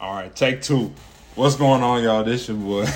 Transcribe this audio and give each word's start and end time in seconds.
All 0.00 0.14
right, 0.14 0.34
take 0.34 0.62
two. 0.62 0.92
What's 1.34 1.56
going 1.56 1.82
on, 1.82 2.04
y'all? 2.04 2.22
This 2.22 2.46
your 2.46 2.56
boy 2.56 2.86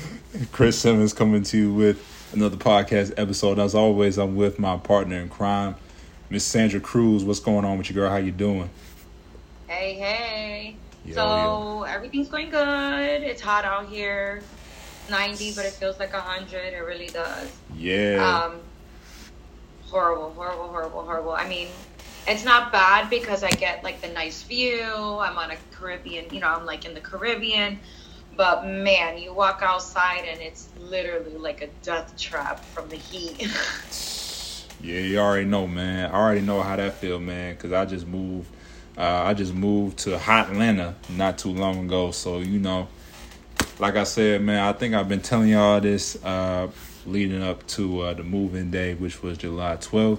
Chris 0.52 0.78
Simmons 0.78 1.12
coming 1.12 1.42
to 1.42 1.58
you 1.58 1.74
with 1.74 2.30
another 2.32 2.56
podcast 2.56 3.14
episode. 3.16 3.58
As 3.58 3.74
always, 3.74 4.16
I'm 4.16 4.36
with 4.36 4.60
my 4.60 4.76
partner 4.76 5.18
in 5.18 5.28
crime, 5.28 5.74
Miss 6.30 6.44
Sandra 6.44 6.78
Cruz. 6.78 7.24
What's 7.24 7.40
going 7.40 7.64
on 7.64 7.78
with 7.78 7.88
you, 7.88 7.96
girl? 7.96 8.08
How 8.08 8.18
you 8.18 8.30
doing? 8.30 8.70
Hey, 9.66 9.94
hey. 9.94 10.76
Yo, 11.04 11.14
so 11.14 11.82
everything's 11.82 12.28
going 12.28 12.50
good. 12.50 13.22
It's 13.24 13.40
hot 13.42 13.64
out 13.64 13.88
here. 13.88 14.40
90, 15.10 15.54
but 15.56 15.64
it 15.64 15.72
feels 15.72 15.98
like 15.98 16.12
100. 16.12 16.74
It 16.74 16.78
really 16.78 17.08
does. 17.08 17.50
Yeah. 17.74 18.44
Um, 18.44 18.60
horrible, 19.86 20.30
horrible, 20.30 20.68
horrible, 20.68 21.02
horrible. 21.02 21.32
I 21.32 21.48
mean, 21.48 21.66
it's 22.26 22.44
not 22.44 22.72
bad 22.72 23.10
because 23.10 23.42
I 23.42 23.50
get 23.50 23.82
like 23.82 24.00
the 24.00 24.08
nice 24.08 24.42
view. 24.42 24.82
I'm 24.84 25.38
on 25.38 25.50
a 25.50 25.56
Caribbean, 25.72 26.26
you 26.32 26.40
know, 26.40 26.48
I'm 26.48 26.64
like 26.64 26.84
in 26.84 26.94
the 26.94 27.00
Caribbean. 27.00 27.78
But 28.36 28.66
man, 28.66 29.18
you 29.18 29.34
walk 29.34 29.60
outside 29.62 30.24
and 30.26 30.40
it's 30.40 30.68
literally 30.78 31.36
like 31.36 31.60
a 31.60 31.68
death 31.82 32.16
trap 32.16 32.64
from 32.64 32.88
the 32.88 32.96
heat. 32.96 33.48
Yeah, 34.82 34.98
you 34.98 35.18
already 35.20 35.46
know, 35.46 35.68
man. 35.68 36.10
I 36.10 36.14
already 36.14 36.40
know 36.40 36.60
how 36.60 36.74
that 36.74 36.94
feel, 36.94 37.20
man. 37.20 37.56
Cause 37.56 37.72
I 37.72 37.84
just 37.84 38.04
moved. 38.04 38.48
Uh, 38.98 39.22
I 39.26 39.32
just 39.32 39.54
moved 39.54 39.98
to 40.00 40.18
hot 40.18 40.50
Atlanta 40.50 40.96
not 41.08 41.38
too 41.38 41.50
long 41.50 41.86
ago. 41.86 42.10
So 42.10 42.40
you 42.40 42.58
know, 42.58 42.88
like 43.78 43.94
I 43.94 44.02
said, 44.02 44.42
man, 44.42 44.60
I 44.60 44.72
think 44.72 44.94
I've 44.94 45.08
been 45.08 45.20
telling 45.20 45.50
y'all 45.50 45.80
this 45.80 46.22
uh, 46.24 46.68
leading 47.06 47.44
up 47.44 47.64
to 47.68 48.00
uh, 48.00 48.14
the 48.14 48.24
moving 48.24 48.72
day, 48.72 48.94
which 48.94 49.22
was 49.22 49.38
July 49.38 49.76
12th, 49.76 50.18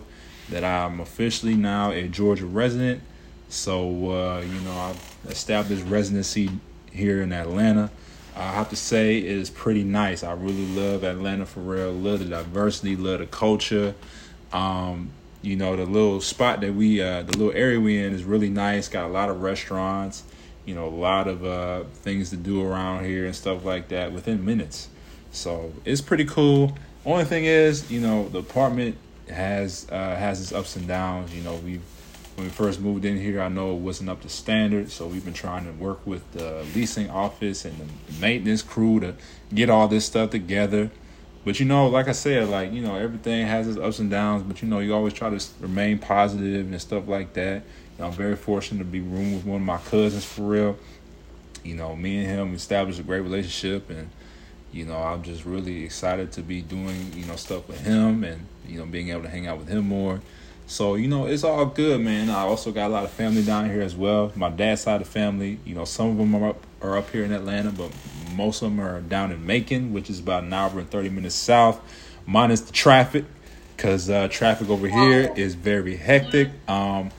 that 0.50 0.64
I'm 0.64 1.00
officially 1.00 1.56
now 1.56 1.92
a 1.92 2.08
Georgia 2.08 2.46
resident. 2.46 3.02
So 3.50 4.12
uh, 4.12 4.42
you 4.42 4.60
know, 4.62 4.74
I've 4.74 5.18
established 5.30 5.86
residency 5.86 6.50
here 6.92 7.22
in 7.22 7.32
Atlanta. 7.32 7.92
I 8.36 8.52
have 8.52 8.70
to 8.70 8.76
say 8.76 9.20
it 9.20 9.26
is 9.26 9.50
pretty 9.50 9.84
nice. 9.84 10.24
I 10.24 10.34
really 10.34 10.66
love 10.66 11.04
Atlanta 11.04 11.46
for 11.46 11.60
real. 11.60 11.91
Love 11.91 12.20
the 12.20 12.26
diversity, 12.26 12.96
love 12.96 13.20
the 13.20 13.27
culture. 13.27 13.94
Um, 14.52 15.12
you 15.44 15.55
know, 15.55 15.76
the 15.76 15.85
little 15.85 16.22
spot 16.22 16.62
that 16.62 16.74
we, 16.74 17.02
uh, 17.02 17.24
the 17.24 17.38
little 17.38 17.54
area 17.54 17.80
we 17.80 18.02
in 18.02 18.13
is 18.13 18.24
really 18.24 18.50
nice. 18.50 18.88
Got 18.88 19.05
a 19.05 19.13
lot 19.13 19.30
of 19.30 19.41
restaurants. 19.41 20.24
You 20.66 20.74
know, 20.74 20.88
a 20.88 20.90
lot 20.90 21.28
of 21.28 21.44
uh, 21.46 21.84
things 21.94 22.30
to 22.30 22.38
do 22.38 22.66
around 22.66 23.05
here 23.05 23.26
and 23.26 23.35
stuff 23.35 23.66
like 23.66 23.90
that 23.90 24.13
within 24.13 24.46
minutes. 24.46 24.88
So 25.32 25.74
it's 25.84 26.02
pretty 26.02 26.26
cool. 26.26 26.78
Only 27.05 27.26
thing 27.26 27.44
is, 27.44 27.91
you 27.91 28.00
know, 28.00 28.30
the 28.30 28.40
apartment 28.40 28.98
has 29.29 29.88
uh, 29.91 30.16
has 30.16 30.41
its 30.41 30.52
ups 30.52 30.76
and 30.76 30.88
downs. 30.88 31.35
You 31.35 31.43
know, 31.43 31.55
we 31.55 31.79
when 32.35 32.48
we 32.48 32.52
first 32.52 32.79
moved 32.79 33.05
in 33.05 33.18
here, 33.18 33.41
I 33.41 33.48
know 33.48 33.74
it 33.74 33.79
wasn't 33.79 34.10
up 34.10 34.21
to 34.21 34.29
standard, 34.29 34.90
so 34.90 35.05
we've 35.05 35.24
been 35.24 35.34
trying 35.34 35.66
to 35.66 35.71
work 35.71 36.05
with 36.05 36.29
the 36.32 36.66
leasing 36.76 37.10
office 37.10 37.63
and 37.63 37.77
the 37.77 38.13
maintenance 38.20 38.62
crew 38.62 38.99
to 39.01 39.16
get 39.54 39.70
all 39.70 39.88
this 39.88 40.05
stuff 40.05 40.32
together. 40.32 40.90
But 41.46 41.60
you 41.60 41.66
know, 41.66 41.88
like 41.88 42.07
I 42.07 42.13
said, 42.13 42.49
like 42.49 42.71
you 42.71 42.82
know, 42.82 42.96
everything 42.96 43.46
has 43.46 43.68
its 43.68 43.77
ups 43.77 43.99
and 43.99 44.10
downs. 44.10 44.44
But 44.44 44.62
you 44.62 44.68
know, 44.68 44.79
you 44.79 44.94
always 44.94 45.13
try 45.13 45.29
to 45.29 45.46
remain 45.60 45.99
positive 45.99 46.66
and 46.66 46.82
stuff 46.82 47.07
like 47.07 47.34
that. 47.34 47.55
You 47.55 47.99
know, 47.99 48.07
I'm 48.07 48.13
very 48.13 48.35
fortunate 48.35 48.79
to 48.79 48.85
be 48.85 49.01
room 49.01 49.35
with 49.35 49.46
one 49.46 49.57
of 49.57 49.66
my 49.66 49.77
cousins 49.77 50.26
for 50.26 50.44
real. 50.44 50.77
You 51.63 51.76
know, 51.76 51.96
me 51.96 52.18
and 52.18 52.27
him 52.27 52.55
established 52.55 52.99
a 52.99 53.04
great 53.04 53.21
relationship, 53.21 53.90
and 53.90 54.10
you 54.74 54.85
know, 54.85 54.98
I'm 54.98 55.21
just 55.21 55.46
really 55.46 55.85
excited 55.85 56.32
to 56.34 56.41
be 56.41 56.62
doing 56.62 57.13
you 57.16 57.26
know 57.26 57.35
stuff 57.35 57.68
with 57.68 57.79
him, 57.85 58.24
and 58.24 58.46
you 58.68 58.79
know, 58.79 58.85
being 58.85 59.10
able 59.10 59.21
to 59.21 59.29
hang 59.29 59.48
out 59.48 59.60
with 59.60 59.70
him 59.70 59.88
more. 59.88 60.21
So 60.66 60.96
you 60.96 61.07
know, 61.07 61.27
it's 61.27 61.43
all 61.43 61.66
good, 61.66 62.02
man. 62.02 62.29
I 62.29 62.41
also 62.41 62.71
got 62.71 62.88
a 62.88 62.94
lot 62.94 63.04
of 63.04 63.12
family 63.12 63.44
down 63.44 63.70
here 63.70 63.82
as 63.82 63.96
well. 63.96 64.31
My 64.35 64.50
dad's 64.50 64.81
side 64.81 65.01
of 65.01 65.07
the 65.07 65.12
family, 65.13 65.59
you 65.63 65.75
know, 65.75 65.85
some 65.85 66.09
of 66.09 66.18
them 66.18 66.35
are 66.35 66.50
up 66.50 66.66
are 66.81 66.97
up 66.97 67.09
here 67.12 67.24
in 67.24 67.31
Atlanta, 67.31 67.72
but 67.72 67.91
most 68.35 68.62
of 68.62 68.69
them 68.69 68.79
are 68.81 69.00
down 69.01 69.31
in 69.31 69.46
Macon, 69.46 69.94
which 69.94 70.09
is 70.09 70.19
about 70.19 70.44
an 70.44 70.53
hour 70.53 70.79
and 70.79 70.90
thirty 70.90 71.09
minutes 71.09 71.35
south, 71.35 71.79
minus 72.25 72.62
the 72.62 72.74
traffic, 72.74 73.25
because 73.75 74.09
uh, 74.09 74.28
traffic 74.29 74.69
over 74.69 74.88
here 74.88 75.31
is 75.35 75.53
very 75.55 75.95
hectic. 75.95 76.50
Um, 76.67 77.11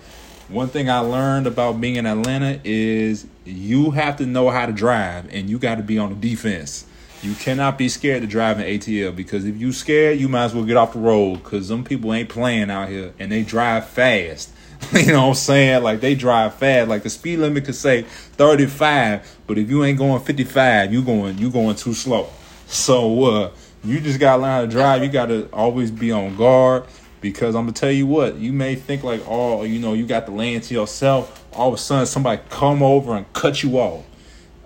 one 0.49 0.69
thing 0.69 0.91
I 0.91 0.99
learned 0.99 1.47
about 1.47 1.81
being 1.81 1.97
in 1.97 2.07
Atlanta 2.07 2.61
is 2.65 3.27
you 3.45 3.93
have 3.93 4.17
to 4.17 4.27
know 4.27 4.51
how 4.51 4.67
to 4.67 4.73
drive, 4.73 5.33
and 5.33 5.49
you 5.49 5.59
got 5.59 5.77
to 5.77 5.83
be 5.83 5.99
on 5.99 6.11
the 6.11 6.29
defense. 6.29 6.87
You 7.25 7.35
cannot 7.35 7.79
be 7.79 7.89
scared 7.89 8.21
to 8.21 8.29
drive 8.29 8.61
in 8.61 8.67
ATL 8.67 9.17
because 9.17 9.47
if 9.47 9.57
you 9.57 9.73
scared, 9.73 10.21
you 10.21 10.29
might 10.29 10.45
as 10.45 10.55
well 10.55 10.65
get 10.65 10.77
off 10.77 10.93
the 10.93 10.99
road 10.99 11.43
because 11.43 11.69
some 11.69 11.83
people 11.83 12.13
ain't 12.13 12.29
playing 12.29 12.71
out 12.71 12.91
here 12.91 13.15
and 13.19 13.33
they 13.33 13.43
drive 13.43 13.89
fast. 13.89 14.51
you 14.93 15.07
know 15.07 15.23
what 15.23 15.29
I'm 15.29 15.35
saying? 15.35 15.83
Like 15.83 16.01
they 16.01 16.15
drive 16.15 16.57
fast. 16.57 16.91
Like 16.91 17.03
the 17.03 17.09
speed 17.09 17.39
limit 17.39 17.65
could 17.65 17.77
say 17.77 18.03
35, 18.03 19.39
but 19.47 19.57
if 19.57 19.71
you 19.71 19.85
ain't 19.85 19.97
going 19.97 20.21
55, 20.23 20.93
you 20.93 21.03
going 21.03 21.39
you 21.39 21.51
going 21.51 21.77
too 21.77 21.95
slow. 21.95 22.29
So 22.67 23.25
uh, 23.25 23.51
you 23.83 24.01
just 24.01 24.21
gotta 24.21 24.43
learn 24.43 24.51
how 24.51 24.61
to 24.61 24.67
drive. 24.67 25.03
You 25.03 25.09
gotta 25.09 25.49
always 25.51 25.91
be 25.91 26.13
on 26.13 26.37
guard 26.37 26.85
because 27.23 27.55
I'm 27.55 27.63
gonna 27.63 27.73
tell 27.73 27.91
you 27.91 28.07
what, 28.07 28.37
you 28.37 28.53
may 28.53 28.75
think 28.75 29.03
like, 29.03 29.23
oh, 29.27 29.63
you 29.63 29.79
know, 29.79 29.95
you 29.95 30.05
got 30.05 30.27
the 30.27 30.33
lane 30.33 30.61
to 30.61 30.75
yourself. 30.75 31.43
All 31.55 31.69
of 31.69 31.75
a 31.75 31.79
sudden, 31.79 32.05
somebody 32.05 32.43
come 32.51 32.83
over 32.83 33.17
and 33.17 33.33
cut 33.33 33.63
you 33.63 33.79
off. 33.79 34.05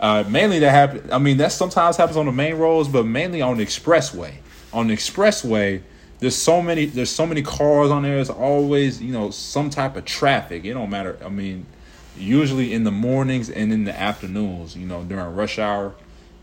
Uh, 0.01 0.25
mainly 0.29 0.61
that 0.61 0.71
happen. 0.71 1.09
I 1.11 1.19
mean, 1.19 1.39
that 1.39 1.53
sometimes 1.53 1.97
happens 1.97 2.17
on 2.17 2.27
the 2.27 2.33
main 2.33 2.55
roads, 2.55 2.89
but 2.89 3.05
mainly 3.05 3.43
on 3.43 3.57
the 3.57 3.67
expressway. 3.67 4.35
On 4.73 4.87
the 4.87 4.95
expressway, 4.95 5.83
there's 6.21 6.37
so 6.37 6.63
many. 6.63 6.87
There's 6.87 7.11
so 7.11 7.27
many 7.27 7.43
cars 7.43 7.91
on 7.91 8.03
there. 8.03 8.17
There's 8.17 8.31
always, 8.31 9.03
you 9.03 9.13
know, 9.13 9.31
some 9.31 9.71
type 9.71 9.97
of 9.97 10.05
traffic. 10.05 10.65
It 10.65 10.75
don't 10.75 10.91
matter. 10.91 11.19
I 11.25 11.29
mean, 11.29 11.67
usually 12.17 12.73
in 12.73 12.85
the 12.85 12.91
mornings 12.91 13.51
and 13.51 13.73
in 13.73 13.85
the 13.85 13.99
afternoons. 13.99 14.77
You 14.77 14.87
know, 14.87 15.03
during 15.03 15.35
rush 15.35 15.59
hour, 15.59 15.95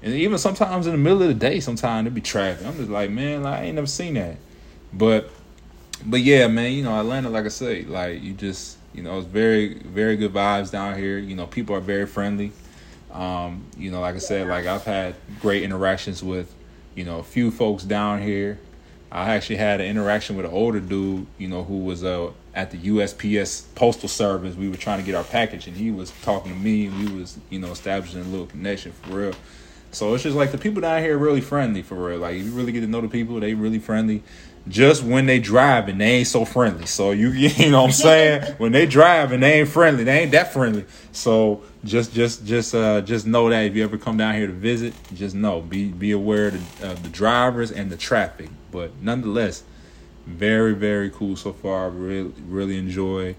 and 0.02 0.14
even 0.14 0.38
sometimes 0.38 0.86
in 0.86 0.92
the 0.92 0.98
middle 0.98 1.22
of 1.22 1.30
the 1.30 1.34
day. 1.34 1.62
Sometimes 1.62 2.06
there 2.06 2.12
be 2.12 2.22
traffic. 2.22 2.66
I'm 2.66 2.76
just 2.76 2.90
like, 2.90 3.10
man, 3.10 3.44
like, 3.44 3.60
I 3.60 3.64
ain't 3.66 3.76
never 3.76 3.88
seen 3.88 4.16
that. 4.16 4.36
But, 4.92 5.30
but 6.06 6.20
yeah, 6.22 6.48
man. 6.48 6.74
You 6.74 6.84
know, 6.84 7.00
Atlanta, 7.00 7.30
like 7.30 7.46
I 7.46 7.50
say, 7.50 7.84
like 7.84 8.22
you 8.22 8.34
just, 8.34 8.78
you 8.94 9.02
know, 9.02 9.18
it's 9.18 9.28
very, 9.28 9.76
very 9.76 10.18
good 10.18 10.34
vibes 10.34 10.72
down 10.72 10.98
here. 10.98 11.18
You 11.20 11.36
know, 11.36 11.48
people 11.48 11.74
are 11.76 11.82
very 11.82 12.06
friendly. 12.06 12.52
Um, 13.16 13.66
you 13.78 13.92
know, 13.92 14.02
like 14.02 14.16
I 14.16 14.20
said, 14.20 14.48
like 14.48 14.66
I've 14.66 14.84
had 14.84 15.16
great 15.40 15.64
interactions 15.64 16.22
with, 16.22 16.54
you 16.96 17.06
know, 17.06 17.20
a 17.20 17.24
few 17.24 17.50
folks 17.50 17.84
down 17.84 18.22
here. 18.22 18.60
I 19.10 19.36
actually 19.36 19.56
had 19.56 19.80
an 19.80 19.88
interaction 19.88 20.36
with 20.36 20.46
an 20.46 20.52
older 20.52 20.82
dude, 20.82 21.26
you 21.38 21.48
know, 21.48 21.64
who 21.64 21.80
was 21.80 22.04
uh, 22.04 22.32
at 22.54 22.72
the 22.72 22.78
USPS 22.78 23.74
Postal 23.74 24.10
Service. 24.10 24.56
We 24.56 24.68
were 24.68 24.76
trying 24.76 25.00
to 25.00 25.06
get 25.06 25.16
our 25.16 25.24
package, 25.24 25.68
and 25.68 25.78
he 25.78 25.92
was 25.92 26.12
talking 26.24 26.52
to 26.52 26.58
me, 26.60 26.88
and 26.88 27.00
we 27.00 27.20
was, 27.22 27.38
you 27.50 27.60
know, 27.60 27.72
establishing 27.72 28.20
a 28.20 28.24
little 28.26 28.48
connection 28.48 28.92
for 28.92 29.14
real. 29.14 29.34
So 29.92 30.14
it's 30.14 30.24
just 30.24 30.36
like 30.36 30.52
the 30.52 30.58
people 30.58 30.82
down 30.82 31.02
here 31.02 31.16
are 31.16 31.18
really 31.18 31.40
friendly 31.40 31.82
for 31.82 31.96
real. 31.96 32.20
Like 32.20 32.36
you 32.36 32.52
really 32.52 32.74
get 32.74 32.82
to 32.82 32.88
know 32.88 33.00
the 33.00 33.08
people, 33.08 33.40
they 33.40 33.54
really 33.54 33.80
friendly. 33.80 34.24
Just 34.68 35.04
when 35.04 35.28
they 35.28 35.40
drive 35.40 35.90
and 35.90 36.02
they 36.02 36.12
ain't 36.18 36.28
so 36.28 36.44
friendly. 36.44 36.88
So 36.88 37.12
you 37.12 37.30
you 37.32 37.70
know 37.70 37.82
what 37.82 37.88
I'm 37.88 37.94
saying? 37.94 38.54
when 38.58 38.72
they 38.72 38.86
drive 38.86 39.32
and 39.32 39.44
they 39.44 39.60
ain't 39.60 39.70
friendly, 39.70 40.04
they 40.04 40.22
ain't 40.22 40.32
that 40.32 40.54
friendly. 40.54 40.86
So 41.12 41.64
just 41.84 42.14
just 42.14 42.46
just 42.46 42.74
uh 42.74 43.02
just 43.02 43.28
know 43.28 43.50
that 43.50 43.66
if 43.66 43.76
you 43.76 43.84
ever 43.84 43.98
come 43.98 44.18
down 44.18 44.34
here 44.34 44.48
to 44.48 44.54
visit, 44.54 44.94
just 45.14 45.36
know 45.36 45.62
be 45.62 45.90
be 45.90 46.12
aware 46.12 46.48
of 46.48 46.80
the, 46.80 46.90
uh, 46.90 46.94
the 46.96 47.10
drivers 47.10 47.72
and 47.72 47.92
the 47.92 47.98
traffic. 47.98 48.50
But 48.72 48.92
nonetheless, 49.02 49.64
very 50.26 50.74
very 50.74 51.12
cool 51.12 51.36
so 51.36 51.54
far. 51.54 51.90
Really 51.92 52.34
really 52.48 52.78
enjoy, 52.78 53.36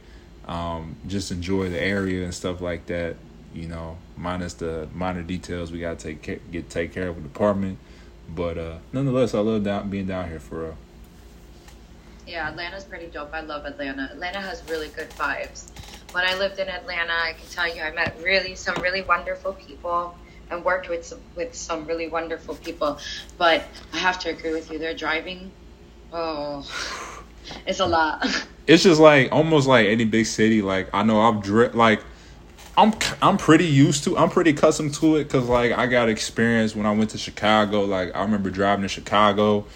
um, 0.46 0.96
just 1.08 1.32
enjoy 1.32 1.70
the 1.70 1.80
area 1.80 2.24
and 2.24 2.32
stuff 2.32 2.60
like 2.60 2.86
that. 2.86 3.16
You 3.52 3.66
know, 3.66 3.98
minus 4.16 4.54
the 4.54 4.88
minor 4.94 5.22
details 5.22 5.72
we 5.72 5.80
gotta 5.80 5.96
take 5.96 6.22
care, 6.22 6.38
get 6.52 6.70
take 6.70 6.92
care 6.92 7.08
of 7.08 7.16
with 7.16 7.24
the 7.24 7.30
department. 7.30 7.78
But 8.28 8.58
uh 8.58 8.78
nonetheless, 8.92 9.34
I 9.34 9.40
love 9.40 9.64
down 9.64 9.90
being 9.90 10.06
down 10.06 10.28
here 10.28 10.38
for 10.38 10.62
real. 10.62 10.76
Yeah, 12.26 12.48
Atlanta's 12.48 12.84
pretty 12.84 13.06
dope. 13.06 13.32
I 13.32 13.40
love 13.40 13.64
Atlanta. 13.64 14.10
Atlanta 14.12 14.40
has 14.40 14.62
really 14.68 14.88
good 14.88 15.08
vibes. 15.10 15.70
When 16.12 16.26
I 16.26 16.34
lived 16.36 16.58
in 16.58 16.68
Atlanta, 16.68 17.12
I 17.12 17.34
can 17.34 17.48
tell 17.50 17.72
you 17.72 17.82
I 17.82 17.92
met 17.92 18.16
really 18.20 18.54
some 18.56 18.74
really 18.82 19.02
wonderful 19.02 19.52
people 19.52 20.16
and 20.50 20.64
worked 20.64 20.88
with 20.88 21.04
some, 21.06 21.20
with 21.36 21.54
some 21.54 21.86
really 21.86 22.08
wonderful 22.08 22.56
people. 22.56 22.98
But 23.38 23.64
I 23.92 23.98
have 23.98 24.18
to 24.20 24.30
agree 24.30 24.52
with 24.52 24.70
you. 24.72 24.78
Their 24.78 24.94
driving, 24.94 25.52
oh, 26.12 26.68
it's 27.66 27.80
a 27.80 27.86
lot. 27.86 28.26
It's 28.66 28.82
just 28.82 29.00
like 29.00 29.30
almost 29.30 29.68
like 29.68 29.86
any 29.86 30.04
big 30.04 30.26
city. 30.26 30.60
Like 30.60 30.88
I 30.92 31.04
know 31.04 31.20
I've 31.20 31.40
dri- 31.40 31.68
like 31.68 32.02
I'm 32.76 32.92
I'm 33.22 33.36
pretty 33.36 33.64
used 33.64 34.02
to. 34.04 34.18
I'm 34.18 34.28
pretty 34.28 34.50
accustomed 34.50 34.92
to 34.94 35.14
it 35.14 35.24
because 35.24 35.48
like 35.48 35.70
I 35.70 35.86
got 35.86 36.08
experience 36.08 36.74
when 36.74 36.84
I 36.84 36.90
went 36.90 37.10
to 37.10 37.18
Chicago. 37.18 37.84
Like 37.84 38.16
I 38.16 38.22
remember 38.22 38.50
driving 38.50 38.82
to 38.82 38.88
Chicago, 38.88 39.66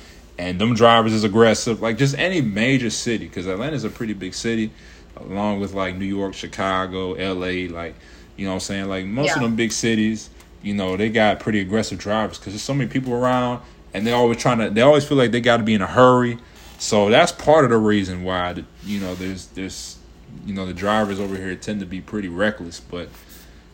and 0.41 0.59
them 0.59 0.75
drivers 0.75 1.13
is 1.13 1.23
aggressive. 1.23 1.83
Like 1.83 1.99
just 1.99 2.17
any 2.17 2.41
major 2.41 2.89
city 2.89 3.29
because 3.29 3.47
Atlanta's 3.47 3.85
a 3.85 3.91
pretty 3.91 4.15
big 4.15 4.33
city, 4.33 4.71
along 5.17 5.61
with 5.61 5.75
like 5.75 5.97
New 5.97 6.07
York, 6.07 6.33
Chicago, 6.33 7.13
L.A. 7.13 7.69
Like 7.69 7.95
you 8.37 8.47
know 8.47 8.53
what 8.53 8.55
I'm 8.55 8.61
saying. 8.61 8.89
Like 8.89 9.05
most 9.05 9.37
of 9.37 9.43
them 9.43 9.55
big 9.55 9.71
cities, 9.71 10.31
you 10.63 10.73
know 10.73 10.97
they 10.97 11.11
got 11.11 11.41
pretty 11.41 11.61
aggressive 11.61 11.99
drivers 11.99 12.39
because 12.39 12.55
there's 12.55 12.63
so 12.63 12.73
many 12.73 12.89
people 12.89 13.13
around, 13.13 13.61
and 13.93 14.07
they 14.07 14.13
always 14.13 14.39
trying 14.39 14.59
to. 14.59 14.71
They 14.71 14.81
always 14.81 15.05
feel 15.05 15.19
like 15.19 15.31
they 15.31 15.43
got 15.43 15.59
to 15.59 15.63
be 15.63 15.75
in 15.75 15.83
a 15.83 15.87
hurry. 15.87 16.39
So 16.79 17.11
that's 17.11 17.33
part 17.33 17.65
of 17.65 17.71
the 17.71 17.77
reason 17.77 18.25
why 18.25 18.55
the, 18.55 18.65
you 18.85 18.99
know 18.99 19.15
there's 19.15 19.47
there's 19.49 19.99
you 20.47 20.55
know 20.55 20.65
the 20.65 20.73
drivers 20.73 21.21
over 21.21 21.37
here 21.37 21.55
tend 21.55 21.81
to 21.81 21.87
be 21.87 22.01
pretty 22.01 22.29
reckless, 22.29 22.81
but 22.81 23.11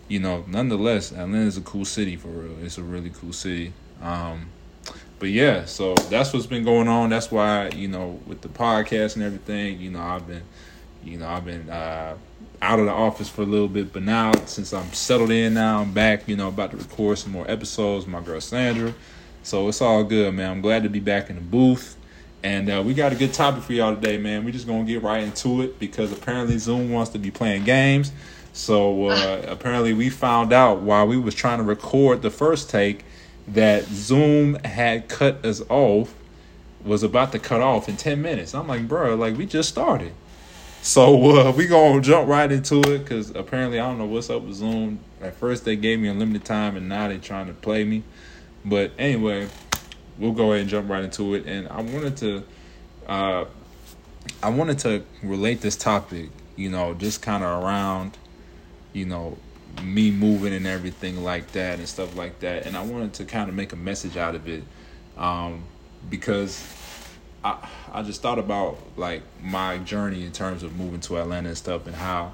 you 0.08 0.18
know, 0.18 0.44
nonetheless, 0.48 1.12
Atlanta 1.12 1.46
is 1.46 1.56
a 1.56 1.60
cool 1.60 1.84
city 1.84 2.16
for 2.16 2.28
real. 2.28 2.56
It's 2.64 2.76
a 2.76 2.82
really 2.82 3.10
cool 3.10 3.32
city. 3.32 3.72
Um, 4.02 4.48
but 5.18 5.30
yeah, 5.30 5.64
so 5.64 5.94
that's 5.94 6.32
what's 6.32 6.46
been 6.46 6.64
going 6.64 6.88
on. 6.88 7.10
That's 7.10 7.30
why 7.30 7.70
you 7.70 7.88
know 7.88 8.20
with 8.26 8.40
the 8.42 8.48
podcast 8.48 9.16
and 9.16 9.24
everything, 9.24 9.80
you 9.80 9.90
know, 9.90 10.00
I've 10.00 10.26
been, 10.26 10.42
you 11.04 11.18
know, 11.18 11.26
I've 11.26 11.44
been 11.44 11.70
uh, 11.70 12.16
out 12.60 12.78
of 12.78 12.86
the 12.86 12.92
office 12.92 13.28
for 13.28 13.42
a 13.42 13.46
little 13.46 13.68
bit, 13.68 13.92
but 13.92 14.02
now 14.02 14.32
since 14.46 14.72
I'm 14.72 14.92
settled 14.92 15.30
in 15.30 15.54
now, 15.54 15.80
I'm 15.80 15.92
back. 15.92 16.28
You 16.28 16.36
know, 16.36 16.48
about 16.48 16.72
to 16.72 16.76
record 16.76 17.18
some 17.18 17.32
more 17.32 17.50
episodes. 17.50 18.06
My 18.06 18.20
girl 18.20 18.40
Sandra, 18.40 18.94
so 19.42 19.68
it's 19.68 19.80
all 19.80 20.04
good, 20.04 20.34
man. 20.34 20.50
I'm 20.50 20.60
glad 20.60 20.82
to 20.82 20.90
be 20.90 21.00
back 21.00 21.30
in 21.30 21.36
the 21.36 21.42
booth. 21.42 21.96
And 22.42 22.70
uh, 22.70 22.82
we 22.84 22.94
got 22.94 23.12
a 23.12 23.16
good 23.16 23.32
topic 23.32 23.64
for 23.64 23.72
y'all 23.72 23.94
today, 23.94 24.18
man. 24.18 24.44
We're 24.44 24.52
just 24.52 24.66
gonna 24.66 24.84
get 24.84 25.02
right 25.02 25.22
into 25.22 25.62
it 25.62 25.78
because 25.78 26.12
apparently 26.12 26.58
Zoom 26.58 26.92
wants 26.92 27.10
to 27.12 27.18
be 27.18 27.30
playing 27.30 27.64
games. 27.64 28.12
So 28.52 29.08
uh, 29.08 29.42
apparently 29.48 29.92
we 29.94 30.10
found 30.10 30.52
out 30.52 30.80
while 30.80 31.06
we 31.06 31.16
was 31.16 31.34
trying 31.34 31.58
to 31.58 31.64
record 31.64 32.22
the 32.22 32.30
first 32.30 32.70
take 32.70 33.04
that 33.48 33.84
Zoom 33.84 34.54
had 34.64 35.08
cut 35.08 35.44
us 35.44 35.62
off, 35.68 36.14
was 36.84 37.02
about 37.02 37.32
to 37.32 37.38
cut 37.38 37.60
off 37.60 37.88
in 37.88 37.96
ten 37.96 38.22
minutes. 38.22 38.54
I'm 38.54 38.68
like, 38.68 38.86
bro, 38.86 39.14
like 39.14 39.36
we 39.36 39.46
just 39.46 39.68
started. 39.68 40.12
So 40.82 41.38
uh, 41.38 41.50
we 41.50 41.66
gonna 41.66 42.00
jump 42.00 42.28
right 42.28 42.50
into 42.50 42.80
it 42.80 42.98
because 42.98 43.30
apparently 43.30 43.80
I 43.80 43.88
don't 43.88 43.98
know 43.98 44.06
what's 44.06 44.30
up 44.30 44.42
with 44.42 44.54
Zoom. 44.54 45.00
At 45.20 45.34
first 45.34 45.64
they 45.64 45.74
gave 45.74 45.98
me 45.98 46.08
unlimited 46.08 46.44
time, 46.44 46.76
and 46.76 46.88
now 46.88 47.08
they're 47.08 47.18
trying 47.18 47.48
to 47.48 47.52
play 47.52 47.82
me. 47.82 48.04
But 48.64 48.92
anyway, 48.98 49.48
we'll 50.18 50.32
go 50.32 50.52
ahead 50.52 50.62
and 50.62 50.70
jump 50.70 50.88
right 50.88 51.02
into 51.02 51.34
it. 51.34 51.46
And 51.46 51.68
I 51.68 51.80
wanted 51.80 52.16
to, 52.18 52.44
uh, 53.08 53.44
I 54.42 54.48
wanted 54.50 54.78
to 54.80 55.04
relate 55.22 55.60
this 55.60 55.76
topic, 55.76 56.30
you 56.56 56.70
know, 56.70 56.94
just 56.94 57.22
kind 57.22 57.42
of 57.42 57.64
around, 57.64 58.16
you 58.92 59.06
know, 59.06 59.38
me 59.82 60.10
moving 60.10 60.52
and 60.52 60.66
everything 60.66 61.22
like 61.22 61.52
that 61.52 61.78
and 61.78 61.88
stuff 61.88 62.16
like 62.16 62.40
that. 62.40 62.66
And 62.66 62.76
I 62.76 62.82
wanted 62.82 63.12
to 63.14 63.24
kind 63.24 63.48
of 63.48 63.54
make 63.54 63.72
a 63.72 63.76
message 63.76 64.16
out 64.16 64.34
of 64.34 64.48
it, 64.48 64.64
um, 65.16 65.64
because 66.10 66.62
I 67.44 67.68
I 67.92 68.02
just 68.02 68.22
thought 68.22 68.38
about 68.38 68.78
like 68.96 69.22
my 69.42 69.78
journey 69.78 70.24
in 70.24 70.32
terms 70.32 70.62
of 70.62 70.76
moving 70.76 71.00
to 71.00 71.18
Atlanta 71.18 71.48
and 71.48 71.58
stuff, 71.58 71.86
and 71.86 71.96
how 71.96 72.32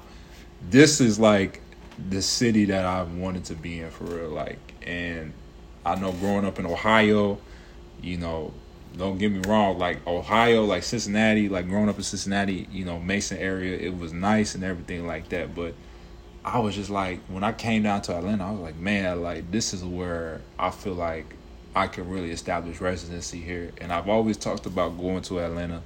this 0.69 1.01
is 1.01 1.19
like 1.19 1.61
the 2.09 2.21
city 2.21 2.65
that 2.65 2.85
I 2.85 3.03
wanted 3.03 3.45
to 3.45 3.55
be 3.55 3.79
in 3.79 3.89
for 3.91 4.05
real, 4.05 4.29
like 4.29 4.59
and. 4.85 5.33
I 5.85 5.95
know 5.95 6.13
growing 6.13 6.45
up 6.45 6.59
in 6.59 6.65
Ohio, 6.65 7.39
you 8.01 8.15
know, 8.15 8.53
don't 8.97 9.17
get 9.17 9.33
me 9.33 9.41
wrong, 9.45 9.77
like 9.77 10.07
Ohio, 10.07 10.63
like 10.63 10.83
Cincinnati, 10.83 11.49
like 11.49 11.67
growing 11.67 11.89
up 11.89 11.97
in 11.97 12.03
Cincinnati, 12.03 12.69
you 12.71 12.85
know, 12.85 12.99
Mason 12.99 13.37
area, 13.37 13.77
it 13.77 13.97
was 13.97 14.13
nice 14.13 14.55
and 14.55 14.63
everything 14.63 15.05
like 15.05 15.27
that. 15.27 15.53
But 15.53 15.73
I 16.45 16.59
was 16.59 16.75
just 16.75 16.89
like, 16.89 17.19
when 17.27 17.43
I 17.43 17.53
came 17.53 17.83
down 17.83 18.01
to 18.03 18.15
Atlanta, 18.17 18.45
I 18.45 18.51
was 18.51 18.59
like, 18.59 18.75
man, 18.75 19.21
like 19.21 19.49
this 19.51 19.73
is 19.73 19.83
where 19.83 20.41
I 20.59 20.71
feel 20.71 20.93
like 20.93 21.25
I 21.75 21.87
can 21.87 22.09
really 22.09 22.31
establish 22.31 22.81
residency 22.81 23.39
here. 23.39 23.71
And 23.79 23.93
I've 23.93 24.09
always 24.09 24.37
talked 24.37 24.65
about 24.65 24.97
going 24.97 25.21
to 25.23 25.39
Atlanta, 25.39 25.81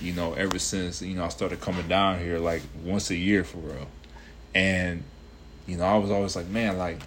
you 0.00 0.12
know, 0.12 0.32
ever 0.32 0.58
since, 0.58 1.02
you 1.02 1.14
know, 1.14 1.24
I 1.24 1.28
started 1.28 1.60
coming 1.60 1.86
down 1.86 2.18
here 2.18 2.38
like 2.38 2.62
once 2.82 3.10
a 3.10 3.16
year 3.16 3.44
for 3.44 3.58
real. 3.58 3.86
And, 4.54 5.04
you 5.66 5.76
know, 5.76 5.84
I 5.84 5.98
was 5.98 6.10
always 6.10 6.34
like, 6.34 6.48
man, 6.48 6.78
like 6.78 6.98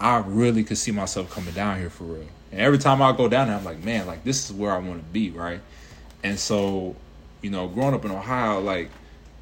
I 0.00 0.18
really 0.18 0.64
could 0.64 0.78
see 0.78 0.92
myself 0.92 1.30
coming 1.30 1.54
down 1.54 1.78
here 1.78 1.90
for 1.90 2.04
real. 2.04 2.28
And 2.50 2.60
every 2.60 2.78
time 2.78 3.02
I 3.02 3.12
go 3.12 3.28
down 3.28 3.48
there, 3.48 3.56
I'm 3.56 3.64
like, 3.64 3.84
man, 3.84 4.06
like 4.06 4.24
this 4.24 4.48
is 4.48 4.56
where 4.56 4.72
I 4.72 4.78
want 4.78 5.00
to 5.00 5.12
be, 5.12 5.30
right? 5.30 5.60
And 6.24 6.38
so, 6.38 6.96
you 7.42 7.50
know, 7.50 7.68
growing 7.68 7.94
up 7.94 8.04
in 8.04 8.10
Ohio, 8.10 8.60
like, 8.60 8.90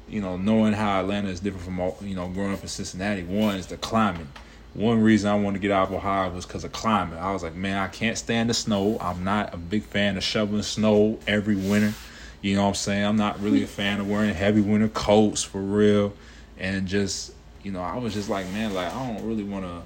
you 0.07 0.21
know, 0.21 0.37
knowing 0.37 0.73
how 0.73 0.99
Atlanta 1.01 1.29
is 1.29 1.39
different 1.39 1.65
from, 1.65 2.07
you 2.07 2.15
know, 2.15 2.27
growing 2.29 2.53
up 2.53 2.61
in 2.61 2.67
Cincinnati, 2.67 3.23
one 3.23 3.55
is 3.55 3.67
the 3.67 3.77
climate. 3.77 4.27
One 4.73 5.01
reason 5.01 5.31
I 5.31 5.35
wanted 5.35 5.57
to 5.57 5.59
get 5.61 5.71
out 5.71 5.87
of 5.87 5.93
Ohio 5.93 6.29
was 6.31 6.45
because 6.45 6.63
of 6.63 6.73
climate. 6.73 7.17
I 7.17 7.31
was 7.31 7.43
like, 7.43 7.55
man, 7.55 7.77
I 7.77 7.87
can't 7.87 8.17
stand 8.17 8.49
the 8.49 8.53
snow. 8.53 8.97
I'm 8.99 9.23
not 9.23 9.53
a 9.53 9.57
big 9.57 9.83
fan 9.83 10.17
of 10.17 10.23
shoveling 10.23 10.63
snow 10.63 11.17
every 11.27 11.55
winter. 11.55 11.93
You 12.41 12.55
know 12.55 12.63
what 12.63 12.69
I'm 12.69 12.75
saying? 12.75 13.05
I'm 13.05 13.15
not 13.15 13.39
really 13.39 13.63
a 13.63 13.67
fan 13.67 13.99
of 13.99 14.09
wearing 14.09 14.33
heavy 14.33 14.61
winter 14.61 14.89
coats 14.89 15.43
for 15.43 15.61
real. 15.61 16.13
And 16.57 16.87
just, 16.87 17.33
you 17.63 17.71
know, 17.71 17.81
I 17.81 17.97
was 17.97 18.13
just 18.13 18.29
like, 18.29 18.47
man, 18.51 18.73
like, 18.73 18.93
I 18.93 19.07
don't 19.07 19.25
really 19.25 19.43
want 19.43 19.65
to 19.65 19.81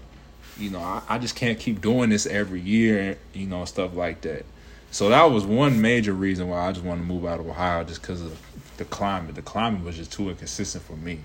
you 0.59 0.69
know, 0.69 0.79
I, 0.79 1.01
I 1.07 1.17
just 1.17 1.35
can't 1.35 1.57
keep 1.57 1.81
doing 1.81 2.09
this 2.09 2.25
every 2.25 2.59
year, 2.59 3.17
you 3.33 3.47
know, 3.47 3.65
stuff 3.65 3.95
like 3.95 4.21
that. 4.21 4.45
So 4.91 5.09
that 5.09 5.23
was 5.25 5.45
one 5.45 5.81
major 5.81 6.13
reason 6.13 6.49
why 6.49 6.67
I 6.67 6.71
just 6.71 6.85
wanted 6.85 7.01
to 7.01 7.07
move 7.07 7.25
out 7.25 7.39
of 7.39 7.47
Ohio, 7.47 7.83
just 7.83 8.01
because 8.01 8.21
of 8.21 8.37
the 8.79 8.85
climate. 8.85 9.35
The 9.35 9.43
climate 9.43 9.83
was 9.83 9.97
just 9.97 10.11
too 10.11 10.29
inconsistent 10.29 10.83
for 10.83 10.95
me. 10.95 11.19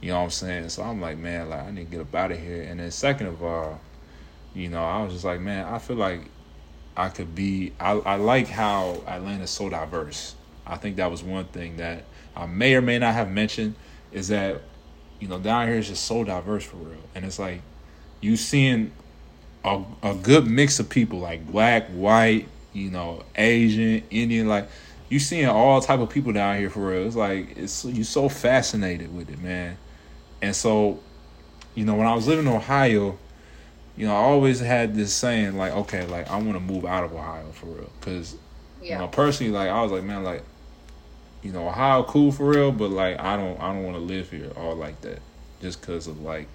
You 0.00 0.10
know 0.10 0.18
what 0.18 0.24
I'm 0.24 0.30
saying? 0.30 0.68
So 0.70 0.82
I'm 0.82 1.00
like, 1.00 1.16
man, 1.16 1.48
like 1.48 1.62
I 1.62 1.70
need 1.70 1.84
to 1.84 1.90
get 1.90 2.00
up 2.00 2.14
out 2.14 2.32
of 2.32 2.40
here. 2.40 2.62
And 2.62 2.80
then 2.80 2.90
second 2.90 3.28
of 3.28 3.42
all, 3.42 3.80
you 4.54 4.68
know, 4.68 4.84
I 4.84 5.02
was 5.02 5.12
just 5.12 5.24
like, 5.24 5.40
man, 5.40 5.64
I 5.64 5.78
feel 5.78 5.96
like 5.96 6.22
I 6.96 7.08
could 7.08 7.34
be. 7.34 7.72
I, 7.78 7.92
I 7.92 8.16
like 8.16 8.48
how 8.48 9.02
Atlanta's 9.06 9.50
so 9.50 9.68
diverse. 9.68 10.34
I 10.66 10.76
think 10.76 10.96
that 10.96 11.10
was 11.10 11.22
one 11.22 11.44
thing 11.46 11.76
that 11.76 12.04
I 12.34 12.46
may 12.46 12.74
or 12.74 12.82
may 12.82 12.98
not 12.98 13.14
have 13.14 13.30
mentioned 13.30 13.76
is 14.12 14.28
that, 14.28 14.60
you 15.20 15.28
know, 15.28 15.38
down 15.38 15.68
here 15.68 15.76
is 15.76 15.88
just 15.88 16.04
so 16.04 16.24
diverse 16.24 16.64
for 16.64 16.76
real. 16.76 16.98
And 17.14 17.24
it's 17.24 17.38
like 17.38 17.60
you 18.20 18.36
seeing 18.36 18.92
a, 19.64 19.82
a 20.02 20.14
good 20.14 20.46
mix 20.46 20.78
of 20.78 20.88
people 20.88 21.18
like 21.18 21.46
black, 21.46 21.88
white, 21.88 22.48
you 22.72 22.90
know, 22.90 23.22
Asian, 23.36 24.02
Indian, 24.10 24.48
like 24.48 24.68
you 25.08 25.18
seeing 25.18 25.46
all 25.46 25.80
type 25.80 26.00
of 26.00 26.10
people 26.10 26.32
down 26.32 26.58
here 26.58 26.70
for 26.70 26.88
real. 26.88 27.06
It's 27.06 27.16
like 27.16 27.56
it's 27.56 27.84
you 27.84 28.04
so 28.04 28.28
fascinated 28.28 29.14
with 29.14 29.30
it, 29.30 29.40
man. 29.40 29.76
And 30.42 30.54
so, 30.54 31.00
you 31.74 31.84
know, 31.84 31.94
when 31.94 32.06
I 32.06 32.14
was 32.14 32.26
living 32.26 32.46
in 32.46 32.52
Ohio, 32.52 33.18
you 33.96 34.06
know, 34.06 34.12
I 34.12 34.18
always 34.18 34.60
had 34.60 34.94
this 34.94 35.12
saying 35.12 35.56
like, 35.56 35.72
okay, 35.72 36.06
like 36.06 36.30
I 36.30 36.36
want 36.36 36.54
to 36.54 36.60
move 36.60 36.84
out 36.84 37.04
of 37.04 37.12
Ohio 37.12 37.50
for 37.52 37.66
real, 37.66 37.90
because 38.00 38.36
yeah. 38.82 38.94
you 38.94 38.98
know, 38.98 39.08
personally, 39.08 39.52
like 39.52 39.68
I 39.68 39.82
was 39.82 39.92
like, 39.92 40.04
man, 40.04 40.24
like, 40.24 40.42
you 41.42 41.52
know, 41.52 41.68
Ohio 41.68 42.02
cool 42.04 42.32
for 42.32 42.46
real, 42.46 42.72
but 42.72 42.90
like 42.90 43.20
I 43.20 43.36
don't, 43.36 43.60
I 43.60 43.72
don't 43.72 43.84
want 43.84 43.96
to 43.96 44.02
live 44.02 44.30
here 44.30 44.50
all 44.56 44.74
like 44.74 45.00
that, 45.02 45.20
just 45.60 45.80
because 45.80 46.06
of 46.06 46.20
like 46.20 46.48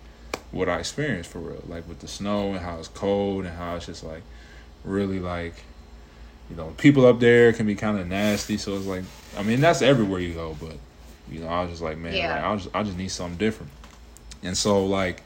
what 0.52 0.68
I 0.68 0.80
experienced 0.80 1.30
for 1.30 1.40
real, 1.40 1.64
like 1.68 1.88
with 1.88 2.00
the 2.00 2.08
snow 2.08 2.50
and 2.50 2.60
how 2.60 2.80
it's 2.80 2.88
cold 2.88 3.46
and 3.46 3.56
how 3.56 3.76
it's 3.76 3.86
just 3.86 4.04
like 4.04 4.24
really 4.84 5.20
like 5.20 5.54
you 6.50 6.56
know 6.56 6.74
people 6.78 7.06
up 7.06 7.20
there 7.20 7.54
can 7.54 7.66
be 7.66 7.76
kind 7.76 8.00
of 8.00 8.08
nasty. 8.08 8.58
So 8.58 8.76
it's 8.76 8.86
like 8.86 9.04
I 9.38 9.44
mean 9.44 9.62
that's 9.62 9.82
everywhere 9.82 10.20
you 10.20 10.34
go, 10.34 10.58
but 10.60 10.78
you 11.32 11.40
know 11.40 11.48
I 11.48 11.62
was 11.62 11.72
just 11.72 11.82
like 11.82 11.98
man, 11.98 12.16
yeah. 12.16 12.34
like, 12.34 12.44
I 12.44 12.56
just 12.56 12.76
I 12.76 12.84
just 12.84 12.98
need 12.98 13.12
something 13.12 13.38
different, 13.38 13.72
and 14.44 14.58
so 14.58 14.86
like. 14.86 15.22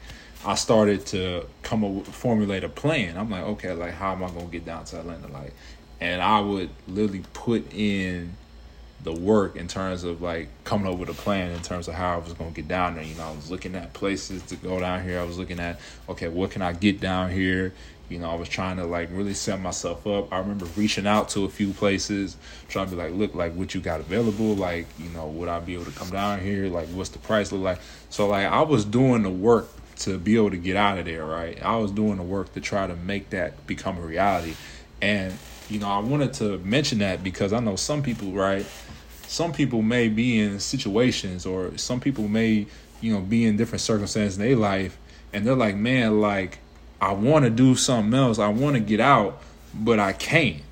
I 0.46 0.56
started 0.56 1.06
to 1.06 1.46
come 1.62 1.82
up 1.84 1.90
with, 1.90 2.06
formulate 2.06 2.64
a 2.64 2.68
plan. 2.68 3.16
I'm 3.16 3.30
like, 3.30 3.44
okay, 3.44 3.72
like 3.72 3.94
how 3.94 4.12
am 4.12 4.22
I 4.22 4.28
gonna 4.28 4.44
get 4.44 4.66
down 4.66 4.84
to 4.84 5.00
Atlanta? 5.00 5.26
Like, 5.28 5.54
and 6.02 6.20
I 6.20 6.38
would 6.40 6.68
literally 6.86 7.24
put 7.32 7.72
in 7.72 8.36
the 9.04 9.12
work 9.12 9.54
in 9.56 9.68
terms 9.68 10.02
of 10.02 10.22
like 10.22 10.48
coming 10.64 10.90
up 10.90 10.98
with 10.98 11.10
a 11.10 11.14
plan 11.14 11.50
in 11.50 11.60
terms 11.60 11.88
of 11.88 11.94
how 11.94 12.14
I 12.14 12.16
was 12.16 12.32
going 12.32 12.52
to 12.52 12.56
get 12.56 12.68
down 12.68 12.94
there. 12.94 13.04
You 13.04 13.14
know, 13.14 13.24
I 13.24 13.32
was 13.32 13.50
looking 13.50 13.74
at 13.74 13.92
places 13.92 14.42
to 14.44 14.56
go 14.56 14.80
down 14.80 15.04
here. 15.04 15.20
I 15.20 15.24
was 15.24 15.38
looking 15.38 15.60
at, 15.60 15.78
okay, 16.08 16.28
what 16.28 16.50
can 16.50 16.62
I 16.62 16.72
get 16.72 17.00
down 17.00 17.30
here? 17.30 17.74
You 18.08 18.18
know, 18.18 18.30
I 18.30 18.34
was 18.34 18.48
trying 18.48 18.76
to 18.76 18.84
like 18.84 19.08
really 19.12 19.34
set 19.34 19.60
myself 19.60 20.06
up. 20.06 20.32
I 20.32 20.38
remember 20.38 20.66
reaching 20.76 21.06
out 21.06 21.30
to 21.30 21.44
a 21.44 21.48
few 21.48 21.72
places, 21.72 22.36
trying 22.68 22.86
to 22.86 22.96
be 22.96 23.02
like, 23.02 23.12
look, 23.12 23.34
like 23.34 23.54
what 23.54 23.74
you 23.74 23.80
got 23.80 24.00
available. 24.00 24.54
Like, 24.54 24.86
you 24.98 25.08
know, 25.10 25.26
would 25.26 25.48
I 25.48 25.60
be 25.60 25.74
able 25.74 25.86
to 25.86 25.92
come 25.92 26.10
down 26.10 26.40
here? 26.40 26.66
Like, 26.68 26.88
what's 26.88 27.10
the 27.10 27.18
price 27.18 27.52
look 27.52 27.62
like? 27.62 27.78
So, 28.10 28.28
like, 28.28 28.46
I 28.46 28.62
was 28.62 28.84
doing 28.84 29.22
the 29.22 29.30
work 29.30 29.68
to 30.00 30.18
be 30.18 30.36
able 30.36 30.50
to 30.50 30.56
get 30.56 30.76
out 30.76 30.98
of 30.98 31.06
there, 31.06 31.24
right? 31.24 31.60
I 31.62 31.76
was 31.76 31.90
doing 31.90 32.16
the 32.16 32.22
work 32.22 32.52
to 32.54 32.60
try 32.60 32.86
to 32.86 32.96
make 32.96 33.30
that 33.30 33.66
become 33.66 33.96
a 33.98 34.02
reality. 34.02 34.54
And, 35.00 35.32
you 35.70 35.78
know, 35.78 35.88
I 35.88 36.00
wanted 36.00 36.34
to 36.34 36.58
mention 36.58 36.98
that 36.98 37.24
because 37.24 37.52
I 37.52 37.60
know 37.60 37.76
some 37.76 38.02
people, 38.02 38.32
right? 38.32 38.66
some 39.34 39.52
people 39.52 39.82
may 39.82 40.08
be 40.08 40.38
in 40.38 40.60
situations 40.60 41.44
or 41.44 41.76
some 41.76 41.98
people 41.98 42.28
may, 42.28 42.66
you 43.00 43.12
know, 43.12 43.20
be 43.20 43.44
in 43.44 43.56
different 43.56 43.80
circumstances 43.80 44.38
in 44.38 44.46
their 44.46 44.56
life 44.56 44.96
and 45.32 45.44
they're 45.44 45.56
like, 45.56 45.74
man, 45.74 46.20
like, 46.20 46.58
I 47.04 47.12
want 47.12 47.44
to 47.44 47.50
do 47.50 47.74
something 47.76 48.14
else. 48.18 48.38
I 48.38 48.48
want 48.48 48.76
to 48.76 48.80
get 48.80 48.98
out, 48.98 49.42
but 49.74 49.98
I 49.98 50.14
can't. 50.14 50.62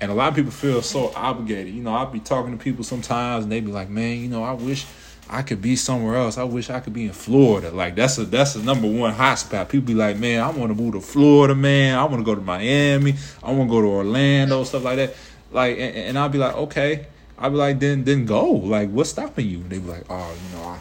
And 0.00 0.10
a 0.10 0.14
lot 0.14 0.28
of 0.28 0.34
people 0.36 0.52
feel 0.52 0.80
so 0.80 1.12
obligated. 1.14 1.74
You 1.74 1.82
know, 1.82 1.94
I'll 1.94 2.06
be 2.06 2.20
talking 2.20 2.56
to 2.56 2.62
people 2.62 2.84
sometimes 2.84 3.44
and 3.44 3.52
they 3.52 3.60
be 3.60 3.72
like, 3.72 3.88
man, 3.88 4.18
you 4.18 4.28
know, 4.28 4.44
I 4.44 4.52
wish 4.52 4.86
I 5.28 5.42
could 5.42 5.60
be 5.60 5.74
somewhere 5.74 6.16
else. 6.16 6.38
I 6.38 6.44
wish 6.44 6.70
I 6.70 6.78
could 6.80 6.92
be 6.92 7.06
in 7.06 7.12
Florida. 7.12 7.70
Like 7.70 7.96
that's 7.96 8.18
a 8.18 8.24
that's 8.24 8.54
a 8.54 8.62
number 8.62 8.88
one 8.88 9.12
hot 9.12 9.40
spot. 9.40 9.68
People 9.68 9.88
be 9.88 9.94
like, 9.94 10.18
man, 10.18 10.42
I 10.42 10.50
want 10.50 10.76
to 10.76 10.80
move 10.80 10.94
to 10.94 11.00
Florida, 11.00 11.54
man. 11.54 11.98
I 11.98 12.04
want 12.04 12.18
to 12.18 12.24
go 12.24 12.34
to 12.34 12.40
Miami. 12.40 13.14
I 13.42 13.52
want 13.52 13.68
to 13.68 13.74
go 13.74 13.80
to 13.80 13.88
Orlando, 13.88 14.62
stuff 14.64 14.84
like 14.84 14.96
that. 14.96 15.14
Like, 15.50 15.78
and, 15.78 15.96
and 15.96 16.18
I'll 16.18 16.28
be 16.28 16.38
like, 16.38 16.56
okay, 16.56 17.06
I'll 17.38 17.50
be 17.50 17.56
like, 17.56 17.80
then 17.80 18.04
then 18.04 18.24
go. 18.24 18.50
Like, 18.50 18.90
what's 18.90 19.10
stopping 19.10 19.48
you? 19.48 19.62
They'd 19.64 19.82
be 19.82 19.90
like, 19.90 20.04
oh, 20.08 20.34
you 20.34 20.58
know, 20.58 20.64
I 20.64 20.78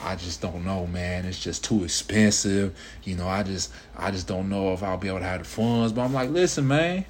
I 0.00 0.16
just 0.16 0.40
don't 0.40 0.64
know, 0.64 0.86
man. 0.86 1.24
It's 1.24 1.42
just 1.42 1.64
too 1.64 1.84
expensive. 1.84 2.76
You 3.04 3.16
know, 3.16 3.28
I 3.28 3.42
just 3.42 3.72
I 3.96 4.10
just 4.10 4.28
don't 4.28 4.48
know 4.48 4.72
if 4.72 4.82
I'll 4.82 4.96
be 4.96 5.08
able 5.08 5.18
to 5.18 5.24
have 5.24 5.40
the 5.40 5.48
funds. 5.48 5.92
But 5.92 6.02
I'm 6.02 6.12
like, 6.12 6.30
listen, 6.30 6.68
man. 6.68 7.04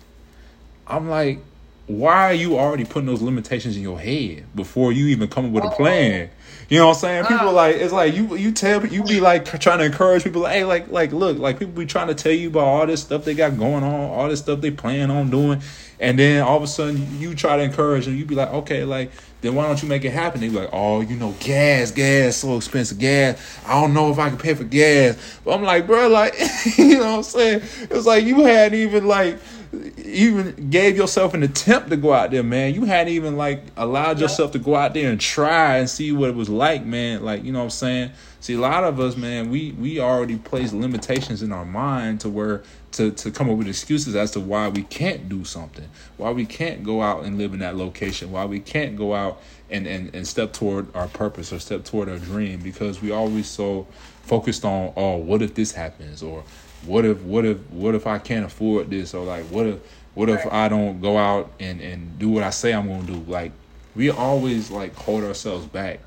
I'm 0.86 1.08
like, 1.08 1.40
why 1.88 2.30
are 2.30 2.34
you 2.34 2.58
already 2.58 2.84
putting 2.84 3.06
those 3.06 3.22
limitations 3.22 3.76
in 3.76 3.82
your 3.82 3.98
head 3.98 4.44
before 4.54 4.92
you 4.92 5.06
even 5.06 5.28
come 5.28 5.46
up 5.46 5.52
with 5.52 5.64
a 5.64 5.70
plan? 5.70 6.30
You 6.68 6.78
know 6.78 6.88
what 6.88 6.96
I'm 6.96 7.00
saying? 7.00 7.24
People 7.24 7.48
uh, 7.48 7.52
like 7.52 7.76
it's 7.76 7.94
like 7.94 8.14
you 8.14 8.36
you 8.36 8.52
tell 8.52 8.84
you 8.86 9.02
be 9.02 9.20
like 9.20 9.46
trying 9.58 9.78
to 9.78 9.86
encourage 9.86 10.22
people. 10.22 10.42
Like, 10.42 10.52
hey, 10.52 10.64
like 10.64 10.90
like 10.90 11.12
look, 11.12 11.38
like 11.38 11.58
people 11.58 11.72
be 11.72 11.86
trying 11.86 12.08
to 12.08 12.14
tell 12.14 12.32
you 12.32 12.48
about 12.48 12.66
all 12.66 12.86
this 12.86 13.00
stuff 13.00 13.24
they 13.24 13.34
got 13.34 13.56
going 13.56 13.82
on, 13.82 14.10
all 14.10 14.28
this 14.28 14.40
stuff 14.40 14.60
they 14.60 14.70
plan 14.70 15.10
on 15.10 15.30
doing, 15.30 15.62
and 15.98 16.18
then 16.18 16.42
all 16.42 16.58
of 16.58 16.62
a 16.62 16.66
sudden 16.66 17.18
you 17.18 17.34
try 17.34 17.56
to 17.56 17.62
encourage 17.62 18.04
them. 18.04 18.16
You 18.16 18.26
be 18.26 18.34
like, 18.34 18.50
okay, 18.50 18.84
like 18.84 19.10
then 19.40 19.54
why 19.54 19.66
don't 19.66 19.82
you 19.82 19.88
make 19.88 20.04
it 20.04 20.10
happen? 20.10 20.42
They 20.42 20.48
be 20.48 20.56
like, 20.56 20.70
oh, 20.72 21.00
you 21.00 21.16
know, 21.16 21.34
gas, 21.40 21.90
gas, 21.90 22.36
so 22.36 22.58
expensive, 22.58 22.98
gas. 22.98 23.60
I 23.66 23.80
don't 23.80 23.94
know 23.94 24.10
if 24.10 24.18
I 24.18 24.28
can 24.28 24.36
pay 24.38 24.54
for 24.54 24.64
gas. 24.64 25.16
But 25.44 25.54
I'm 25.54 25.62
like, 25.62 25.86
bro, 25.86 26.08
like, 26.08 26.34
you 26.76 26.98
know 26.98 27.12
what 27.12 27.16
I'm 27.18 27.22
saying? 27.22 27.62
It's 27.90 28.04
like 28.04 28.24
you 28.24 28.44
hadn't 28.44 28.78
even 28.78 29.06
like 29.06 29.38
even 29.72 30.70
gave 30.70 30.96
yourself 30.96 31.34
an 31.34 31.42
attempt 31.42 31.90
to 31.90 31.96
go 31.96 32.12
out 32.12 32.30
there, 32.30 32.42
man. 32.42 32.74
You 32.74 32.84
hadn't 32.84 33.12
even 33.12 33.36
like 33.36 33.64
allowed 33.76 34.18
yourself 34.18 34.52
to 34.52 34.58
go 34.58 34.74
out 34.74 34.94
there 34.94 35.10
and 35.10 35.20
try 35.20 35.76
and 35.78 35.88
see 35.90 36.12
what 36.12 36.30
it 36.30 36.36
was 36.36 36.48
like, 36.48 36.84
man. 36.84 37.22
Like, 37.22 37.44
you 37.44 37.52
know 37.52 37.58
what 37.58 37.64
I'm 37.64 37.70
saying? 37.70 38.12
See, 38.40 38.54
a 38.54 38.60
lot 38.60 38.84
of 38.84 38.98
us, 39.00 39.16
man, 39.16 39.50
we 39.50 39.72
we 39.72 40.00
already 40.00 40.36
place 40.36 40.72
limitations 40.72 41.42
in 41.42 41.52
our 41.52 41.64
mind 41.64 42.20
to 42.20 42.28
where 42.28 42.62
to 42.92 43.10
to 43.10 43.30
come 43.30 43.50
up 43.50 43.58
with 43.58 43.68
excuses 43.68 44.16
as 44.16 44.30
to 44.32 44.40
why 44.40 44.68
we 44.68 44.84
can't 44.84 45.28
do 45.28 45.44
something, 45.44 45.88
why 46.16 46.30
we 46.30 46.46
can't 46.46 46.82
go 46.82 47.02
out 47.02 47.24
and 47.24 47.36
live 47.36 47.52
in 47.52 47.60
that 47.60 47.76
location, 47.76 48.30
why 48.30 48.46
we 48.46 48.60
can't 48.60 48.96
go 48.96 49.14
out 49.14 49.42
and 49.70 49.86
and, 49.86 50.14
and 50.14 50.26
step 50.26 50.52
toward 50.52 50.94
our 50.96 51.08
purpose 51.08 51.52
or 51.52 51.58
step 51.58 51.84
toward 51.84 52.08
our 52.08 52.18
dream 52.18 52.60
because 52.60 53.02
we 53.02 53.10
always 53.10 53.46
so 53.46 53.86
focused 54.22 54.64
on, 54.64 54.92
oh, 54.96 55.16
what 55.16 55.42
if 55.42 55.54
this 55.54 55.72
happens 55.72 56.22
or 56.22 56.44
what 56.82 57.04
if 57.04 57.20
what 57.22 57.44
if 57.44 57.58
what 57.70 57.94
if 57.94 58.06
I 58.06 58.18
can't 58.18 58.46
afford 58.46 58.90
this? 58.90 59.14
Or 59.14 59.24
like 59.24 59.44
what 59.46 59.66
if 59.66 59.78
what 60.14 60.28
if 60.28 60.46
I 60.50 60.68
don't 60.68 61.00
go 61.00 61.16
out 61.16 61.50
and 61.60 61.80
and 61.80 62.18
do 62.18 62.28
what 62.28 62.42
I 62.42 62.50
say 62.50 62.72
I'm 62.72 62.88
gonna 62.88 63.04
do? 63.04 63.24
Like 63.30 63.52
we 63.94 64.10
always 64.10 64.70
like 64.70 64.94
hold 64.94 65.24
ourselves 65.24 65.66
back, 65.66 66.00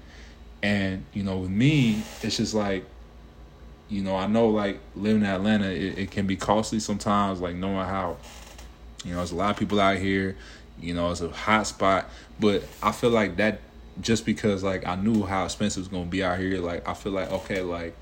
and 0.62 1.06
you 1.14 1.24
know 1.24 1.38
with 1.38 1.50
me 1.50 2.04
it's 2.22 2.38
just 2.38 2.54
like 2.54 2.86
you 3.90 4.02
know 4.02 4.16
I 4.16 4.28
know 4.28 4.48
like 4.48 4.80
living 4.96 5.24
in 5.24 5.28
Atlanta 5.28 5.70
it, 5.70 5.98
it 5.98 6.12
can 6.12 6.26
be 6.26 6.38
costly 6.38 6.80
sometimes 6.80 7.42
like 7.42 7.56
knowing 7.56 7.86
how 7.86 8.18
you 9.04 9.12
know 9.12 9.18
there's 9.18 9.32
a 9.32 9.36
lot 9.36 9.52
of 9.52 9.58
people 9.58 9.80
out 9.80 9.98
here 9.98 10.38
you 10.80 10.94
know 10.94 11.12
it's 11.12 11.22
a 11.22 11.30
hot 11.30 11.68
spot. 11.68 12.10
But 12.40 12.64
I 12.82 12.92
feel 12.92 13.12
like 13.12 13.38
that 13.38 13.60
just 14.00 14.26
because 14.26 14.64
like 14.64 14.88
I 14.88 14.96
knew 14.96 15.24
how 15.24 15.46
expensive 15.46 15.84
it's 15.84 15.92
gonna 15.92 16.06
be 16.06 16.24
out 16.24 16.40
here 16.40 16.60
like 16.60 16.88
I 16.88 16.94
feel 16.94 17.12
like 17.12 17.30
okay 17.32 17.62
like 17.62 17.94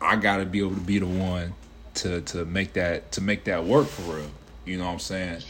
I 0.00 0.16
gotta 0.16 0.46
be 0.46 0.60
able 0.60 0.74
to 0.74 0.80
be 0.80 0.98
the 0.98 1.06
one 1.06 1.54
to 1.94 2.20
to 2.22 2.44
make 2.44 2.72
that 2.74 3.12
to 3.12 3.20
make 3.20 3.44
that 3.44 3.64
work 3.64 3.86
for 3.86 4.16
real. 4.16 4.30
You 4.64 4.78
know 4.78 4.86
what 4.86 4.92
I'm 4.92 4.98
saying? 4.98 5.42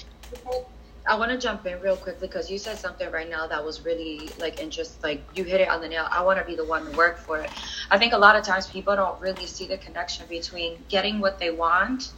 I 1.06 1.16
want 1.18 1.30
to 1.30 1.38
jump 1.38 1.66
in 1.66 1.78
real 1.80 1.96
quickly 1.96 2.26
because 2.26 2.50
you 2.50 2.56
said 2.56 2.78
something 2.78 3.10
right 3.10 3.28
now 3.28 3.46
that 3.46 3.62
was 3.62 3.84
really 3.84 4.30
like 4.38 4.58
interest. 4.60 5.02
Like 5.02 5.22
you 5.34 5.44
hit 5.44 5.60
it 5.60 5.68
on 5.68 5.82
the 5.82 5.88
nail. 5.88 6.06
I 6.10 6.22
want 6.22 6.38
to 6.38 6.44
be 6.46 6.56
the 6.56 6.64
one 6.64 6.90
to 6.90 6.96
work 6.96 7.18
for 7.18 7.38
it. 7.38 7.50
I 7.90 7.98
think 7.98 8.14
a 8.14 8.18
lot 8.18 8.36
of 8.36 8.44
times 8.44 8.66
people 8.66 8.96
don't 8.96 9.20
really 9.20 9.46
see 9.46 9.66
the 9.66 9.76
connection 9.76 10.26
between 10.28 10.78
getting 10.88 11.20
what 11.20 11.38
they 11.38 11.50
want 11.50 12.12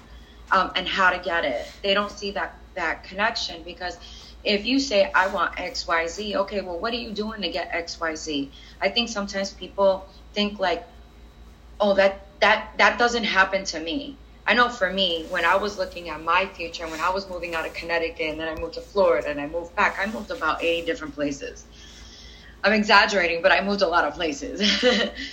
um, 0.52 0.70
and 0.76 0.86
how 0.86 1.10
to 1.10 1.18
get 1.18 1.44
it. 1.44 1.66
They 1.82 1.94
don't 1.94 2.12
see 2.12 2.30
that 2.32 2.58
that 2.74 3.02
connection 3.04 3.62
because 3.64 3.98
if 4.44 4.64
you 4.64 4.78
say 4.78 5.10
I 5.12 5.26
want 5.28 5.58
X 5.58 5.88
Y 5.88 6.06
Z, 6.06 6.36
okay, 6.36 6.60
well, 6.60 6.78
what 6.78 6.92
are 6.92 6.98
you 6.98 7.10
doing 7.10 7.42
to 7.42 7.48
get 7.50 7.68
X 7.72 7.98
Y 7.98 8.14
Z? 8.14 8.52
I 8.80 8.88
think 8.88 9.08
sometimes 9.08 9.52
people 9.52 10.06
think 10.32 10.60
like, 10.60 10.86
oh, 11.80 11.94
that 11.94 12.25
that 12.40 12.72
that 12.78 12.98
doesn't 12.98 13.24
happen 13.24 13.64
to 13.64 13.80
me. 13.80 14.16
I 14.46 14.54
know 14.54 14.68
for 14.68 14.92
me, 14.92 15.26
when 15.28 15.44
I 15.44 15.56
was 15.56 15.76
looking 15.76 16.08
at 16.08 16.22
my 16.22 16.46
future, 16.46 16.86
when 16.86 17.00
I 17.00 17.10
was 17.10 17.28
moving 17.28 17.54
out 17.56 17.66
of 17.66 17.74
Connecticut 17.74 18.30
and 18.30 18.40
then 18.40 18.56
I 18.56 18.60
moved 18.60 18.74
to 18.74 18.80
Florida 18.80 19.28
and 19.28 19.40
I 19.40 19.46
moved 19.48 19.74
back, 19.74 19.98
I 20.00 20.06
moved 20.06 20.30
about 20.30 20.62
80 20.62 20.86
different 20.86 21.14
places. 21.14 21.64
I'm 22.62 22.72
exaggerating, 22.72 23.42
but 23.42 23.50
I 23.50 23.60
moved 23.60 23.82
a 23.82 23.88
lot 23.88 24.04
of 24.04 24.14
places. 24.14 24.60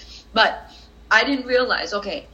but 0.33 0.69
I 1.11 1.23
didn't 1.23 1.45
realize, 1.45 1.93
okay, 1.93 2.25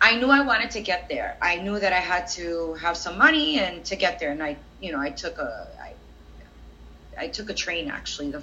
I 0.00 0.16
knew 0.16 0.30
I 0.30 0.40
wanted 0.40 0.70
to 0.72 0.80
get 0.80 1.08
there. 1.08 1.36
I 1.42 1.56
knew 1.56 1.78
that 1.78 1.92
I 1.92 2.00
had 2.00 2.26
to 2.28 2.74
have 2.74 2.96
some 2.96 3.18
money 3.18 3.58
and 3.58 3.84
to 3.86 3.96
get 3.96 4.18
there. 4.18 4.30
And 4.30 4.42
I, 4.42 4.56
you 4.80 4.92
know, 4.92 5.00
I 5.00 5.10
took 5.10 5.38
a, 5.38 5.68
I, 5.82 7.24
I 7.24 7.28
took 7.28 7.50
a 7.50 7.54
train 7.54 7.90
actually. 7.90 8.30
The, 8.30 8.42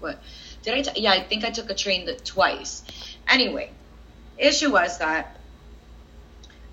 what 0.00 0.20
did 0.62 0.74
I? 0.74 0.82
T- 0.82 1.02
yeah, 1.02 1.12
I 1.12 1.22
think 1.22 1.44
I 1.44 1.50
took 1.50 1.70
a 1.70 1.74
train 1.74 2.06
the, 2.06 2.14
twice. 2.14 2.82
Anyway, 3.28 3.70
issue 4.38 4.72
was 4.72 4.98
that 4.98 5.36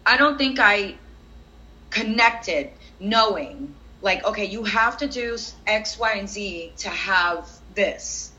I 0.06 0.18
don't 0.18 0.38
think 0.38 0.60
I 0.60 0.96
connected 1.90 2.72
knowing 3.00 3.74
like 4.02 4.26
okay 4.26 4.46
you 4.46 4.64
have 4.64 4.98
to 4.98 5.08
do 5.08 5.38
x 5.68 6.00
y 6.00 6.14
and 6.14 6.30
z 6.30 6.72
to 6.78 6.90
have 6.90 7.50
this 7.76 8.32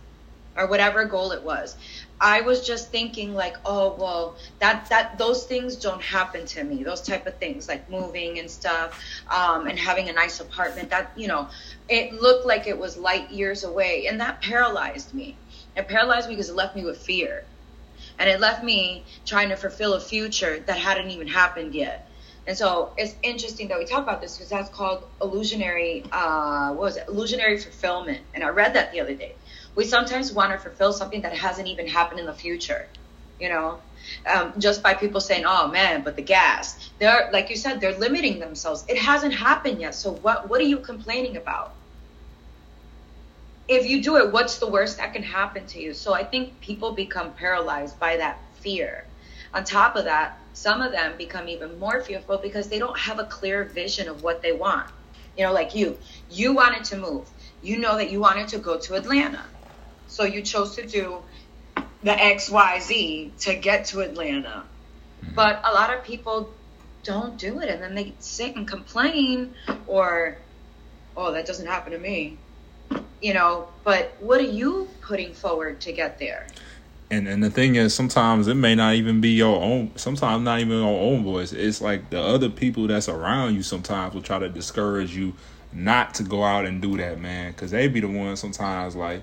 or 0.57 0.67
whatever 0.67 1.05
goal 1.07 1.33
it 1.33 1.43
was. 1.43 1.77
I 2.21 2.43
was 2.43 2.65
just 2.67 2.91
thinking 2.91 3.35
like 3.35 3.57
oh 3.65 3.95
well 3.99 4.37
that 4.59 4.89
that 4.91 5.19
those 5.19 5.45
things 5.45 5.77
don't 5.77 6.03
happen 6.03 6.47
to 6.47 6.63
me 6.63 6.85
those 6.85 7.03
type 7.03 7.27
of 7.27 7.37
things 7.39 7.69
like 7.69 7.91
moving 7.91 8.39
and 8.39 8.51
stuff 8.51 9.01
um, 9.31 9.67
and 9.67 9.79
having 9.79 10.09
a 10.09 10.13
nice 10.13 10.41
apartment 10.41 10.91
that 10.91 11.13
you 11.17 11.27
know 11.27 11.49
it 11.89 12.13
looked 12.13 12.47
like 12.47 12.67
it 12.67 12.79
was 12.79 12.97
light 12.97 13.31
years 13.31 13.65
away 13.65 14.07
and 14.07 14.21
that 14.21 14.41
paralyzed 14.41 15.15
me. 15.15 15.37
It 15.77 15.89
paralyzed 15.89 16.29
me 16.29 16.35
because 16.35 16.51
it 16.51 16.55
left 16.55 16.77
me 16.77 16.85
with 16.85 16.99
fear 16.99 17.45
and 18.19 18.29
it 18.29 18.41
left 18.41 18.63
me 18.63 19.05
trying 19.25 19.49
to 19.49 19.57
fulfill 19.57 19.95
a 19.95 20.01
future 20.01 20.61
that 20.67 20.79
hadn't 20.79 21.11
even 21.11 21.27
happened 21.27 21.75
yet. 21.75 22.09
And 22.47 22.57
so 22.57 22.93
it's 22.97 23.15
interesting 23.23 23.69
that 23.69 23.79
we 23.79 23.85
talk 23.85 24.03
about 24.03 24.21
this 24.21 24.37
because 24.37 24.51
that's 24.51 24.69
called 24.71 25.05
illusionary. 25.21 26.05
Uh, 26.11 26.71
what 26.71 26.83
was 26.83 26.97
it? 26.97 27.05
Illusionary 27.09 27.59
fulfillment. 27.59 28.21
And 28.35 28.43
I 28.43 28.49
read 28.49 28.75
that 28.75 28.93
the 28.93 29.01
other 29.01 29.15
day. 29.15 29.37
We 29.77 29.85
sometimes 29.85 30.33
want 30.33 30.53
to 30.53 30.59
fulfill 30.59 30.93
something 30.93 31.23
that 31.23 31.37
hasn't 31.37 31.69
even 31.69 31.87
happened 31.87 32.21
in 32.21 32.27
the 32.27 32.35
future. 32.35 32.89
You 33.39 33.49
know, 33.49 33.81
um, 34.33 34.53
just 34.59 34.83
by 34.83 34.95
people 34.95 35.21
saying, 35.21 35.45
"Oh 35.47 35.69
man, 35.69 36.03
but 36.03 36.15
the 36.15 36.23
gas." 36.23 36.91
They're 37.01 37.29
like 37.33 37.51
you 37.51 37.57
said, 37.57 37.81
they're 37.81 37.99
limiting 37.99 38.39
themselves. 38.39 38.85
It 38.89 38.99
hasn't 38.99 39.35
happened 39.35 39.81
yet. 39.81 39.95
So 39.95 40.13
what? 40.13 40.49
What 40.49 40.61
are 40.61 40.65
you 40.65 40.79
complaining 40.79 41.37
about? 41.37 41.75
If 43.69 43.89
you 43.89 44.03
do 44.03 44.17
it, 44.17 44.33
what's 44.33 44.59
the 44.59 44.67
worst 44.67 44.99
that 44.99 45.13
can 45.13 45.23
happen 45.23 45.67
to 45.67 45.81
you? 45.81 45.95
So 45.95 46.15
I 46.15 46.25
think 46.25 46.61
people 46.61 46.93
become 46.93 47.33
paralyzed 47.33 47.99
by 47.99 48.17
that 48.17 48.39
fear. 48.61 49.05
On 49.55 49.65
top 49.65 49.97
of 49.97 50.05
that, 50.05 50.39
some 50.53 50.81
of 50.81 50.93
them 50.93 51.17
become 51.17 51.49
even 51.49 51.79
more 51.79 52.03
fearful 52.03 52.39
because 52.39 52.69
they 52.69 52.79
don't 52.79 52.99
have 52.99 53.19
a 53.19 53.25
clear 53.25 53.65
vision 53.65 54.09
of 54.09 54.23
what 54.23 54.43
they 54.43 54.53
want. 54.53 54.89
You 55.37 55.45
know, 55.45 55.53
like 55.53 55.75
you, 55.75 55.99
you 56.31 56.53
wanted 56.53 56.85
to 56.85 56.97
move. 56.97 57.29
You 57.63 57.79
know 57.79 57.97
that 57.97 58.11
you 58.11 58.21
wanted 58.21 58.49
to 58.49 58.59
go 58.59 58.79
to 58.79 58.95
Atlanta. 58.95 59.45
So 60.09 60.25
you 60.25 60.43
chose 60.43 60.75
to 60.77 60.87
do 60.87 61.23
the 62.03 62.11
XYZ 62.11 63.39
to 63.41 63.55
get 63.55 63.87
to 63.87 64.01
Atlanta. 64.01 64.65
Mm-hmm. 65.23 65.35
But 65.35 65.63
a 65.65 65.73
lot 65.73 65.95
of 65.95 66.05
people 66.05 66.51
don't 67.05 67.37
do 67.39 67.61
it 67.61 67.69
and 67.69 67.83
then 67.83 67.95
they 67.95 68.13
sit 68.19 68.57
and 68.57 68.67
complain 68.67 69.55
or, 69.87 70.37
oh, 71.17 71.33
that 71.33 71.47
doesn't 71.47 71.67
happen 71.67 71.93
to 71.93 71.99
me 71.99 72.39
you 73.21 73.35
know, 73.35 73.69
but 73.85 74.17
what 74.21 74.41
are 74.41 74.45
you 74.45 74.89
putting 75.01 75.33
forward 75.33 75.81
to 75.83 75.93
get 75.93 76.19
there? 76.19 76.47
And 77.11 77.29
and 77.29 77.45
the 77.45 77.51
thing 77.51 77.77
is, 77.77 77.95
sometimes 77.95 78.49
it 78.49 78.55
may 78.55 78.75
not 78.75 78.95
even 78.95 79.21
be 79.21 79.31
your 79.31 79.63
own. 79.63 79.93
Sometimes 79.97 80.43
not 80.43 80.61
even 80.61 80.79
your 80.79 80.99
own 80.99 81.23
voice. 81.23 81.53
It's 81.53 81.83
like 81.83 82.09
the 82.09 82.21
other 82.21 82.49
people 82.49 82.87
that's 82.87 83.09
around 83.09 83.55
you. 83.55 83.63
Sometimes 83.63 84.15
will 84.15 84.23
try 84.23 84.39
to 84.39 84.49
discourage 84.49 85.15
you 85.15 85.35
not 85.75 86.15
to 86.15 86.23
go 86.23 86.43
out 86.43 86.65
and 86.65 86.81
do 86.81 86.97
that, 86.97 87.21
man. 87.21 87.53
Because 87.53 87.71
they 87.71 87.87
be 87.87 88.01
the 88.01 88.09
ones 88.09 88.41
sometimes 88.41 88.97
like 88.97 89.23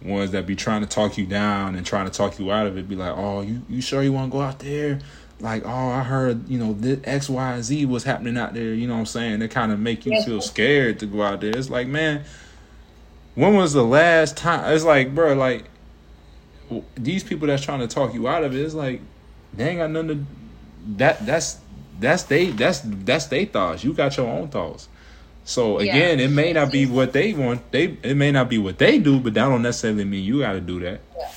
ones 0.00 0.30
that 0.30 0.46
be 0.46 0.54
trying 0.54 0.82
to 0.82 0.86
talk 0.86 1.18
you 1.18 1.26
down 1.26 1.74
and 1.74 1.84
trying 1.84 2.04
to 2.04 2.12
talk 2.12 2.38
you 2.38 2.52
out 2.52 2.68
of 2.68 2.78
it. 2.78 2.88
Be 2.88 2.94
like, 2.94 3.14
oh, 3.16 3.40
you 3.40 3.62
you 3.68 3.80
sure 3.80 4.02
you 4.02 4.12
want 4.12 4.30
to 4.30 4.38
go 4.38 4.40
out 4.40 4.60
there? 4.60 5.00
Like, 5.40 5.64
oh, 5.66 5.88
I 5.90 6.04
heard 6.04 6.48
you 6.48 6.58
know 6.60 6.72
this 6.72 7.00
X, 7.02 7.28
Y, 7.28 7.60
Z 7.62 7.84
was 7.86 8.04
happening 8.04 8.38
out 8.38 8.54
there. 8.54 8.72
You 8.72 8.86
know 8.86 8.94
what 8.94 9.00
I'm 9.00 9.06
saying? 9.06 9.40
They 9.40 9.48
kind 9.48 9.72
of 9.72 9.80
make 9.80 10.06
you 10.06 10.22
feel 10.22 10.40
scared 10.40 11.00
to 11.00 11.06
go 11.06 11.22
out 11.22 11.40
there. 11.40 11.50
It's 11.50 11.68
like, 11.68 11.88
man 11.88 12.24
when 13.34 13.54
was 13.54 13.72
the 13.72 13.84
last 13.84 14.36
time? 14.36 14.72
It's 14.72 14.84
like, 14.84 15.14
bro, 15.14 15.34
like 15.34 15.64
these 16.96 17.24
people 17.24 17.46
that's 17.46 17.64
trying 17.64 17.80
to 17.80 17.88
talk 17.88 18.14
you 18.14 18.28
out 18.28 18.44
of 18.44 18.54
it. 18.54 18.60
It's 18.60 18.74
like 18.74 19.00
they 19.52 19.70
ain't 19.70 19.78
got 19.78 19.90
nothing 19.90 20.08
to. 20.08 20.26
That 20.96 21.24
that's 21.26 21.58
that's 21.98 22.24
they 22.24 22.50
that's 22.50 22.80
that's 22.84 23.26
they 23.26 23.44
thoughts. 23.44 23.84
You 23.84 23.92
got 23.92 24.16
your 24.16 24.28
own 24.28 24.48
thoughts. 24.48 24.88
So 25.44 25.78
again, 25.78 26.18
yeah. 26.18 26.24
it 26.24 26.28
may 26.28 26.52
not 26.52 26.72
be 26.72 26.86
what 26.86 27.12
they 27.12 27.34
want. 27.34 27.70
They 27.70 27.96
it 28.02 28.16
may 28.16 28.32
not 28.32 28.48
be 28.48 28.58
what 28.58 28.78
they 28.78 28.98
do, 28.98 29.20
but 29.20 29.34
that 29.34 29.48
don't 29.48 29.62
necessarily 29.62 30.04
mean 30.04 30.24
you 30.24 30.40
got 30.40 30.52
to 30.52 30.60
do 30.60 30.80
that. 30.80 31.00
Yeah. 31.16 31.32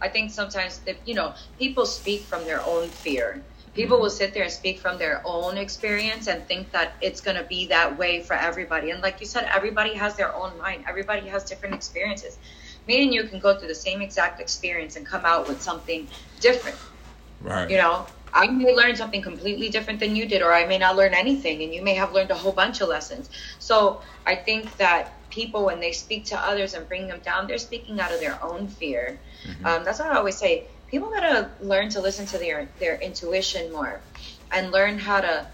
I 0.00 0.08
think 0.08 0.30
sometimes 0.30 0.78
that 0.80 0.96
you 1.06 1.14
know 1.14 1.34
people 1.58 1.86
speak 1.86 2.22
from 2.22 2.44
their 2.44 2.64
own 2.64 2.88
fear 2.88 3.42
people 3.74 4.00
will 4.00 4.10
sit 4.10 4.34
there 4.34 4.44
and 4.44 4.52
speak 4.52 4.78
from 4.78 4.98
their 4.98 5.22
own 5.24 5.56
experience 5.56 6.26
and 6.26 6.46
think 6.46 6.70
that 6.72 6.94
it's 7.00 7.20
going 7.20 7.36
to 7.36 7.44
be 7.44 7.66
that 7.66 7.98
way 7.98 8.22
for 8.22 8.34
everybody 8.34 8.90
and 8.90 9.02
like 9.02 9.20
you 9.20 9.26
said 9.26 9.48
everybody 9.54 9.94
has 9.94 10.16
their 10.16 10.34
own 10.34 10.56
mind 10.58 10.84
everybody 10.88 11.26
has 11.28 11.44
different 11.44 11.74
experiences 11.74 12.38
me 12.86 13.02
and 13.02 13.12
you 13.12 13.24
can 13.24 13.38
go 13.38 13.58
through 13.58 13.68
the 13.68 13.74
same 13.74 14.00
exact 14.00 14.40
experience 14.40 14.96
and 14.96 15.06
come 15.06 15.24
out 15.24 15.48
with 15.48 15.60
something 15.60 16.08
different 16.40 16.78
right 17.42 17.70
you 17.70 17.76
know 17.76 18.06
I 18.32 18.46
may 18.46 18.74
learn 18.74 18.96
something 18.96 19.22
completely 19.22 19.68
different 19.68 20.00
than 20.00 20.14
you 20.14 20.26
did, 20.26 20.42
or 20.42 20.52
I 20.52 20.66
may 20.66 20.78
not 20.78 20.96
learn 20.96 21.14
anything, 21.14 21.62
and 21.62 21.72
you 21.72 21.82
may 21.82 21.94
have 21.94 22.12
learned 22.12 22.30
a 22.30 22.34
whole 22.34 22.52
bunch 22.52 22.80
of 22.80 22.88
lessons. 22.88 23.30
So 23.58 24.02
I 24.26 24.34
think 24.34 24.76
that 24.76 25.14
people 25.30 25.64
when 25.64 25.80
they 25.80 25.92
speak 25.92 26.24
to 26.26 26.38
others 26.38 26.74
and 26.74 26.88
bring 26.88 27.08
them 27.08 27.20
down, 27.20 27.46
they're 27.46 27.58
speaking 27.58 28.00
out 28.00 28.12
of 28.12 28.20
their 28.20 28.42
own 28.42 28.68
fear. 28.68 29.18
Mm-hmm. 29.44 29.66
Um, 29.66 29.84
that's 29.84 29.98
what 29.98 30.10
I 30.10 30.16
always 30.16 30.36
say. 30.36 30.68
People 30.90 31.10
gotta 31.10 31.50
learn 31.60 31.90
to 31.90 32.00
listen 32.00 32.26
to 32.26 32.38
their 32.38 32.68
their 32.78 32.96
intuition 32.96 33.70
more, 33.72 34.00
and 34.50 34.72
learn 34.72 34.98
how 34.98 35.20
to 35.20 35.46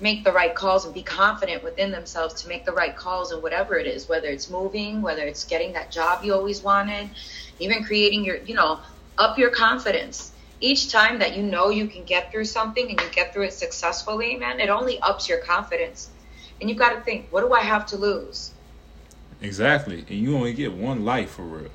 make 0.00 0.24
the 0.24 0.32
right 0.32 0.54
calls 0.54 0.84
and 0.84 0.92
be 0.92 1.02
confident 1.02 1.62
within 1.62 1.92
themselves 1.92 2.42
to 2.42 2.48
make 2.48 2.64
the 2.64 2.72
right 2.72 2.96
calls 2.96 3.30
and 3.30 3.42
whatever 3.42 3.76
it 3.76 3.86
is, 3.86 4.08
whether 4.08 4.28
it's 4.28 4.50
moving, 4.50 5.00
whether 5.00 5.22
it's 5.22 5.44
getting 5.44 5.72
that 5.74 5.90
job 5.92 6.24
you 6.24 6.34
always 6.34 6.62
wanted, 6.62 7.08
even 7.60 7.84
creating 7.84 8.24
your, 8.24 8.36
you 8.38 8.54
know, 8.54 8.80
up 9.16 9.38
your 9.38 9.50
confidence. 9.50 10.32
Each 10.60 10.90
time 10.90 11.20
that 11.20 11.36
you 11.36 11.42
know 11.42 11.70
you 11.70 11.86
can 11.86 12.04
get 12.04 12.32
through 12.32 12.44
something 12.44 12.88
and 12.90 13.00
you 13.00 13.08
get 13.10 13.32
through 13.32 13.44
it 13.44 13.52
successfully, 13.52 14.36
man, 14.36 14.60
it 14.60 14.68
only 14.68 15.00
ups 15.00 15.28
your 15.28 15.38
confidence. 15.38 16.10
And 16.60 16.68
you've 16.68 16.78
got 16.78 16.94
to 16.94 17.00
think, 17.00 17.28
what 17.30 17.40
do 17.40 17.52
I 17.52 17.60
have 17.60 17.86
to 17.86 17.96
lose? 17.96 18.52
Exactly. 19.40 20.04
And 20.08 20.18
you 20.18 20.36
only 20.36 20.52
get 20.52 20.72
one 20.72 21.04
life 21.04 21.30
for 21.30 21.42
real. 21.42 21.70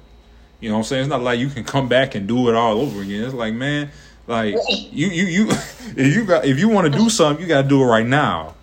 You 0.60 0.70
know 0.70 0.76
what 0.76 0.80
I'm 0.80 0.86
saying? 0.86 1.02
It's 1.02 1.10
not 1.10 1.22
like 1.22 1.40
you 1.40 1.50
can 1.50 1.64
come 1.64 1.88
back 1.88 2.16
and 2.16 2.28
do 2.28 2.50
it 2.50 2.56
all 2.56 2.80
over 2.80 3.02
again. 3.02 3.24
It's 3.24 3.34
like, 3.34 3.54
man, 3.54 3.92
like 4.26 4.56
you 4.70 5.08
you 5.08 5.24
you 5.26 5.48
if 5.50 6.16
you 6.16 6.26
got 6.26 6.46
if 6.46 6.60
you 6.60 6.70
want 6.70 6.92
to 6.92 6.98
do 6.98 7.10
something, 7.10 7.42
you 7.42 7.48
got 7.48 7.64
to 7.64 7.68
do 7.68 7.82
it 7.82 7.86
right 7.86 8.06
now. 8.06 8.56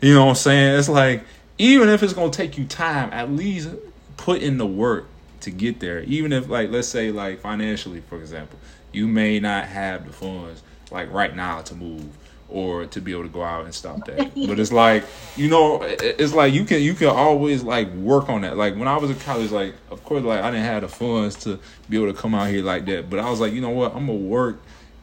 You 0.00 0.14
know 0.14 0.24
what 0.24 0.30
I'm 0.30 0.36
saying? 0.36 0.78
It's 0.78 0.88
like 0.88 1.24
even 1.58 1.88
if 1.88 2.02
it's 2.02 2.12
gonna 2.12 2.30
take 2.30 2.58
you 2.58 2.64
time, 2.64 3.12
at 3.12 3.30
least 3.30 3.70
put 4.16 4.42
in 4.42 4.58
the 4.58 4.66
work 4.66 5.06
to 5.40 5.50
get 5.50 5.80
there. 5.80 6.00
Even 6.04 6.32
if 6.32 6.48
like 6.48 6.70
let's 6.70 6.88
say 6.88 7.10
like 7.10 7.40
financially, 7.40 8.00
for 8.00 8.18
example, 8.18 8.58
you 8.92 9.08
may 9.08 9.40
not 9.40 9.66
have 9.66 10.06
the 10.06 10.12
funds 10.12 10.62
like 10.90 11.12
right 11.12 11.34
now 11.34 11.60
to 11.62 11.74
move 11.74 12.06
or 12.52 12.86
to 12.86 13.00
be 13.00 13.12
able 13.12 13.22
to 13.22 13.28
go 13.28 13.42
out 13.42 13.64
and 13.64 13.74
stop 13.74 14.04
that. 14.06 14.34
but 14.34 14.58
it's 14.58 14.72
like 14.72 15.04
you 15.36 15.48
know, 15.48 15.80
it's 15.82 16.34
like 16.34 16.52
you 16.52 16.64
can 16.64 16.80
you 16.80 16.94
can 16.94 17.08
always 17.08 17.62
like 17.62 17.92
work 17.94 18.28
on 18.28 18.42
that. 18.42 18.56
Like 18.56 18.76
when 18.76 18.88
I 18.88 18.96
was 18.96 19.10
in 19.10 19.18
college, 19.20 19.50
like 19.50 19.74
of 19.90 20.04
course 20.04 20.22
like 20.22 20.42
I 20.42 20.50
didn't 20.50 20.66
have 20.66 20.82
the 20.82 20.88
funds 20.88 21.36
to 21.44 21.58
be 21.88 21.96
able 21.96 22.12
to 22.12 22.18
come 22.18 22.34
out 22.34 22.48
here 22.48 22.62
like 22.62 22.84
that. 22.86 23.10
But 23.10 23.18
I 23.18 23.30
was 23.30 23.40
like, 23.40 23.52
you 23.52 23.60
know 23.60 23.70
what, 23.70 23.94
I'm 23.94 24.06
gonna 24.06 24.18
work 24.18 24.58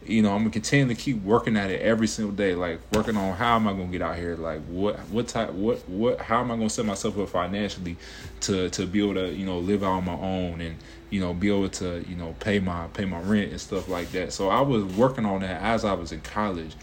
you 0.09 0.21
know, 0.21 0.31
I'm 0.33 0.39
gonna 0.39 0.49
continue 0.49 0.93
to 0.93 0.99
keep 0.99 1.21
working 1.23 1.55
at 1.55 1.69
it 1.69 1.81
every 1.81 2.07
single 2.07 2.33
day, 2.33 2.55
like 2.55 2.79
working 2.93 3.15
on 3.15 3.35
how 3.35 3.55
am 3.55 3.67
I 3.67 3.73
gonna 3.73 3.87
get 3.87 4.01
out 4.01 4.15
here, 4.17 4.35
like 4.35 4.61
what 4.65 4.97
what 5.09 5.27
type 5.27 5.51
what 5.51 5.87
what 5.87 6.19
how 6.19 6.39
am 6.39 6.51
I 6.51 6.55
gonna 6.55 6.69
set 6.69 6.85
myself 6.85 7.17
up 7.19 7.29
financially 7.29 7.95
to 8.41 8.69
to 8.71 8.87
be 8.87 9.01
able 9.01 9.15
to 9.15 9.33
you 9.33 9.45
know 9.45 9.59
live 9.59 9.83
out 9.83 9.91
on 9.91 10.05
my 10.05 10.13
own 10.13 10.61
and 10.61 10.75
you 11.09 11.19
know 11.19 11.33
be 11.33 11.49
able 11.49 11.69
to 11.69 12.03
you 12.07 12.15
know 12.15 12.35
pay 12.39 12.59
my 12.59 12.87
pay 12.87 13.05
my 13.05 13.19
rent 13.21 13.51
and 13.51 13.61
stuff 13.61 13.87
like 13.87 14.11
that. 14.11 14.33
So 14.33 14.49
I 14.49 14.61
was 14.61 14.83
working 14.83 15.25
on 15.25 15.41
that 15.41 15.61
as 15.61 15.85
I 15.85 15.93
was 15.93 16.11
in 16.11 16.21
college, 16.21 16.75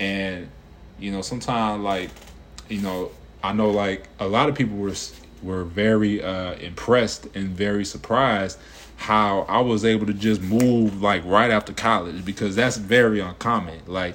and 0.00 0.48
you 0.98 1.10
know 1.10 1.22
sometimes 1.22 1.82
like 1.82 2.10
you 2.68 2.80
know 2.80 3.10
I 3.42 3.52
know 3.52 3.70
like 3.70 4.08
a 4.18 4.26
lot 4.26 4.48
of 4.48 4.54
people 4.54 4.76
were 4.76 4.94
were 5.42 5.64
very 5.64 6.22
uh, 6.22 6.54
impressed 6.54 7.26
and 7.34 7.50
very 7.50 7.84
surprised 7.84 8.58
how 8.96 9.40
I 9.48 9.60
was 9.60 9.84
able 9.84 10.06
to 10.06 10.14
just 10.14 10.40
move 10.40 11.02
like 11.02 11.24
right 11.24 11.50
after 11.50 11.72
college 11.72 12.24
because 12.24 12.56
that's 12.56 12.76
very 12.76 13.20
uncommon. 13.20 13.80
Like, 13.86 14.14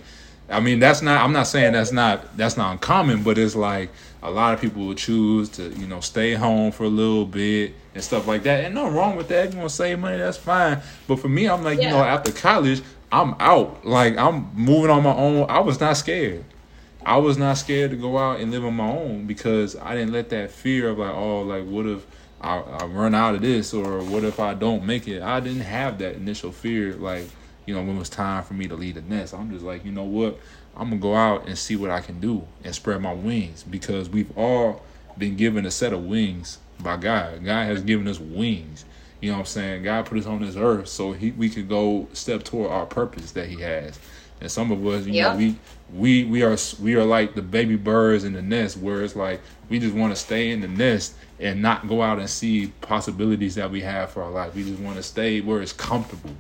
I 0.49 0.59
mean, 0.59 0.79
that's 0.79 1.01
not. 1.01 1.23
I'm 1.23 1.31
not 1.31 1.43
saying 1.43 1.73
that's 1.73 1.91
not 1.91 2.35
that's 2.35 2.57
not 2.57 2.71
uncommon, 2.71 3.23
but 3.23 3.37
it's 3.37 3.55
like 3.55 3.91
a 4.23 4.31
lot 4.31 4.53
of 4.53 4.61
people 4.61 4.87
would 4.87 4.97
choose 4.97 5.49
to 5.49 5.69
you 5.69 5.85
know 5.85 5.99
stay 5.99 6.33
home 6.33 6.71
for 6.71 6.85
a 6.85 6.89
little 6.89 7.25
bit 7.25 7.73
and 7.93 8.03
stuff 8.03 8.27
like 8.27 8.43
that. 8.43 8.65
And 8.65 8.73
no 8.73 8.89
wrong 8.89 9.15
with 9.15 9.27
that. 9.27 9.47
If 9.47 9.53
you 9.53 9.59
want 9.59 9.69
to 9.69 9.75
save 9.75 9.99
money, 9.99 10.17
that's 10.17 10.37
fine. 10.37 10.81
But 11.07 11.19
for 11.19 11.29
me, 11.29 11.47
I'm 11.47 11.63
like, 11.63 11.77
yeah. 11.77 11.85
you 11.85 11.89
know, 11.91 12.03
after 12.03 12.31
college, 12.31 12.81
I'm 13.11 13.35
out. 13.39 13.85
Like 13.85 14.17
I'm 14.17 14.51
moving 14.55 14.91
on 14.91 15.03
my 15.03 15.15
own. 15.15 15.49
I 15.49 15.59
was 15.59 15.79
not 15.79 15.97
scared. 15.97 16.45
I 17.05 17.17
was 17.17 17.37
not 17.37 17.57
scared 17.57 17.91
to 17.91 17.97
go 17.97 18.17
out 18.17 18.39
and 18.39 18.51
live 18.51 18.65
on 18.65 18.75
my 18.75 18.89
own 18.89 19.25
because 19.25 19.75
I 19.75 19.95
didn't 19.95 20.11
let 20.11 20.29
that 20.29 20.51
fear 20.51 20.89
of 20.89 20.99
like, 20.99 21.13
oh, 21.13 21.41
like 21.41 21.65
what 21.65 21.85
if 21.85 22.05
I, 22.41 22.57
I 22.59 22.85
run 22.85 23.15
out 23.15 23.35
of 23.35 23.41
this 23.41 23.73
or 23.73 24.03
what 24.03 24.23
if 24.23 24.39
I 24.39 24.53
don't 24.53 24.85
make 24.85 25.07
it? 25.07 25.21
I 25.21 25.39
didn't 25.39 25.61
have 25.61 25.97
that 25.99 26.15
initial 26.15 26.51
fear 26.51 26.93
like, 26.93 27.27
you 27.65 27.73
know, 27.73 27.81
when 27.81 27.95
it 27.95 27.99
was 27.99 28.09
time 28.09 28.43
for 28.43 28.53
me 28.53 28.67
to 28.67 28.75
leave 28.75 28.95
the 28.95 29.01
nest. 29.01 29.33
I'm 29.33 29.49
just 29.49 29.63
like, 29.63 29.85
you 29.85 29.91
know 29.91 30.03
what? 30.03 30.39
I'm 30.75 30.89
gonna 30.89 31.01
go 31.01 31.15
out 31.15 31.47
and 31.47 31.57
see 31.57 31.75
what 31.75 31.89
I 31.89 32.01
can 32.01 32.19
do 32.19 32.45
and 32.63 32.75
spread 32.75 33.01
my 33.01 33.13
wings 33.13 33.63
because 33.63 34.09
we've 34.09 34.37
all 34.37 34.81
been 35.17 35.35
given 35.35 35.65
a 35.65 35.71
set 35.71 35.93
of 35.93 36.03
wings 36.03 36.59
by 36.79 36.97
God. 36.97 37.43
God 37.43 37.65
has 37.65 37.81
given 37.81 38.07
us 38.07 38.19
wings. 38.19 38.85
You 39.21 39.31
know 39.31 39.37
what 39.37 39.41
I'm 39.41 39.45
saying? 39.47 39.83
God 39.83 40.05
put 40.05 40.17
us 40.17 40.25
on 40.25 40.41
this 40.41 40.55
earth 40.55 40.87
so 40.87 41.11
he 41.11 41.31
we 41.31 41.49
could 41.49 41.67
go 41.67 42.07
step 42.13 42.43
toward 42.43 42.71
our 42.71 42.85
purpose 42.85 43.31
that 43.33 43.47
he 43.47 43.61
has. 43.61 43.99
And 44.41 44.49
some 44.49 44.71
of 44.71 44.85
us, 44.87 45.05
you 45.05 45.13
yep. 45.13 45.33
know, 45.33 45.37
we 45.37 45.55
we 45.93 46.23
we 46.25 46.43
are 46.43 46.57
we 46.81 46.95
are 46.95 47.03
like 47.03 47.35
the 47.35 47.41
baby 47.41 47.75
birds 47.75 48.23
in 48.23 48.33
the 48.33 48.41
nest 48.41 48.77
where 48.77 49.03
it's 49.03 49.15
like 49.15 49.41
we 49.69 49.79
just 49.79 49.93
want 49.93 50.15
to 50.15 50.21
stay 50.21 50.51
in 50.51 50.61
the 50.61 50.67
nest 50.67 51.15
and 51.39 51.61
not 51.61 51.87
go 51.87 52.01
out 52.01 52.19
and 52.19 52.29
see 52.29 52.67
possibilities 52.81 53.55
that 53.55 53.69
we 53.69 53.81
have 53.81 54.11
for 54.11 54.23
our 54.23 54.31
life. 54.31 54.55
We 54.55 54.63
just 54.63 54.79
want 54.79 54.97
to 54.97 55.03
stay 55.03 55.41
where 55.41 55.61
it's 55.61 55.73
comfortable. 55.73 56.35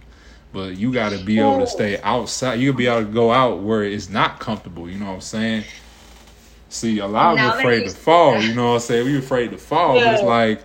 But 0.51 0.77
you 0.77 0.91
got 0.91 1.11
to 1.11 1.23
be 1.23 1.39
able 1.39 1.59
to 1.59 1.67
stay 1.67 2.01
outside. 2.01 2.55
You'll 2.55 2.73
be 2.73 2.87
able 2.87 3.05
to 3.05 3.11
go 3.11 3.31
out 3.31 3.59
where 3.59 3.83
it's 3.83 4.09
not 4.09 4.39
comfortable. 4.39 4.89
You 4.89 4.97
know 4.97 5.05
what 5.05 5.13
I'm 5.15 5.21
saying? 5.21 5.63
See, 6.69 6.99
a 6.99 7.07
lot 7.07 7.33
of 7.33 7.39
us 7.39 7.59
afraid 7.59 7.83
to 7.83 7.91
fall. 7.91 8.41
You 8.41 8.55
know 8.55 8.69
what 8.69 8.73
I'm 8.75 8.79
saying? 8.79 9.05
We 9.05 9.17
afraid 9.17 9.51
to 9.51 9.57
fall. 9.57 9.95
Yeah. 9.95 10.05
But 10.05 10.13
it's 10.15 10.23
like 10.23 10.61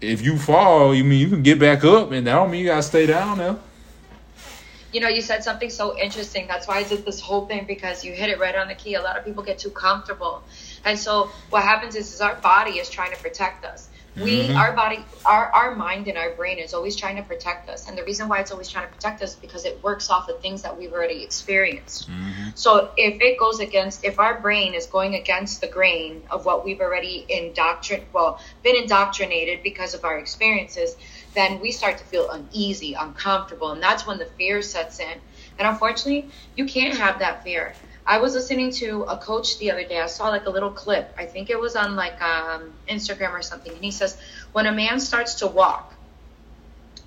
if 0.00 0.22
you 0.22 0.38
fall, 0.38 0.94
you 0.94 1.04
mean 1.04 1.20
you 1.20 1.28
can 1.28 1.42
get 1.42 1.58
back 1.58 1.84
up, 1.84 2.12
and 2.12 2.26
that 2.26 2.34
don't 2.34 2.50
mean 2.50 2.60
you 2.60 2.66
gotta 2.66 2.82
stay 2.82 3.06
down 3.06 3.38
there 3.38 3.56
you 4.96 5.02
know, 5.02 5.08
you 5.08 5.20
said 5.20 5.44
something 5.44 5.68
so 5.68 5.98
interesting. 5.98 6.46
That's 6.46 6.66
why 6.66 6.78
I 6.78 6.82
did 6.82 7.04
this 7.04 7.20
whole 7.20 7.44
thing 7.44 7.66
because 7.66 8.02
you 8.02 8.12
hit 8.12 8.30
it 8.30 8.38
right 8.38 8.54
on 8.54 8.66
the 8.66 8.74
key. 8.74 8.94
A 8.94 9.02
lot 9.02 9.18
of 9.18 9.26
people 9.26 9.42
get 9.42 9.58
too 9.58 9.68
comfortable. 9.68 10.42
And 10.86 10.98
so 10.98 11.30
what 11.50 11.62
happens 11.64 11.96
is, 11.96 12.14
is 12.14 12.22
our 12.22 12.36
body 12.36 12.78
is 12.78 12.88
trying 12.88 13.10
to 13.10 13.18
protect 13.18 13.66
us. 13.66 13.90
We, 14.16 14.44
mm-hmm. 14.44 14.56
our 14.56 14.72
body, 14.72 15.04
our, 15.26 15.46
our 15.52 15.74
mind 15.74 16.08
and 16.08 16.16
our 16.16 16.30
brain 16.30 16.58
is 16.58 16.72
always 16.72 16.96
trying 16.96 17.16
to 17.16 17.22
protect 17.22 17.68
us. 17.68 17.86
And 17.88 17.98
the 17.98 18.04
reason 18.04 18.28
why 18.28 18.40
it's 18.40 18.50
always 18.50 18.68
trying 18.68 18.88
to 18.88 18.94
protect 18.94 19.22
us 19.22 19.34
is 19.34 19.36
because 19.36 19.66
it 19.66 19.82
works 19.82 20.08
off 20.08 20.30
of 20.30 20.40
things 20.40 20.62
that 20.62 20.76
we've 20.76 20.92
already 20.92 21.22
experienced. 21.22 22.10
Mm-hmm. 22.10 22.50
So 22.54 22.90
if 22.96 23.20
it 23.20 23.38
goes 23.38 23.60
against, 23.60 24.04
if 24.04 24.18
our 24.18 24.40
brain 24.40 24.72
is 24.72 24.86
going 24.86 25.14
against 25.16 25.60
the 25.60 25.68
grain 25.68 26.22
of 26.30 26.46
what 26.46 26.64
we've 26.64 26.80
already 26.80 27.26
indoctrinated, 27.28 28.08
well, 28.14 28.40
been 28.62 28.76
indoctrinated 28.76 29.62
because 29.62 29.92
of 29.92 30.04
our 30.04 30.18
experiences, 30.18 30.96
then 31.34 31.60
we 31.60 31.70
start 31.70 31.98
to 31.98 32.04
feel 32.04 32.30
uneasy, 32.30 32.94
uncomfortable, 32.94 33.72
and 33.72 33.82
that's 33.82 34.06
when 34.06 34.18
the 34.18 34.24
fear 34.24 34.62
sets 34.62 34.98
in. 34.98 35.18
And 35.58 35.68
unfortunately, 35.68 36.30
you 36.56 36.64
can't 36.64 36.96
have 36.96 37.18
that 37.18 37.44
fear. 37.44 37.74
I 38.06 38.18
was 38.18 38.34
listening 38.34 38.70
to 38.72 39.02
a 39.02 39.18
coach 39.18 39.58
the 39.58 39.72
other 39.72 39.84
day. 39.84 40.00
I 40.00 40.06
saw 40.06 40.28
like 40.28 40.46
a 40.46 40.50
little 40.50 40.70
clip. 40.70 41.12
I 41.18 41.26
think 41.26 41.50
it 41.50 41.58
was 41.58 41.74
on 41.74 41.96
like 41.96 42.20
um, 42.22 42.72
Instagram 42.88 43.32
or 43.32 43.42
something. 43.42 43.72
And 43.72 43.82
he 43.84 43.90
says, 43.90 44.16
when 44.52 44.66
a 44.66 44.72
man 44.72 45.00
starts 45.00 45.34
to 45.36 45.48
walk, 45.48 45.92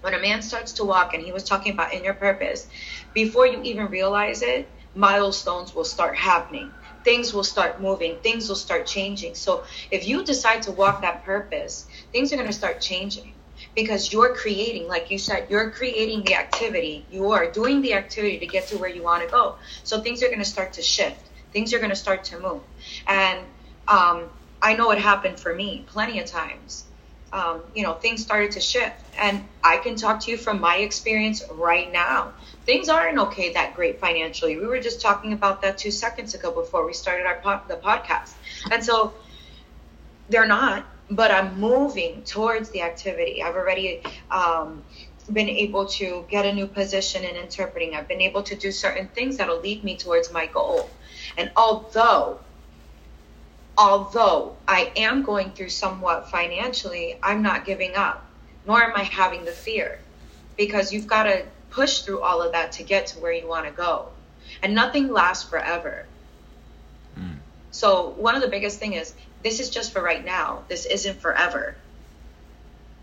when 0.01 0.13
a 0.13 0.19
man 0.19 0.41
starts 0.41 0.73
to 0.73 0.85
walk, 0.85 1.13
and 1.13 1.23
he 1.23 1.31
was 1.31 1.43
talking 1.45 1.73
about 1.73 1.93
in 1.93 2.03
your 2.03 2.13
purpose, 2.13 2.67
before 3.13 3.47
you 3.47 3.62
even 3.63 3.88
realize 3.88 4.41
it, 4.41 4.69
milestones 4.93 5.73
will 5.73 5.85
start 5.85 6.17
happening. 6.17 6.71
Things 7.05 7.33
will 7.33 7.45
start 7.45 7.81
moving. 7.81 8.17
Things 8.17 8.49
will 8.49 8.57
start 8.57 8.85
changing. 8.85 9.35
So 9.35 9.63
if 9.91 10.05
you 10.05 10.25
decide 10.25 10.63
to 10.63 10.71
walk 10.71 11.01
that 11.01 11.23
purpose, 11.23 11.88
things 12.12 12.33
are 12.33 12.35
going 12.35 12.47
to 12.47 12.53
start 12.53 12.81
changing 12.81 13.33
because 13.75 14.12
you're 14.12 14.36
creating, 14.36 14.88
like 14.88 15.12
you 15.12 15.17
said, 15.17 15.47
you're 15.49 15.71
creating 15.71 16.23
the 16.23 16.36
activity. 16.36 17.05
You 17.12 17.32
are 17.32 17.51
doing 17.51 17.82
the 17.82 17.93
activity 17.93 18.39
to 18.39 18.47
get 18.47 18.67
to 18.67 18.77
where 18.77 18.89
you 18.89 19.03
want 19.03 19.23
to 19.23 19.29
go. 19.29 19.55
So 19.84 20.01
things 20.01 20.23
are 20.23 20.27
going 20.27 20.39
to 20.39 20.45
start 20.45 20.73
to 20.73 20.82
shift. 20.82 21.29
Things 21.51 21.73
are 21.73 21.77
going 21.77 21.89
to 21.89 21.95
start 21.95 22.23
to 22.25 22.39
move. 22.39 22.62
And 23.08 23.39
um, 23.88 24.29
I 24.62 24.75
know 24.75 24.91
it 24.91 24.99
happened 24.99 25.39
for 25.39 25.53
me 25.53 25.86
plenty 25.88 26.19
of 26.19 26.25
times. 26.25 26.86
Um, 27.32 27.62
you 27.75 27.84
know, 27.84 27.93
things 27.93 28.21
started 28.21 28.51
to 28.51 28.60
shift. 28.60 28.95
And 29.19 29.43
I 29.63 29.77
can 29.77 29.95
talk 29.95 30.21
to 30.21 30.32
you 30.32 30.38
from 30.38 30.60
my 30.60 30.77
experience 30.77 31.43
right 31.51 31.91
now. 31.91 32.34
Things 32.65 32.89
aren't 32.89 33.19
okay 33.19 33.53
that 33.53 33.75
great 33.75 33.99
financially. 33.99 34.58
We 34.58 34.65
were 34.65 34.79
just 34.79 35.01
talking 35.01 35.34
about 35.34 35.62
that 35.62 35.77
two 35.77 35.91
seconds 35.91 36.34
ago 36.34 36.51
before 36.51 36.86
we 36.86 36.93
started 36.93 37.27
our 37.27 37.36
po- 37.36 37.62
the 37.67 37.75
podcast. 37.75 38.34
And 38.71 38.84
so 38.84 39.13
they're 40.29 40.47
not 40.47 40.86
but 41.11 41.31
I'm 41.31 41.59
moving 41.59 42.23
towards 42.23 42.69
the 42.69 42.81
activity. 42.81 43.41
I've 43.41 43.55
already 43.55 44.01
um, 44.29 44.83
been 45.31 45.49
able 45.49 45.85
to 45.87 46.25
get 46.29 46.45
a 46.45 46.53
new 46.53 46.67
position 46.67 47.23
in 47.23 47.35
interpreting. 47.35 47.95
I've 47.95 48.07
been 48.07 48.21
able 48.21 48.43
to 48.43 48.55
do 48.55 48.71
certain 48.71 49.07
things 49.09 49.37
that'll 49.37 49.59
lead 49.59 49.83
me 49.83 49.97
towards 49.97 50.31
my 50.31 50.45
goal. 50.45 50.89
And 51.37 51.51
although, 51.55 52.39
although 53.77 54.55
I 54.67 54.91
am 54.95 55.23
going 55.23 55.51
through 55.51 55.69
somewhat 55.69 56.29
financially, 56.29 57.17
I'm 57.23 57.41
not 57.41 57.65
giving 57.65 57.95
up, 57.95 58.25
nor 58.67 58.83
am 58.83 58.95
I 58.95 59.03
having 59.03 59.45
the 59.45 59.51
fear, 59.51 59.99
because 60.57 60.93
you've 60.93 61.07
got 61.07 61.23
to 61.23 61.45
push 61.69 62.01
through 62.01 62.21
all 62.21 62.41
of 62.41 62.51
that 62.51 62.71
to 62.73 62.83
get 62.83 63.07
to 63.07 63.19
where 63.19 63.31
you 63.31 63.47
want 63.47 63.65
to 63.65 63.71
go. 63.71 64.09
And 64.63 64.73
nothing 64.73 65.09
lasts 65.09 65.47
forever. 65.47 66.05
Mm. 67.17 67.37
So 67.71 68.09
one 68.17 68.35
of 68.35 68.41
the 68.41 68.47
biggest 68.47 68.79
thing 68.79 68.93
is 68.93 69.13
this 69.43 69.60
is 69.60 69.69
just 69.69 69.93
for 69.93 70.02
right 70.02 70.23
now. 70.23 70.63
This 70.67 70.86
isn't 70.86 71.21
forever. 71.21 71.75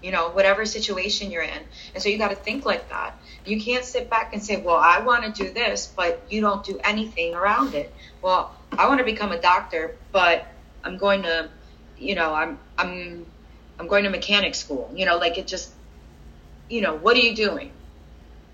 You 0.03 0.13
know, 0.13 0.29
whatever 0.31 0.67
situation 0.67 1.31
you're 1.31 1.43
in. 1.43 1.61
And 1.95 2.03
so 2.03 2.09
you 2.09 2.19
got 2.19 2.29
to 2.29 2.37
think 2.37 2.65
like 2.65 2.91
that. 2.91 3.19
You 3.45 3.61
can't 3.61 3.85
sit 3.85 4.11
back 4.11 4.35
and 4.35 4.43
say, 4.43 4.61
well, 4.61 4.77
I 4.77 5.01
want 5.01 5.25
to 5.25 5.45
do 5.45 5.51
this, 5.53 5.93
but 5.97 6.23
you 6.29 6.41
don't 6.41 6.65
do 6.65 6.79
anything 6.85 7.35
around 7.35 7.75
it. 7.75 7.93
Well, 8.21 8.55
I 8.77 8.89
want 8.89 8.99
to 8.99 9.05
become 9.05 9.33
a 9.33 9.41
doctor, 9.41 9.97
but 10.13 10.47
I'm 10.85 10.99
going 10.99 11.23
to, 11.23 11.49
you 11.99 12.15
know, 12.15 12.35
I'm, 12.35 12.59
I'm, 12.77 13.27
I'm 13.79 13.89
going 13.89 14.05
to 14.05 14.11
mechanic 14.11 14.55
school. 14.55 14.91
You 14.95 15.07
know, 15.07 15.17
like 15.17 15.39
it 15.39 15.47
just, 15.47 15.73
you 16.69 16.83
know, 16.83 16.95
what 16.95 17.17
are 17.17 17.21
you 17.21 17.35
doing? 17.35 17.73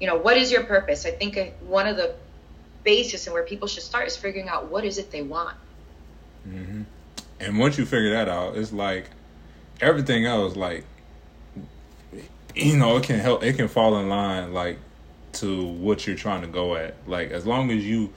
You 0.01 0.07
know, 0.07 0.16
what 0.16 0.37
is 0.37 0.51
your 0.53 0.64
purpose? 0.64 1.07
I 1.07 1.11
think 1.11 1.37
uh, 1.37 1.47
one 1.61 1.87
of 1.87 1.97
the 1.97 2.14
basis 2.85 3.27
and 3.27 3.35
where 3.35 3.45
people 3.45 3.68
should 3.68 3.83
start 3.83 4.07
is 4.07 4.16
figuring 4.16 4.49
out 4.49 4.71
what 4.71 4.85
is 4.85 4.99
it 4.99 5.11
they 5.11 5.23
want. 5.23 5.57
And 7.42 7.59
once 7.59 7.76
you 7.76 7.85
figure 7.85 8.12
that 8.12 8.28
out, 8.28 8.57
it's 8.57 8.72
like 8.72 9.11
everything 9.81 10.26
else, 10.26 10.57
like 10.57 10.85
you 12.55 12.76
know, 12.76 12.96
it 12.96 13.05
can 13.05 13.18
help. 13.18 13.42
It 13.42 13.57
can 13.57 13.68
fall 13.68 13.96
in 13.98 14.09
line, 14.09 14.52
like 14.52 14.78
to 15.35 15.64
what 15.64 16.07
you're 16.07 16.16
trying 16.16 16.42
to 16.42 16.46
go 16.46 16.76
at. 16.76 16.94
Like 17.07 17.31
as 17.31 17.46
long 17.46 17.70
as 17.70 17.85
you 17.85 18.12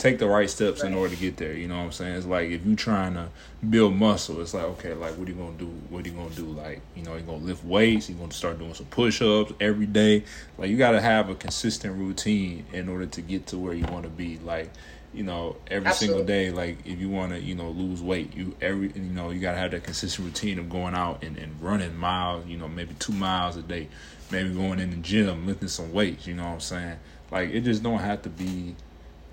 take 0.00 0.18
the 0.18 0.26
right 0.26 0.48
steps 0.48 0.82
in 0.82 0.94
order 0.94 1.14
to 1.14 1.20
get 1.20 1.36
there. 1.36 1.52
You 1.52 1.68
know 1.68 1.76
what 1.76 1.84
I'm 1.84 1.92
saying? 1.92 2.14
It's 2.14 2.26
like 2.26 2.50
if 2.50 2.64
you're 2.64 2.74
trying 2.74 3.14
to 3.14 3.28
build 3.68 3.94
muscle, 3.94 4.40
it's 4.40 4.54
like 4.54 4.64
okay, 4.64 4.94
like 4.94 5.16
what 5.18 5.28
are 5.28 5.30
you 5.30 5.36
gonna 5.36 5.58
do? 5.58 5.66
What 5.90 6.04
are 6.04 6.08
you 6.08 6.14
gonna 6.14 6.30
do? 6.30 6.46
Like 6.46 6.80
you 6.96 7.02
know, 7.02 7.12
you're 7.12 7.20
gonna 7.20 7.44
lift 7.44 7.64
weights. 7.64 8.08
You're 8.08 8.18
gonna 8.18 8.32
start 8.32 8.58
doing 8.58 8.72
some 8.72 8.86
push-ups 8.86 9.52
every 9.60 9.86
day. 9.86 10.24
Like 10.56 10.70
you 10.70 10.78
got 10.78 10.92
to 10.92 11.00
have 11.02 11.28
a 11.28 11.34
consistent 11.34 11.96
routine 11.96 12.64
in 12.72 12.88
order 12.88 13.06
to 13.06 13.20
get 13.20 13.46
to 13.48 13.58
where 13.58 13.74
you 13.74 13.84
want 13.84 14.04
to 14.04 14.10
be. 14.10 14.38
Like 14.38 14.70
you 15.12 15.24
know, 15.24 15.56
every 15.68 15.88
Absolutely. 15.88 16.18
single 16.18 16.26
day. 16.26 16.50
Like 16.50 16.86
if 16.86 17.00
you 17.00 17.08
want 17.08 17.32
to, 17.32 17.40
you 17.40 17.54
know, 17.54 17.70
lose 17.70 18.02
weight, 18.02 18.34
you 18.34 18.56
every 18.60 18.92
you 18.94 19.02
know 19.02 19.30
you 19.30 19.40
gotta 19.40 19.58
have 19.58 19.72
that 19.72 19.84
consistent 19.84 20.26
routine 20.26 20.58
of 20.58 20.68
going 20.68 20.94
out 20.94 21.22
and, 21.22 21.36
and 21.36 21.60
running 21.60 21.96
miles. 21.96 22.46
You 22.46 22.56
know, 22.56 22.68
maybe 22.68 22.94
two 22.98 23.12
miles 23.12 23.56
a 23.56 23.62
day. 23.62 23.88
Maybe 24.30 24.54
going 24.54 24.78
in 24.78 24.90
the 24.90 24.96
gym, 24.96 25.46
lifting 25.46 25.68
some 25.68 25.92
weights. 25.92 26.26
You 26.26 26.34
know 26.34 26.44
what 26.44 26.52
I'm 26.52 26.60
saying? 26.60 26.98
Like 27.30 27.50
it 27.50 27.62
just 27.62 27.82
don't 27.82 27.98
have 27.98 28.22
to 28.22 28.28
be 28.28 28.76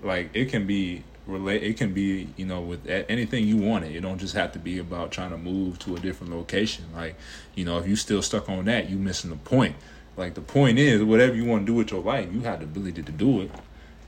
like 0.02 0.30
it 0.34 0.46
can 0.46 0.66
be 0.66 1.04
relate 1.26 1.62
it 1.62 1.76
can 1.76 1.92
be 1.92 2.26
you 2.36 2.46
know 2.46 2.60
with 2.60 2.86
anything 2.86 3.46
you 3.46 3.56
want 3.56 3.84
it 3.84 3.94
it 3.94 4.00
don't 4.00 4.18
just 4.18 4.34
have 4.34 4.50
to 4.52 4.58
be 4.58 4.78
about 4.78 5.12
trying 5.12 5.30
to 5.30 5.36
move 5.36 5.78
to 5.78 5.94
a 5.94 6.00
different 6.00 6.32
location 6.32 6.84
like 6.94 7.14
you 7.54 7.64
know 7.64 7.78
if 7.78 7.86
you 7.86 7.94
still 7.94 8.22
stuck 8.22 8.48
on 8.48 8.64
that 8.64 8.88
you 8.88 8.96
missing 8.96 9.28
the 9.28 9.36
point 9.36 9.76
like 10.16 10.34
the 10.34 10.40
point 10.40 10.78
is 10.78 11.02
whatever 11.02 11.34
you 11.34 11.44
want 11.44 11.66
to 11.66 11.66
do 11.66 11.74
with 11.74 11.90
your 11.90 12.02
life 12.02 12.32
you 12.32 12.40
have 12.40 12.60
the 12.60 12.64
ability 12.64 13.02
to 13.02 13.12
do 13.12 13.42
it 13.42 13.50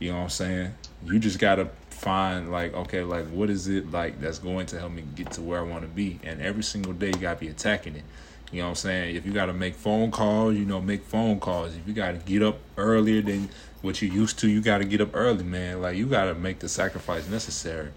you 0.01 0.11
know 0.11 0.17
what 0.17 0.25
i'm 0.25 0.29
saying 0.31 0.75
you 1.05 1.19
just 1.19 1.39
gotta 1.39 1.69
find 1.91 2.51
like 2.51 2.75
okay 2.75 3.03
like 3.03 3.27
what 3.29 3.49
is 3.49 3.69
it 3.69 3.91
like 3.93 4.21
that's 4.21 4.39
going 4.39 4.67
to 4.67 4.79
help 4.79 4.91
me 4.91 5.05
get 5.15 5.31
to 5.31 5.41
where 5.41 5.61
i 5.61 5.63
want 5.63 5.83
to 5.83 5.89
be 5.89 6.19
and 6.25 6.41
every 6.43 6.63
single 6.63 6.93
day 6.93 7.09
you 7.09 7.15
gotta 7.15 7.39
be 7.39 7.49
attacking 7.49 7.95
it 7.95 8.05
you 8.53 8.59
know 8.59 8.67
what 8.67 8.71
I'm 8.71 8.77
saying? 8.77 9.17
If 9.17 9.27
you 9.27 9.33
got 9.33 9.47
to 9.47 9.53
make 9.53 9.75
phone 9.75 10.11
calls, 10.11 10.57
you 10.57 10.65
know, 10.65 10.81
make 10.81 11.05
phone 11.05 11.39
calls. 11.39 11.77
If 11.77 11.87
you 11.87 11.95
got 11.95 12.13
to 12.13 12.19
get 12.19 12.43
up 12.43 12.59
earlier 12.77 13.23
than 13.23 13.49
what 13.81 14.03
you 14.03 14.09
used 14.09 14.41
to, 14.41 14.49
you 14.49 14.61
got 14.61 14.79
to 14.79 14.85
get 14.85 15.01
up 15.01 15.11
early, 15.15 15.45
man. 15.45 15.81
Like 15.81 15.97
you 15.97 16.07
got 16.07 16.25
to 16.25 16.35
make 16.35 16.59
the 16.59 16.69
sacrifice 16.69 17.29
necessary. 17.29 17.91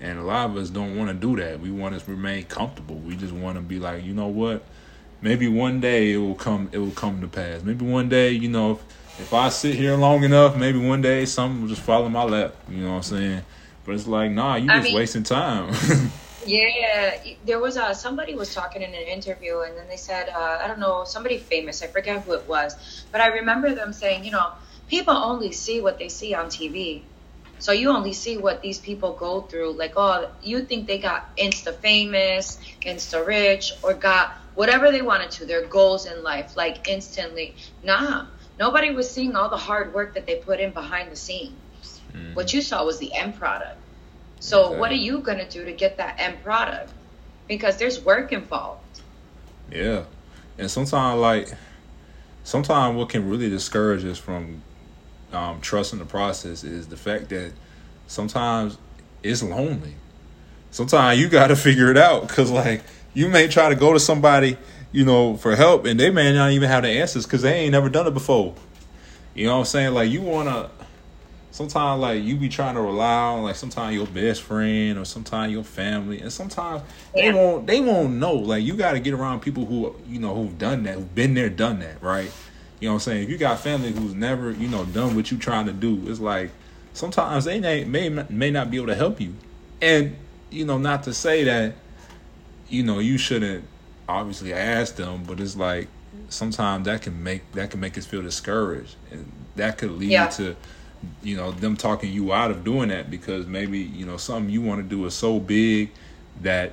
And 0.00 0.18
a 0.18 0.22
lot 0.22 0.50
of 0.50 0.56
us 0.56 0.70
don't 0.70 0.96
want 0.96 1.08
to 1.08 1.14
do 1.14 1.36
that. 1.42 1.58
We 1.58 1.70
want 1.70 1.98
to 1.98 2.10
remain 2.10 2.44
comfortable. 2.44 2.96
We 2.96 3.16
just 3.16 3.32
want 3.32 3.56
to 3.56 3.62
be 3.62 3.80
like, 3.80 4.04
you 4.04 4.14
know 4.14 4.28
what? 4.28 4.62
Maybe 5.22 5.48
one 5.48 5.80
day 5.80 6.12
it 6.12 6.18
will 6.18 6.34
come. 6.34 6.68
It 6.70 6.78
will 6.78 6.90
come 6.90 7.20
to 7.22 7.26
pass. 7.26 7.62
Maybe 7.62 7.84
one 7.84 8.08
day, 8.08 8.30
you 8.30 8.48
know, 8.48 8.72
if, 8.72 8.84
if 9.18 9.32
I 9.32 9.48
sit 9.48 9.74
here 9.74 9.96
long 9.96 10.24
enough, 10.24 10.56
maybe 10.56 10.78
one 10.78 11.00
day 11.00 11.24
something 11.24 11.62
will 11.62 11.68
just 11.68 11.82
fall 11.82 12.06
in 12.06 12.12
my 12.12 12.24
lap. 12.24 12.54
You 12.68 12.78
know 12.78 12.90
what 12.90 12.96
I'm 12.96 13.02
saying? 13.02 13.42
But 13.84 13.94
it's 13.94 14.06
like, 14.06 14.30
nah, 14.30 14.56
you 14.56 14.68
just 14.68 14.84
mean, 14.84 14.94
wasting 14.94 15.22
time. 15.22 15.72
yeah, 16.46 17.16
there 17.44 17.60
was 17.60 17.76
a 17.76 17.94
somebody 17.94 18.34
was 18.34 18.54
talking 18.54 18.82
in 18.82 18.90
an 18.94 19.02
interview, 19.02 19.60
and 19.60 19.76
then 19.76 19.88
they 19.88 19.96
said, 19.96 20.28
uh, 20.28 20.58
I 20.60 20.66
don't 20.66 20.80
know, 20.80 21.04
somebody 21.04 21.38
famous. 21.38 21.82
I 21.82 21.86
forget 21.86 22.22
who 22.22 22.32
it 22.32 22.48
was, 22.48 23.06
but 23.12 23.20
I 23.20 23.28
remember 23.28 23.74
them 23.74 23.92
saying, 23.92 24.24
you 24.24 24.32
know 24.32 24.52
people 24.88 25.14
only 25.14 25.52
see 25.52 25.80
what 25.80 25.98
they 25.98 26.08
see 26.08 26.34
on 26.34 26.46
TV. 26.46 27.02
So 27.58 27.72
you 27.72 27.90
only 27.90 28.12
see 28.12 28.36
what 28.36 28.60
these 28.60 28.78
people 28.78 29.14
go 29.14 29.40
through. 29.40 29.72
Like, 29.78 29.94
oh, 29.96 30.28
you 30.42 30.62
think 30.62 30.86
they 30.86 30.98
got 30.98 31.36
insta 31.36 31.74
famous, 31.74 32.58
insta 32.82 33.26
rich, 33.26 33.72
or 33.82 33.94
got 33.94 34.36
whatever 34.54 34.90
they 34.92 35.02
wanted 35.02 35.30
to, 35.32 35.46
their 35.46 35.66
goals 35.66 36.06
in 36.06 36.22
life, 36.22 36.56
like 36.56 36.88
instantly. 36.88 37.54
Nah, 37.82 38.26
nobody 38.58 38.90
was 38.90 39.10
seeing 39.10 39.36
all 39.36 39.48
the 39.48 39.56
hard 39.56 39.94
work 39.94 40.14
that 40.14 40.26
they 40.26 40.36
put 40.36 40.60
in 40.60 40.72
behind 40.72 41.10
the 41.10 41.16
scenes. 41.16 41.54
Mm-hmm. 42.12 42.34
What 42.34 42.52
you 42.52 42.62
saw 42.62 42.84
was 42.84 42.98
the 42.98 43.12
end 43.14 43.36
product. 43.36 43.78
So, 44.40 44.60
exactly. 44.60 44.78
what 44.80 44.90
are 44.92 44.94
you 44.94 45.18
going 45.20 45.38
to 45.38 45.48
do 45.48 45.64
to 45.64 45.72
get 45.72 45.96
that 45.96 46.16
end 46.18 46.42
product? 46.42 46.92
Because 47.48 47.78
there's 47.78 48.04
work 48.04 48.32
involved. 48.32 48.82
Yeah. 49.70 50.04
And 50.58 50.70
sometimes, 50.70 51.20
like, 51.20 51.54
sometimes 52.44 52.96
what 52.96 53.08
can 53.08 53.28
really 53.28 53.48
discourage 53.48 54.04
us 54.04 54.18
from 54.18 54.62
um, 55.32 55.60
trusting 55.60 55.98
the 55.98 56.04
process 56.04 56.64
is 56.64 56.88
the 56.88 56.96
fact 56.96 57.28
that 57.30 57.52
sometimes 58.06 58.78
it's 59.22 59.42
lonely. 59.42 59.94
Sometimes 60.70 61.18
you 61.20 61.28
got 61.28 61.48
to 61.48 61.56
figure 61.68 61.90
it 61.90 61.96
out 61.96 62.28
because, 62.28 62.50
like, 62.50 62.82
you 63.14 63.28
may 63.28 63.48
try 63.48 63.68
to 63.68 63.74
go 63.74 63.92
to 63.92 64.00
somebody, 64.00 64.56
you 64.92 65.04
know, 65.04 65.36
for 65.36 65.56
help, 65.56 65.84
and 65.84 65.98
they 65.98 66.10
may 66.10 66.32
not 66.32 66.52
even 66.52 66.68
have 66.68 66.82
the 66.82 66.88
answers 66.88 67.24
because 67.24 67.42
they 67.42 67.54
ain't 67.54 67.72
never 67.72 67.88
done 67.88 68.06
it 68.06 68.14
before. 68.14 68.54
You 69.34 69.46
know 69.46 69.54
what 69.54 69.58
I'm 69.60 69.64
saying? 69.66 69.94
Like, 69.94 70.10
you 70.10 70.22
want 70.22 70.48
to. 70.48 70.70
Sometimes, 71.50 72.02
like 72.02 72.22
you 72.22 72.36
be 72.36 72.50
trying 72.50 72.74
to 72.74 72.82
rely 72.82 73.28
on, 73.28 73.42
like 73.44 73.56
sometimes 73.56 73.94
your 73.94 74.06
best 74.06 74.42
friend 74.42 74.98
or 74.98 75.06
sometimes 75.06 75.50
your 75.50 75.64
family, 75.64 76.20
and 76.20 76.30
sometimes 76.30 76.82
yeah. 77.14 77.32
they 77.32 77.38
won't. 77.38 77.66
They 77.66 77.80
won't 77.80 78.12
know. 78.16 78.34
Like 78.34 78.62
you 78.62 78.74
got 78.74 78.92
to 78.92 79.00
get 79.00 79.14
around 79.14 79.40
people 79.40 79.64
who 79.64 79.96
you 80.06 80.18
know 80.18 80.34
who've 80.34 80.58
done 80.58 80.82
that, 80.82 80.96
who've 80.96 81.14
been 81.14 81.32
there, 81.32 81.48
done 81.48 81.78
that, 81.78 82.02
right? 82.02 82.30
You 82.78 82.88
know 82.88 82.92
what 82.92 82.96
I'm 82.96 83.00
saying? 83.00 83.24
If 83.24 83.30
you 83.30 83.38
got 83.38 83.58
family 83.58 83.90
who's 83.90 84.14
never, 84.14 84.50
you 84.50 84.68
know, 84.68 84.84
done 84.84 85.16
what 85.16 85.30
you 85.30 85.38
trying 85.38 85.64
to 85.64 85.72
do, 85.72 86.02
it's 86.08 86.20
like 86.20 86.50
sometimes 86.92 87.46
they 87.46 87.58
may 87.58 87.84
may 87.84 88.10
may 88.28 88.50
not 88.50 88.70
be 88.70 88.76
able 88.76 88.88
to 88.88 88.94
help 88.94 89.18
you. 89.18 89.34
And 89.80 90.14
you 90.50 90.66
know, 90.66 90.76
not 90.76 91.04
to 91.04 91.14
say 91.14 91.44
that 91.44 91.74
you 92.68 92.82
know 92.82 92.98
you 92.98 93.16
shouldn't 93.16 93.64
obviously 94.08 94.52
ask 94.52 94.96
them, 94.96 95.24
but 95.24 95.40
it's 95.40 95.56
like 95.56 95.88
sometimes 96.28 96.86
that 96.86 97.02
can 97.02 97.22
make 97.22 97.50
that 97.52 97.70
can 97.70 97.80
make 97.80 97.96
us 97.98 98.06
feel 98.06 98.22
discouraged, 98.22 98.96
and 99.10 99.30
that 99.56 99.78
could 99.78 99.92
lead 99.92 100.10
yeah. 100.10 100.28
to 100.28 100.56
you 101.22 101.36
know 101.36 101.52
them 101.52 101.76
talking 101.76 102.12
you 102.12 102.32
out 102.32 102.50
of 102.50 102.64
doing 102.64 102.88
that 102.88 103.10
because 103.10 103.46
maybe 103.46 103.78
you 103.78 104.06
know 104.06 104.16
something 104.16 104.50
you 104.50 104.62
want 104.62 104.82
to 104.82 104.88
do 104.88 105.04
is 105.06 105.14
so 105.14 105.38
big 105.38 105.90
that 106.42 106.72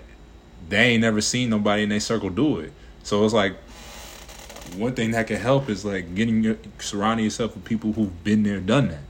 they 0.70 0.92
ain't 0.92 1.02
never 1.02 1.22
seen 1.22 1.50
nobody 1.50 1.84
in 1.84 1.90
their 1.90 2.00
circle 2.00 2.30
do 2.30 2.60
it. 2.60 2.72
So 3.04 3.24
it's 3.26 3.34
like 3.34 3.56
one 4.78 4.94
thing 4.96 5.12
that 5.12 5.28
can 5.28 5.38
help 5.38 5.70
is 5.70 5.86
like 5.86 6.16
getting 6.16 6.44
your 6.44 6.58
surrounding 6.80 7.26
yourself 7.26 7.56
with 7.56 7.66
people 7.66 7.94
who've 7.94 8.24
been 8.24 8.44
there, 8.44 8.60
done 8.60 8.90
that. 8.90 9.04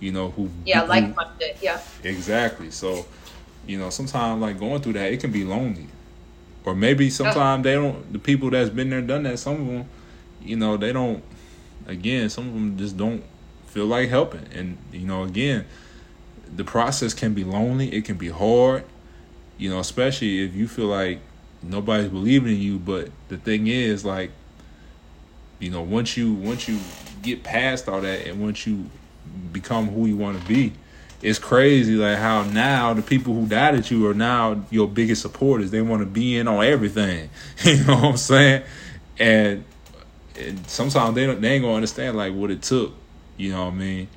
You 0.00 0.12
know, 0.12 0.30
who 0.30 0.50
yeah, 0.64 0.82
like 0.82 1.14
minded, 1.14 1.56
yeah. 1.62 1.80
Exactly. 2.02 2.70
So, 2.70 3.06
you 3.66 3.78
know, 3.78 3.90
sometimes 3.90 4.40
like 4.40 4.58
going 4.58 4.82
through 4.82 4.94
that, 4.94 5.12
it 5.12 5.20
can 5.20 5.30
be 5.30 5.44
lonely, 5.44 5.86
or 6.64 6.74
maybe 6.74 7.10
sometimes 7.10 7.60
oh. 7.60 7.62
they 7.62 7.74
don't. 7.74 8.12
The 8.12 8.18
people 8.18 8.50
that's 8.50 8.70
been 8.70 8.90
there, 8.90 9.02
done 9.02 9.24
that, 9.24 9.38
some 9.38 9.60
of 9.60 9.66
them, 9.66 9.88
you 10.42 10.56
know, 10.56 10.76
they 10.76 10.92
don't. 10.92 11.22
Again, 11.86 12.30
some 12.30 12.48
of 12.48 12.54
them 12.54 12.78
just 12.78 12.96
don't 12.96 13.22
feel 13.66 13.86
like 13.86 14.08
helping, 14.08 14.46
and 14.52 14.78
you 14.92 15.06
know, 15.06 15.24
again, 15.24 15.66
the 16.54 16.64
process 16.64 17.12
can 17.12 17.34
be 17.34 17.44
lonely. 17.44 17.92
It 17.94 18.04
can 18.04 18.16
be 18.16 18.28
hard. 18.28 18.84
You 19.58 19.70
know, 19.70 19.78
especially 19.78 20.44
if 20.44 20.54
you 20.54 20.66
feel 20.66 20.86
like 20.86 21.20
nobody's 21.62 22.08
believing 22.08 22.54
in 22.54 22.60
you. 22.60 22.78
But 22.78 23.10
the 23.28 23.36
thing 23.36 23.66
is, 23.66 24.04
like, 24.04 24.30
you 25.58 25.70
know, 25.70 25.82
once 25.82 26.16
you 26.16 26.32
once 26.34 26.68
you 26.68 26.78
get 27.22 27.42
past 27.42 27.88
all 27.88 28.00
that 28.00 28.26
and 28.26 28.40
once 28.40 28.66
you 28.66 28.88
become 29.52 29.88
who 29.88 30.06
you 30.06 30.16
want 30.16 30.40
to 30.40 30.46
be, 30.46 30.72
it's 31.24 31.38
crazy 31.38 31.94
like 31.94 32.18
how 32.18 32.42
now 32.42 32.92
the 32.92 33.00
people 33.00 33.32
who 33.32 33.46
doubted 33.46 33.90
you 33.90 34.06
are 34.06 34.14
now 34.14 34.62
your 34.70 34.86
biggest 34.86 35.22
supporters. 35.22 35.70
They 35.70 35.80
want 35.80 36.00
to 36.00 36.06
be 36.06 36.36
in 36.36 36.46
on 36.46 36.62
everything. 36.62 37.30
you 37.64 37.82
know 37.84 37.94
what 37.94 38.04
I'm 38.04 38.16
saying? 38.18 38.62
And, 39.18 39.64
and 40.38 40.66
sometimes 40.68 41.14
they 41.14 41.24
don't 41.24 41.40
they 41.40 41.52
ain't 41.52 41.62
gonna 41.62 41.74
understand 41.74 42.16
like 42.16 42.34
what 42.34 42.50
it 42.50 42.60
took. 42.60 42.92
You 43.38 43.52
know 43.52 43.64
what 43.64 43.72
I 43.72 43.76
mean? 43.76 44.08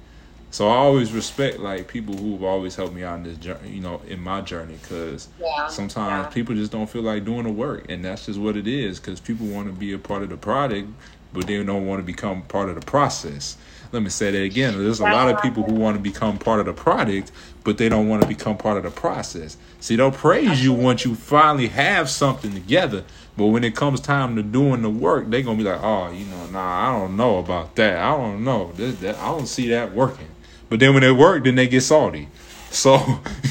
So 0.52 0.68
I 0.68 0.76
always 0.76 1.14
respect 1.14 1.60
like 1.60 1.88
people 1.88 2.16
who've 2.16 2.44
always 2.44 2.76
helped 2.76 2.94
me 2.94 3.04
out 3.04 3.18
in 3.18 3.24
this 3.24 3.38
journey, 3.38 3.70
you 3.70 3.82
know, 3.82 4.02
in 4.08 4.20
my 4.20 4.42
journey, 4.42 4.78
because 4.82 5.30
yeah, 5.40 5.68
sometimes 5.68 6.26
yeah. 6.26 6.34
people 6.34 6.56
just 6.56 6.74
don't 6.74 6.90
feel 6.90 7.04
like 7.04 7.24
doing 7.24 7.44
the 7.44 7.52
work, 7.52 7.86
and 7.90 8.04
that's 8.04 8.26
just 8.26 8.40
what 8.40 8.58
it 8.58 8.68
is. 8.68 9.00
Because 9.00 9.22
people 9.22 9.46
want 9.48 9.68
to 9.68 9.74
be 9.74 9.94
a 9.94 9.98
part 9.98 10.24
of 10.24 10.30
the 10.30 10.38
product, 10.38 10.90
but 11.32 11.48
they 11.48 11.64
don't 11.64 11.86
want 11.86 12.00
to 12.00 12.04
become 12.04 12.42
part 12.44 12.70
of 12.70 12.76
the 12.76 12.86
process. 12.86 13.58
Let 13.92 14.02
me 14.04 14.10
say 14.10 14.32
that 14.32 14.42
again. 14.42 14.78
There's 14.78 15.00
a 15.00 15.04
lot 15.04 15.30
of 15.30 15.42
people 15.42 15.64
who 15.64 15.74
want 15.74 15.96
to 15.96 16.02
become 16.02 16.38
part 16.38 16.60
of 16.60 16.66
the 16.66 16.74
product, 16.74 17.32
but 17.64 17.78
they 17.78 17.90
don't 17.90 18.08
want 18.08 18.22
to 18.22 18.28
become 18.28 18.58
part 18.58 18.78
of 18.78 18.84
the 18.84 18.92
process. 18.92 19.58
See, 19.80 19.96
they'll 19.96 20.12
praise 20.12 20.64
you 20.64 20.74
once 20.74 21.06
you 21.06 21.16
finally 21.16 21.68
have 21.68 22.10
something 22.10 22.54
together, 22.54 23.04
but 23.38 23.48
when 23.48 23.64
it 23.64 23.76
comes 23.76 24.02
time 24.02 24.36
to 24.36 24.44
doing 24.44 24.82
the 24.82 24.90
work, 24.90 25.30
they're 25.30 25.42
gonna 25.42 25.58
be 25.58 25.64
like, 25.64 25.82
"Oh, 25.82 26.12
you 26.12 26.26
know, 26.26 26.48
nah, 26.48 26.90
I 26.90 27.00
don't 27.00 27.16
know 27.16 27.38
about 27.38 27.76
that. 27.76 27.98
I 28.00 28.12
don't 28.12 28.44
know. 28.44 28.72
That, 28.74 29.16
I 29.18 29.28
don't 29.28 29.48
see 29.48 29.70
that 29.70 29.94
working." 29.94 30.28
But 30.70 30.80
then 30.80 30.94
when 30.94 31.04
it 31.04 31.12
work, 31.12 31.44
then 31.44 31.56
they 31.56 31.68
get 31.68 31.82
salty. 31.82 32.28
So, 32.72 32.98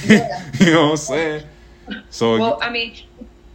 yeah. 0.06 0.50
you 0.60 0.72
know 0.72 0.82
what 0.82 0.90
I'm 0.90 0.96
saying? 0.96 1.42
So, 2.10 2.38
well, 2.38 2.58
I 2.60 2.70
mean, 2.70 2.96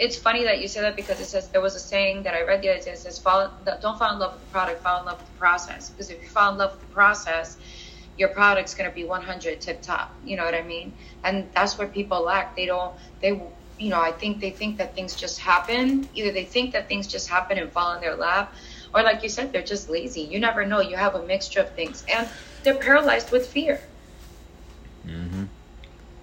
it's 0.02 0.18
funny 0.18 0.44
that 0.46 0.60
you 0.60 0.68
say 0.68 0.82
that 0.82 0.96
because 0.96 1.20
it 1.20 1.26
says 1.26 1.50
there 1.50 1.62
was 1.62 1.76
a 1.76 1.80
saying 1.80 2.24
that 2.24 2.34
I 2.34 2.42
read 2.42 2.64
the 2.64 2.70
other 2.70 2.84
day. 2.84 2.92
It 2.92 2.98
says, 2.98 3.20
fall, 3.20 3.52
"Don't 3.82 4.00
fall 4.00 4.12
in 4.12 4.18
love 4.18 4.34
with 4.34 4.42
the 4.42 4.52
product, 4.52 4.82
fall 4.82 5.00
in 5.00 5.06
love 5.06 5.20
with 5.20 5.32
the 5.32 5.38
process." 5.38 5.92
Because 5.92 6.10
if 6.10 6.20
you 6.24 6.28
fall 6.28 6.52
in 6.52 6.58
love 6.58 6.72
with 6.72 6.82
the 6.82 6.94
process, 6.94 7.58
your 8.18 8.30
product's 8.30 8.74
going 8.74 8.90
to 8.90 8.96
be 8.96 9.04
100 9.04 9.62
tip 9.62 9.80
top. 9.84 10.12
You 10.26 10.38
know 10.38 10.44
what 10.44 10.56
I 10.56 10.64
mean? 10.64 10.92
And 11.24 11.48
that's 11.54 11.78
where 11.78 11.88
people 11.88 12.24
lack. 12.24 12.56
They 12.56 12.66
don't. 12.66 12.94
They 13.22 13.40
you 13.78 13.90
know, 13.90 14.02
I 14.02 14.12
think 14.12 14.40
they 14.40 14.52
think 14.52 14.78
that 14.78 14.96
things 14.96 15.16
just 15.16 15.40
happen. 15.40 16.10
Either 16.16 16.32
they 16.32 16.46
think 16.46 16.74
that 16.74 16.88
things 16.88 17.06
just 17.08 17.28
happen 17.28 17.58
and 17.60 17.72
fall 17.72 17.94
in 17.94 18.02
their 18.02 18.16
lap, 18.16 18.54
or 18.94 19.04
like 19.04 19.22
you 19.22 19.30
said, 19.30 19.54
they're 19.54 19.70
just 19.76 19.88
lazy. 19.88 20.22
You 20.22 20.40
never 20.40 20.66
know. 20.66 20.82
You 20.82 20.96
have 20.96 21.14
a 21.14 21.24
mixture 21.24 21.62
of 21.62 21.72
things, 21.74 22.04
and 22.12 22.28
they're 22.64 22.76
paralyzed 22.76 23.32
with 23.32 23.48
fear. 23.48 23.82
Mm-hmm. 25.06 25.46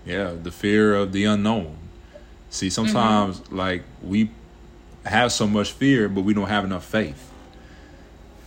Yeah, 0.05 0.35
the 0.41 0.51
fear 0.51 0.95
of 0.95 1.13
the 1.13 1.25
unknown. 1.25 1.78
See, 2.51 2.71
sometimes 2.71 3.41
mm-hmm. 3.41 3.57
like 3.57 3.83
we 4.03 4.31
have 5.05 5.33
so 5.33 5.47
much 5.47 5.73
fear, 5.73 6.09
but 6.09 6.23
we 6.23 6.35
don't 6.35 6.49
have 6.49 6.65
enough 6.65 6.85
faith. 6.85 7.31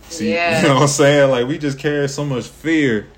See, 0.08 0.30
you 0.30 0.36
know 0.36 0.74
what 0.74 0.82
I'm 0.82 0.88
saying? 0.88 1.30
Like 1.30 1.46
we 1.46 1.58
just 1.58 1.78
carry 1.78 2.08
so 2.08 2.24
much 2.24 2.46
fear, 2.46 3.08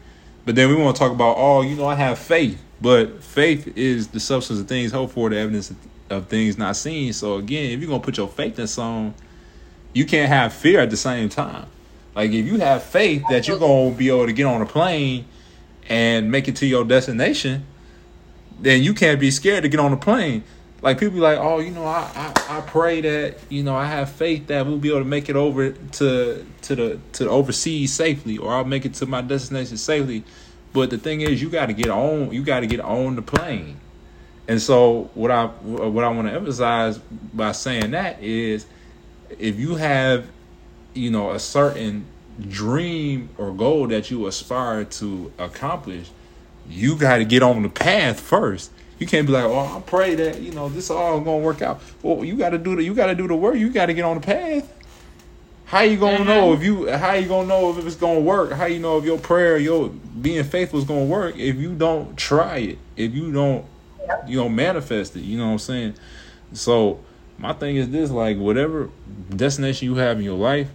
but 0.44 0.54
then 0.54 0.68
we 0.68 0.76
want 0.76 0.94
to 0.94 1.00
talk 1.00 1.10
about, 1.10 1.36
oh, 1.36 1.62
you 1.62 1.74
know, 1.74 1.86
I 1.86 1.94
have 1.96 2.18
faith. 2.18 2.62
But 2.80 3.22
faith 3.22 3.76
is 3.76 4.08
the 4.08 4.20
substance 4.20 4.60
of 4.60 4.68
things 4.68 4.92
hoped 4.92 5.14
for, 5.14 5.30
the 5.30 5.38
evidence 5.38 5.72
of 6.10 6.26
things 6.26 6.58
not 6.58 6.76
seen. 6.76 7.12
So 7.12 7.36
again, 7.36 7.70
if 7.70 7.80
you're 7.80 7.88
gonna 7.88 8.02
put 8.02 8.16
your 8.16 8.28
faith 8.28 8.58
in 8.58 8.66
something, 8.66 9.14
you 9.92 10.04
can't 10.04 10.28
have 10.28 10.52
fear 10.52 10.80
at 10.80 10.90
the 10.90 10.96
same 10.96 11.28
time. 11.28 11.66
Like 12.14 12.30
if 12.30 12.46
you 12.46 12.58
have 12.58 12.82
faith 12.82 13.24
that 13.30 13.48
you're 13.48 13.58
gonna 13.58 13.90
be 13.90 14.08
able 14.08 14.26
to 14.26 14.32
get 14.32 14.44
on 14.44 14.60
a 14.60 14.66
plane 14.66 15.24
and 15.88 16.30
make 16.30 16.46
it 16.48 16.56
to 16.56 16.66
your 16.66 16.84
destination, 16.84 17.66
then 18.60 18.82
you 18.82 18.94
can't 18.94 19.18
be 19.18 19.30
scared 19.30 19.62
to 19.62 19.68
get 19.68 19.80
on 19.80 19.90
the 19.90 19.96
plane. 19.96 20.44
Like 20.84 21.00
people 21.00 21.14
be 21.14 21.20
like, 21.20 21.38
oh, 21.38 21.60
you 21.60 21.70
know, 21.70 21.86
I, 21.86 22.10
I, 22.14 22.58
I 22.58 22.60
pray 22.60 23.00
that 23.00 23.38
you 23.48 23.62
know 23.62 23.74
I 23.74 23.86
have 23.86 24.10
faith 24.10 24.48
that 24.48 24.66
we'll 24.66 24.76
be 24.76 24.90
able 24.90 24.98
to 24.98 25.06
make 25.06 25.30
it 25.30 25.34
over 25.34 25.70
to 25.72 26.46
to 26.60 26.74
the 26.76 27.00
to 27.12 27.24
the 27.24 27.30
overseas 27.30 27.90
safely, 27.90 28.36
or 28.36 28.52
I'll 28.52 28.66
make 28.66 28.84
it 28.84 28.92
to 28.94 29.06
my 29.06 29.22
destination 29.22 29.78
safely. 29.78 30.24
But 30.74 30.90
the 30.90 30.98
thing 30.98 31.22
is, 31.22 31.40
you 31.40 31.48
got 31.48 31.66
to 31.66 31.72
get 31.72 31.88
on. 31.88 32.34
You 32.34 32.42
got 32.42 32.60
to 32.60 32.66
get 32.66 32.80
on 32.80 33.16
the 33.16 33.22
plane. 33.22 33.80
And 34.46 34.60
so 34.60 35.08
what 35.14 35.30
I 35.30 35.46
what 35.46 36.04
I 36.04 36.08
want 36.08 36.28
to 36.28 36.34
emphasize 36.34 36.98
by 36.98 37.52
saying 37.52 37.92
that 37.92 38.22
is, 38.22 38.66
if 39.38 39.58
you 39.58 39.76
have, 39.76 40.26
you 40.92 41.10
know, 41.10 41.30
a 41.30 41.38
certain 41.38 42.04
dream 42.46 43.30
or 43.38 43.54
goal 43.54 43.86
that 43.86 44.10
you 44.10 44.26
aspire 44.26 44.84
to 44.84 45.32
accomplish, 45.38 46.10
you 46.68 46.94
got 46.94 47.16
to 47.16 47.24
get 47.24 47.42
on 47.42 47.62
the 47.62 47.70
path 47.70 48.20
first. 48.20 48.70
You 48.98 49.06
can't 49.06 49.26
be 49.26 49.32
like, 49.32 49.44
"Oh, 49.44 49.76
I 49.76 49.80
pray 49.84 50.14
that 50.14 50.40
you 50.40 50.52
know 50.52 50.68
this 50.68 50.90
all 50.90 51.20
gonna 51.20 51.38
work 51.38 51.62
out." 51.62 51.80
Well, 52.02 52.24
you 52.24 52.36
got 52.36 52.50
to 52.50 52.58
do 52.58 52.76
the 52.76 52.82
you 52.82 52.94
got 52.94 53.06
to 53.06 53.14
do 53.14 53.26
the 53.26 53.34
work. 53.34 53.56
You 53.56 53.70
got 53.70 53.86
to 53.86 53.94
get 53.94 54.04
on 54.04 54.20
the 54.20 54.26
path. 54.26 54.72
How 55.66 55.80
you 55.80 55.96
gonna 55.96 56.18
mm-hmm. 56.18 56.26
know 56.28 56.52
if 56.52 56.62
you? 56.62 56.90
How 56.90 57.14
you 57.14 57.26
gonna 57.26 57.48
know 57.48 57.76
if 57.76 57.84
it's 57.84 57.96
gonna 57.96 58.20
work? 58.20 58.52
How 58.52 58.66
you 58.66 58.78
know 58.78 58.98
if 58.98 59.04
your 59.04 59.18
prayer, 59.18 59.56
your 59.56 59.88
being 59.88 60.44
faithful 60.44 60.78
is 60.78 60.84
gonna 60.84 61.06
work 61.06 61.36
if 61.36 61.56
you 61.56 61.74
don't 61.74 62.16
try 62.16 62.58
it? 62.58 62.78
If 62.96 63.14
you 63.14 63.32
don't, 63.32 63.64
you 64.26 64.36
know, 64.36 64.48
manifest 64.48 65.16
it. 65.16 65.22
You 65.22 65.38
know 65.38 65.46
what 65.46 65.52
I'm 65.52 65.58
saying? 65.58 65.94
So 66.52 67.00
my 67.38 67.54
thing 67.54 67.76
is 67.76 67.88
this: 67.90 68.10
like 68.10 68.36
whatever 68.38 68.90
destination 69.34 69.88
you 69.88 69.96
have 69.96 70.18
in 70.18 70.24
your 70.24 70.38
life, 70.38 70.68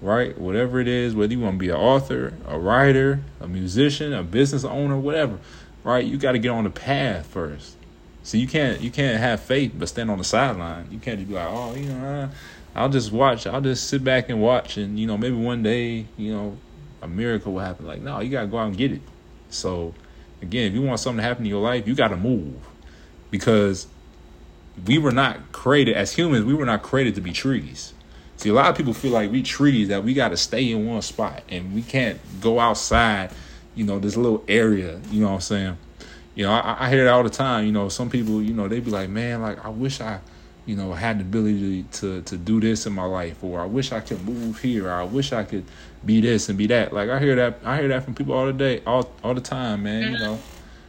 right? 0.00 0.38
Whatever 0.38 0.80
it 0.80 0.88
is, 0.88 1.14
whether 1.14 1.32
you 1.32 1.40
want 1.40 1.54
to 1.54 1.58
be 1.58 1.70
an 1.70 1.76
author, 1.76 2.34
a 2.46 2.58
writer, 2.58 3.20
a 3.40 3.48
musician, 3.48 4.12
a 4.12 4.22
business 4.22 4.64
owner, 4.64 4.98
whatever, 4.98 5.38
right? 5.86 6.04
You 6.04 6.18
got 6.18 6.32
to 6.32 6.38
get 6.38 6.50
on 6.50 6.64
the 6.64 6.70
path 6.70 7.26
first. 7.26 7.76
So 8.24 8.36
you 8.36 8.48
can't 8.48 8.80
you 8.80 8.90
can't 8.90 9.20
have 9.20 9.40
faith 9.40 9.72
but 9.78 9.88
stand 9.88 10.10
on 10.10 10.18
the 10.18 10.24
sideline. 10.24 10.88
You 10.90 10.98
can't 10.98 11.18
just 11.18 11.28
be 11.28 11.34
like, 11.34 11.46
oh, 11.48 11.74
you 11.74 11.86
know, 11.86 12.28
I'll 12.74 12.88
just 12.88 13.12
watch. 13.12 13.46
I'll 13.46 13.60
just 13.60 13.88
sit 13.88 14.02
back 14.02 14.28
and 14.28 14.42
watch, 14.42 14.76
and 14.76 14.98
you 14.98 15.06
know, 15.06 15.16
maybe 15.16 15.36
one 15.36 15.62
day, 15.62 16.06
you 16.16 16.32
know, 16.32 16.58
a 17.02 17.06
miracle 17.08 17.52
will 17.52 17.60
happen. 17.60 17.86
Like, 17.86 18.02
no, 18.02 18.18
you 18.20 18.30
gotta 18.30 18.48
go 18.48 18.58
out 18.58 18.66
and 18.66 18.76
get 18.76 18.90
it. 18.90 19.00
So, 19.48 19.94
again, 20.42 20.66
if 20.66 20.74
you 20.74 20.82
want 20.82 20.98
something 20.98 21.18
to 21.18 21.22
happen 21.22 21.44
in 21.44 21.50
your 21.50 21.62
life, 21.62 21.86
you 21.86 21.94
gotta 21.94 22.16
move, 22.16 22.56
because 23.30 23.86
we 24.84 24.98
were 24.98 25.12
not 25.12 25.52
created 25.52 25.94
as 25.94 26.12
humans. 26.12 26.44
We 26.44 26.54
were 26.54 26.66
not 26.66 26.82
created 26.82 27.14
to 27.14 27.20
be 27.20 27.32
trees. 27.32 27.94
See, 28.38 28.50
a 28.50 28.52
lot 28.52 28.68
of 28.68 28.76
people 28.76 28.92
feel 28.92 29.12
like 29.12 29.30
we 29.30 29.42
trees 29.42 29.88
that 29.88 30.04
we 30.04 30.12
got 30.14 30.28
to 30.28 30.36
stay 30.36 30.70
in 30.70 30.86
one 30.86 31.00
spot 31.00 31.42
and 31.48 31.74
we 31.74 31.80
can't 31.80 32.18
go 32.40 32.60
outside, 32.60 33.30
you 33.76 33.84
know, 33.84 34.00
this 34.00 34.16
little 34.16 34.42
area. 34.48 35.00
You 35.10 35.20
know 35.20 35.28
what 35.28 35.34
I'm 35.34 35.40
saying? 35.42 35.78
You 36.34 36.46
know, 36.46 36.52
I, 36.52 36.86
I 36.86 36.90
hear 36.90 37.06
it 37.06 37.08
all 37.08 37.22
the 37.22 37.30
time. 37.30 37.66
You 37.66 37.72
know, 37.72 37.88
some 37.88 38.10
people, 38.10 38.42
you 38.42 38.52
know, 38.52 38.66
they 38.66 38.80
be 38.80 38.90
like, 38.90 39.08
man, 39.08 39.40
like 39.40 39.64
I 39.64 39.68
wish 39.68 40.00
I, 40.00 40.18
you 40.64 40.74
know, 40.74 40.92
had 40.92 41.18
the 41.18 41.22
ability 41.22 41.84
to 41.92 42.22
to 42.22 42.36
do 42.36 42.60
this 42.60 42.86
in 42.86 42.92
my 42.92 43.04
life, 43.04 43.44
or 43.44 43.60
I 43.60 43.66
wish 43.66 43.92
I 43.92 44.00
could 44.00 44.22
move 44.24 44.58
here, 44.58 44.88
or 44.88 44.94
I 44.94 45.04
wish 45.04 45.32
I 45.32 45.44
could 45.44 45.64
be 46.04 46.20
this 46.20 46.48
and 46.48 46.58
be 46.58 46.66
that. 46.66 46.92
Like 46.92 47.08
I 47.08 47.20
hear 47.20 47.36
that, 47.36 47.60
I 47.64 47.78
hear 47.78 47.88
that 47.88 48.02
from 48.02 48.14
people 48.14 48.34
all 48.34 48.46
the 48.46 48.52
day, 48.52 48.82
all 48.84 49.10
all 49.22 49.34
the 49.34 49.40
time, 49.40 49.84
man. 49.84 50.02
You 50.02 50.08
mm-hmm. 50.16 50.24
know. 50.24 50.38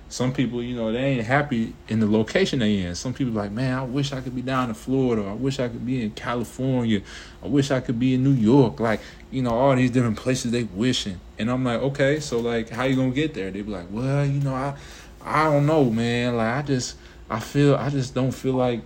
Some 0.09 0.31
people, 0.31 0.63
you 0.63 0.73
know, 0.73 0.89
they 0.89 0.99
ain't 0.99 1.25
happy 1.25 1.73
in 1.89 1.99
the 1.99 2.07
location 2.07 2.59
they 2.59 2.77
in. 2.77 2.95
Some 2.95 3.13
people 3.13 3.33
like, 3.33 3.51
man, 3.51 3.77
I 3.77 3.83
wish 3.83 4.13
I 4.13 4.21
could 4.21 4.33
be 4.33 4.41
down 4.41 4.69
in 4.69 4.73
Florida. 4.73 5.27
I 5.27 5.33
wish 5.33 5.59
I 5.59 5.67
could 5.67 5.85
be 5.85 6.01
in 6.01 6.11
California. 6.11 7.01
I 7.43 7.47
wish 7.47 7.71
I 7.71 7.81
could 7.81 7.99
be 7.99 8.13
in 8.13 8.23
New 8.23 8.31
York. 8.31 8.79
Like, 8.79 9.01
you 9.31 9.41
know, 9.41 9.51
all 9.51 9.75
these 9.75 9.91
different 9.91 10.15
places 10.15 10.51
they 10.51 10.63
wishing. 10.63 11.19
And 11.39 11.51
I'm 11.51 11.63
like, 11.63 11.81
okay, 11.81 12.19
so 12.19 12.39
like, 12.39 12.69
how 12.69 12.83
you 12.83 12.95
gonna 12.95 13.11
get 13.11 13.33
there? 13.33 13.51
They 13.51 13.61
be 13.61 13.71
like, 13.71 13.87
well, 13.91 14.25
you 14.25 14.39
know, 14.39 14.53
I, 14.53 14.75
I 15.23 15.45
don't 15.45 15.65
know, 15.65 15.85
man. 15.85 16.37
Like, 16.37 16.53
I 16.55 16.61
just, 16.63 16.97
I 17.29 17.39
feel, 17.39 17.75
I 17.75 17.89
just 17.89 18.15
don't 18.15 18.31
feel 18.31 18.53
like 18.53 18.81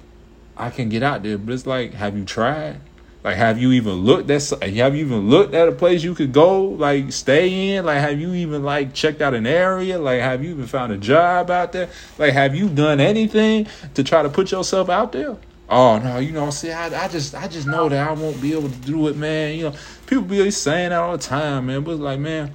I 0.57 0.69
can 0.69 0.89
get 0.89 1.03
out 1.03 1.23
there. 1.23 1.37
But 1.37 1.53
it's 1.53 1.65
like, 1.65 1.93
have 1.93 2.17
you 2.17 2.25
tried? 2.25 2.81
Like, 3.23 3.35
have 3.35 3.59
you 3.59 3.71
even 3.73 3.93
looked 3.93 4.29
at? 4.31 4.49
Have 4.63 4.95
you 4.95 5.05
even 5.05 5.29
looked 5.29 5.53
at 5.53 5.67
a 5.67 5.71
place 5.71 6.03
you 6.03 6.15
could 6.15 6.33
go, 6.33 6.63
like, 6.63 7.11
stay 7.11 7.75
in? 7.75 7.85
Like, 7.85 7.99
have 7.99 8.19
you 8.19 8.33
even 8.33 8.63
like 8.63 8.93
checked 8.93 9.21
out 9.21 9.35
an 9.35 9.45
area? 9.45 9.99
Like, 9.99 10.21
have 10.21 10.43
you 10.43 10.49
even 10.51 10.65
found 10.65 10.91
a 10.91 10.97
job 10.97 11.51
out 11.51 11.71
there? 11.71 11.89
Like, 12.17 12.33
have 12.33 12.55
you 12.55 12.67
done 12.67 12.99
anything 12.99 13.67
to 13.93 14.03
try 14.03 14.23
to 14.23 14.29
put 14.29 14.51
yourself 14.51 14.89
out 14.89 15.11
there? 15.11 15.37
Oh 15.71 15.97
no, 15.99 16.17
you 16.17 16.33
know, 16.33 16.49
see, 16.49 16.69
I, 16.69 17.05
I 17.05 17.07
just, 17.07 17.33
I 17.33 17.47
just 17.47 17.65
know 17.65 17.87
that 17.87 18.05
I 18.05 18.11
won't 18.11 18.41
be 18.41 18.51
able 18.51 18.67
to 18.67 18.75
do 18.79 19.07
it, 19.07 19.15
man. 19.15 19.55
You 19.55 19.69
know, 19.69 19.75
people 20.05 20.23
be 20.23 20.51
saying 20.51 20.89
that 20.89 20.99
all 20.99 21.13
the 21.13 21.23
time, 21.23 21.67
man. 21.67 21.85
But 21.85 21.97
like, 21.97 22.19
man, 22.19 22.53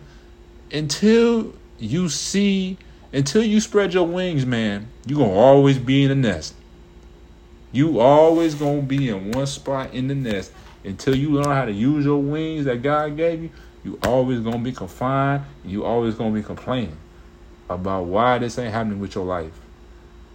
until 0.71 1.55
you 1.79 2.11
see, 2.11 2.77
until 3.15 3.43
you 3.43 3.63
spread 3.63 3.95
your 3.95 4.07
wings, 4.07 4.45
man, 4.45 4.89
you 5.07 5.17
gonna 5.17 5.33
always 5.33 5.79
be 5.79 6.03
in 6.03 6.11
the 6.11 6.29
nest. 6.29 6.55
You 7.73 8.01
always 8.01 8.55
gonna 8.55 8.83
be 8.83 9.09
in 9.09 9.33
one 9.33 9.47
spot 9.47 9.95
in 9.95 10.09
the 10.09 10.15
nest 10.15 10.53
until 10.85 11.17
you 11.17 11.31
learn 11.31 11.57
how 11.57 11.65
to 11.65 11.73
use 11.73 12.05
your 12.05 12.21
wings 12.21 12.67
that 12.67 12.83
God 12.83 13.17
gave 13.17 13.43
you. 13.43 13.51
You 13.83 13.99
always 14.03 14.41
gonna 14.41 14.59
be 14.59 14.73
confined. 14.73 15.43
you 15.65 15.87
always 15.87 16.17
gonna 16.17 16.35
be 16.35 16.43
complaining 16.43 16.99
about 17.71 18.05
why 18.05 18.37
this 18.37 18.59
ain't 18.59 18.75
happening 18.75 19.01
with 19.01 19.15
your 19.15 19.25
life. 19.25 19.53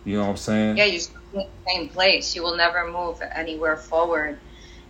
You 0.04 0.17
know 0.17 0.24
what 0.24 0.30
I'm 0.32 0.38
saying? 0.38 0.78
Yeah, 0.78 0.86
in 0.86 1.20
the 1.34 1.48
same 1.67 1.89
place. 1.89 2.36
You 2.36 2.44
will 2.44 2.56
never 2.58 2.89
move 2.91 3.22
anywhere 3.36 3.78
forward. 3.78 4.39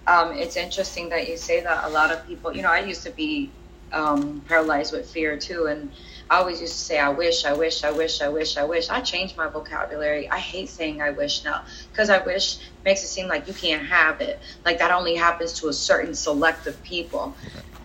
Um, 0.07 0.33
it's 0.35 0.57
interesting 0.57 1.09
that 1.09 1.27
you 1.29 1.37
say 1.37 1.61
that. 1.61 1.85
A 1.85 1.89
lot 1.89 2.11
of 2.11 2.25
people, 2.27 2.53
you 2.55 2.61
know, 2.61 2.71
I 2.71 2.79
used 2.79 3.03
to 3.03 3.11
be 3.11 3.51
um, 3.91 4.41
paralyzed 4.47 4.93
with 4.93 5.09
fear 5.09 5.37
too, 5.37 5.67
and 5.67 5.91
I 6.29 6.37
always 6.37 6.61
used 6.61 6.73
to 6.73 6.79
say, 6.79 6.99
I 6.99 7.09
wish, 7.09 7.45
I 7.45 7.53
wish, 7.53 7.83
I 7.83 7.91
wish, 7.91 8.21
I 8.21 8.29
wish, 8.29 8.57
I 8.57 8.63
wish. 8.63 8.89
I 8.89 9.01
changed 9.01 9.37
my 9.37 9.47
vocabulary. 9.47 10.29
I 10.29 10.39
hate 10.39 10.69
saying 10.69 11.01
I 11.01 11.11
wish 11.11 11.43
now 11.43 11.63
because 11.91 12.09
I 12.09 12.19
wish 12.19 12.59
makes 12.85 13.03
it 13.03 13.07
seem 13.07 13.27
like 13.27 13.47
you 13.47 13.53
can't 13.53 13.85
have 13.87 14.21
it. 14.21 14.41
Like 14.65 14.79
that 14.79 14.91
only 14.91 15.15
happens 15.15 15.53
to 15.59 15.67
a 15.67 15.73
certain 15.73 16.15
select 16.15 16.67
of 16.67 16.81
people. 16.83 17.35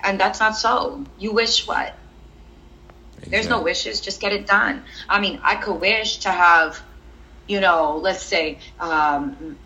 And 0.05 0.21
that's 0.21 0.41
not 0.41 0.57
so. 0.57 1.05
You 1.19 1.33
wish 1.33 1.67
what? 1.67 1.97
Exactly. 3.19 3.31
There's 3.31 3.49
no 3.49 3.63
wishes. 3.63 4.01
Just 4.01 4.21
get 4.21 4.33
it 4.33 4.47
done. 4.47 4.85
I 5.09 5.21
mean, 5.21 5.41
I 5.43 5.57
could 5.57 5.81
wish 5.81 6.19
to 6.19 6.31
have, 6.31 6.81
you 7.47 7.61
know, 7.61 7.99
let's 7.99 8.23
say, 8.23 8.59
um, 8.81 9.57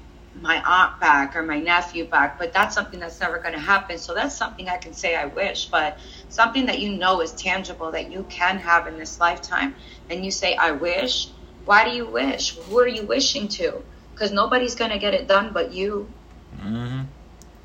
my 0.41 0.63
aunt 0.65 1.01
back 1.01 1.37
or 1.37 1.43
my 1.43 1.59
nephew 1.59 2.05
back, 2.05 2.39
but 2.39 2.53
that's 2.53 2.75
something 2.75 3.01
that's 3.01 3.21
never 3.21 3.39
going 3.39 3.53
to 3.53 3.61
happen. 3.61 3.99
So 3.99 4.15
that's 4.15 4.35
something 4.35 4.69
I 4.69 4.77
can 4.77 4.95
say 4.95 5.17
I 5.17 5.27
wish, 5.27 5.67
but 5.67 5.99
something 6.29 6.67
that 6.67 6.79
you 6.79 6.97
know 6.97 7.21
is 7.21 7.33
tangible 7.33 7.91
that 7.93 8.11
you 8.11 8.25
can 8.29 8.59
have 8.59 8.87
in 8.87 8.97
this 8.97 9.21
lifetime, 9.21 9.75
and 10.09 10.25
you 10.25 10.31
say 10.31 10.55
I 10.55 10.73
wish. 10.73 11.31
Why 11.65 11.85
do 11.85 11.95
you 11.95 12.07
wish? 12.07 12.57
Who 12.57 12.79
are 12.79 12.89
you 12.89 13.05
wishing 13.05 13.49
to? 13.49 13.83
Because 14.15 14.33
nobody's 14.33 14.75
going 14.75 14.91
to 14.93 14.99
get 14.99 15.15
it 15.15 15.29
done 15.29 15.53
but 15.53 15.73
you. 15.73 16.09
Mm-hmm. 16.57 17.03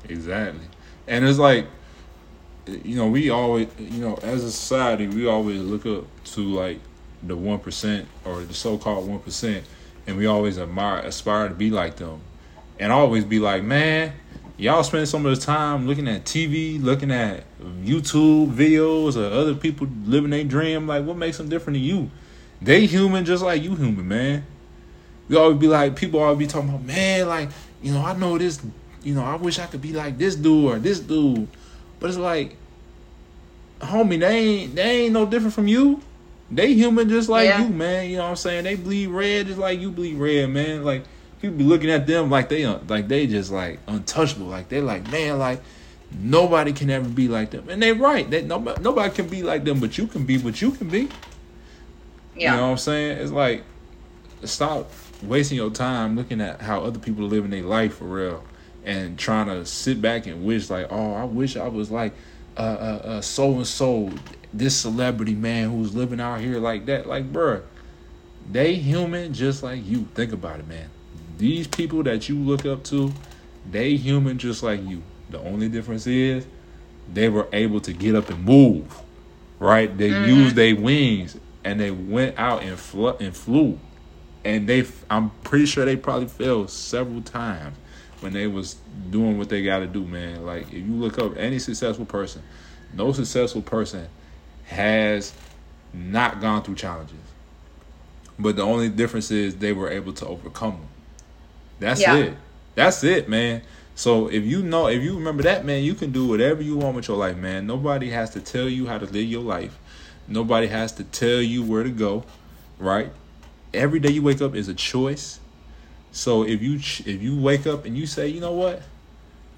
Exactly, 0.08 0.66
and 1.06 1.24
it's 1.24 1.38
like 1.38 1.66
you 2.66 2.96
know 2.96 3.06
we 3.06 3.30
always 3.30 3.68
you 3.78 4.00
know 4.00 4.16
as 4.22 4.42
a 4.42 4.50
society 4.50 5.06
we 5.06 5.26
always 5.26 5.60
look 5.60 5.86
up 5.86 6.04
to 6.24 6.40
like 6.40 6.80
the 7.22 7.36
one 7.36 7.58
percent 7.58 8.06
or 8.24 8.42
the 8.42 8.54
so-called 8.54 9.08
one 9.08 9.18
percent 9.20 9.64
and 10.06 10.16
we 10.16 10.26
always 10.26 10.58
admire 10.58 11.00
aspire 11.00 11.48
to 11.48 11.54
be 11.54 11.70
like 11.70 11.96
them 11.96 12.20
and 12.78 12.92
always 12.92 13.24
be 13.24 13.38
like, 13.38 13.62
man, 13.62 14.12
y'all 14.56 14.82
spend 14.82 15.08
so 15.08 15.18
much 15.18 15.40
time 15.40 15.86
looking 15.86 16.08
at 16.08 16.24
TV, 16.24 16.82
looking 16.82 17.10
at 17.10 17.44
YouTube 17.60 18.52
videos 18.52 19.16
or 19.16 19.32
other 19.32 19.54
people 19.54 19.88
living 20.04 20.30
their 20.30 20.44
dream. 20.44 20.86
Like, 20.86 21.04
what 21.04 21.16
makes 21.16 21.38
them 21.38 21.48
different 21.48 21.76
than 21.76 21.84
you? 21.84 22.10
They 22.60 22.86
human 22.86 23.24
just 23.24 23.42
like 23.42 23.62
you 23.62 23.74
human, 23.74 24.06
man. 24.08 24.46
We 25.28 25.36
always 25.36 25.58
be 25.58 25.66
like, 25.66 25.96
people 25.96 26.20
always 26.20 26.38
be 26.38 26.46
talking 26.46 26.68
about, 26.68 26.84
man, 26.84 27.28
like, 27.28 27.50
you 27.82 27.92
know, 27.92 28.04
I 28.04 28.16
know 28.16 28.38
this, 28.38 28.60
you 29.02 29.14
know, 29.14 29.24
I 29.24 29.34
wish 29.36 29.58
I 29.58 29.66
could 29.66 29.82
be 29.82 29.92
like 29.92 30.18
this 30.18 30.36
dude 30.36 30.64
or 30.64 30.78
this 30.78 31.00
dude. 31.00 31.48
But 31.98 32.10
it's 32.10 32.18
like, 32.18 32.56
homie, 33.80 34.20
they 34.20 34.38
ain't 34.38 34.74
they 34.74 35.04
ain't 35.04 35.12
no 35.12 35.26
different 35.26 35.54
from 35.54 35.68
you. 35.68 36.00
They 36.50 36.74
human 36.74 37.08
just 37.08 37.28
like 37.28 37.48
yeah. 37.48 37.62
you, 37.62 37.68
man. 37.68 38.08
You 38.08 38.16
know 38.16 38.24
what 38.24 38.30
I'm 38.30 38.36
saying? 38.36 38.64
They 38.64 38.76
bleed 38.76 39.08
red 39.08 39.46
just 39.46 39.58
like 39.58 39.80
you 39.80 39.90
bleed 39.90 40.16
red, 40.16 40.50
man. 40.50 40.84
Like 40.84 41.04
people 41.40 41.56
be 41.56 41.64
looking 41.64 41.90
at 41.90 42.06
them 42.06 42.30
like 42.30 42.48
they 42.48 42.66
like 42.66 43.08
they 43.08 43.26
just 43.26 43.50
like 43.50 43.80
untouchable. 43.86 44.46
Like 44.46 44.68
they're 44.68 44.82
like, 44.82 45.10
man, 45.10 45.38
like 45.38 45.60
nobody 46.12 46.72
can 46.72 46.90
ever 46.90 47.08
be 47.08 47.28
like 47.28 47.50
them. 47.50 47.68
And 47.68 47.82
they 47.82 47.92
right. 47.92 48.30
That 48.30 48.44
nobody 48.44 48.80
nobody 48.80 49.14
can 49.14 49.28
be 49.28 49.42
like 49.42 49.64
them, 49.64 49.80
but 49.80 49.98
you 49.98 50.06
can 50.06 50.24
be 50.24 50.38
what 50.38 50.60
you 50.62 50.70
can 50.70 50.88
be. 50.88 51.08
Yeah. 52.36 52.52
You 52.52 52.56
know 52.58 52.62
what 52.64 52.70
I'm 52.72 52.78
saying? 52.78 53.18
It's 53.18 53.32
like 53.32 53.64
stop 54.44 54.90
wasting 55.22 55.56
your 55.56 55.70
time 55.70 56.14
looking 56.14 56.40
at 56.40 56.60
how 56.60 56.84
other 56.84 56.98
people 56.98 57.24
are 57.24 57.28
living 57.28 57.50
their 57.50 57.62
life 57.62 57.96
for 57.96 58.04
real 58.04 58.44
and 58.84 59.18
trying 59.18 59.46
to 59.46 59.66
sit 59.66 60.00
back 60.00 60.26
and 60.26 60.44
wish 60.44 60.70
like, 60.70 60.86
oh, 60.90 61.14
I 61.14 61.24
wish 61.24 61.56
I 61.56 61.66
was 61.66 61.90
like 61.90 62.12
uh 62.56 62.60
uh 62.60 63.20
so 63.20 63.52
and 63.52 63.66
so 63.66 64.10
this 64.58 64.76
celebrity 64.76 65.34
man 65.34 65.70
who's 65.70 65.94
living 65.94 66.20
out 66.20 66.40
here 66.40 66.58
like 66.58 66.86
that. 66.86 67.06
Like, 67.06 67.32
bruh, 67.32 67.62
they 68.50 68.74
human 68.74 69.32
just 69.32 69.62
like 69.62 69.84
you. 69.84 70.08
Think 70.14 70.32
about 70.32 70.60
it, 70.60 70.68
man. 70.68 70.88
These 71.38 71.66
people 71.66 72.02
that 72.04 72.28
you 72.28 72.36
look 72.36 72.64
up 72.64 72.82
to, 72.84 73.12
they 73.70 73.96
human 73.96 74.38
just 74.38 74.62
like 74.62 74.82
you. 74.86 75.02
The 75.30 75.40
only 75.40 75.68
difference 75.68 76.06
is 76.06 76.46
they 77.12 77.28
were 77.28 77.48
able 77.52 77.80
to 77.80 77.92
get 77.92 78.14
up 78.14 78.30
and 78.30 78.44
move. 78.44 79.02
Right? 79.58 79.96
They 79.96 80.10
mm-hmm. 80.10 80.28
used 80.28 80.56
their 80.56 80.76
wings 80.76 81.38
and 81.64 81.80
they 81.80 81.90
went 81.90 82.38
out 82.38 82.62
and 82.62 82.78
flew 82.78 83.16
and 83.16 83.34
flew. 83.36 83.78
And 84.44 84.68
they 84.68 84.86
I'm 85.10 85.30
pretty 85.42 85.66
sure 85.66 85.84
they 85.84 85.96
probably 85.96 86.28
fell 86.28 86.68
several 86.68 87.22
times 87.22 87.76
when 88.20 88.32
they 88.32 88.46
was 88.46 88.76
doing 89.10 89.38
what 89.38 89.48
they 89.48 89.62
got 89.64 89.80
to 89.80 89.86
do, 89.86 90.04
man. 90.04 90.44
Like 90.46 90.68
if 90.68 90.74
you 90.74 90.92
look 90.92 91.18
up 91.18 91.36
any 91.36 91.58
successful 91.58 92.04
person, 92.04 92.42
no 92.94 93.12
successful 93.12 93.62
person 93.62 94.08
has 94.66 95.32
not 95.92 96.40
gone 96.40 96.62
through 96.62 96.74
challenges. 96.74 97.16
But 98.38 98.56
the 98.56 98.62
only 98.62 98.88
difference 98.88 99.30
is 99.30 99.56
they 99.56 99.72
were 99.72 99.90
able 99.90 100.12
to 100.14 100.26
overcome 100.26 100.72
them. 100.72 100.88
That's 101.78 102.00
yeah. 102.00 102.16
it. 102.16 102.34
That's 102.74 103.02
it, 103.02 103.28
man. 103.28 103.62
So 103.94 104.28
if 104.28 104.44
you 104.44 104.62
know, 104.62 104.88
if 104.88 105.02
you 105.02 105.16
remember 105.16 105.42
that, 105.44 105.64
man, 105.64 105.82
you 105.82 105.94
can 105.94 106.12
do 106.12 106.26
whatever 106.28 106.62
you 106.62 106.76
want 106.76 106.96
with 106.96 107.08
your 107.08 107.16
life, 107.16 107.36
man. 107.36 107.66
Nobody 107.66 108.10
has 108.10 108.30
to 108.30 108.40
tell 108.40 108.68
you 108.68 108.86
how 108.86 108.98
to 108.98 109.06
live 109.06 109.24
your 109.24 109.42
life. 109.42 109.78
Nobody 110.28 110.66
has 110.66 110.92
to 110.92 111.04
tell 111.04 111.40
you 111.40 111.62
where 111.62 111.82
to 111.82 111.90
go, 111.90 112.24
right? 112.78 113.10
Every 113.72 113.98
day 113.98 114.10
you 114.10 114.22
wake 114.22 114.42
up 114.42 114.54
is 114.54 114.68
a 114.68 114.74
choice. 114.74 115.40
So 116.12 116.42
if 116.42 116.60
you 116.60 116.74
if 116.74 117.22
you 117.22 117.40
wake 117.40 117.66
up 117.66 117.86
and 117.86 117.96
you 117.96 118.06
say, 118.06 118.28
you 118.28 118.40
know 118.40 118.52
what, 118.52 118.82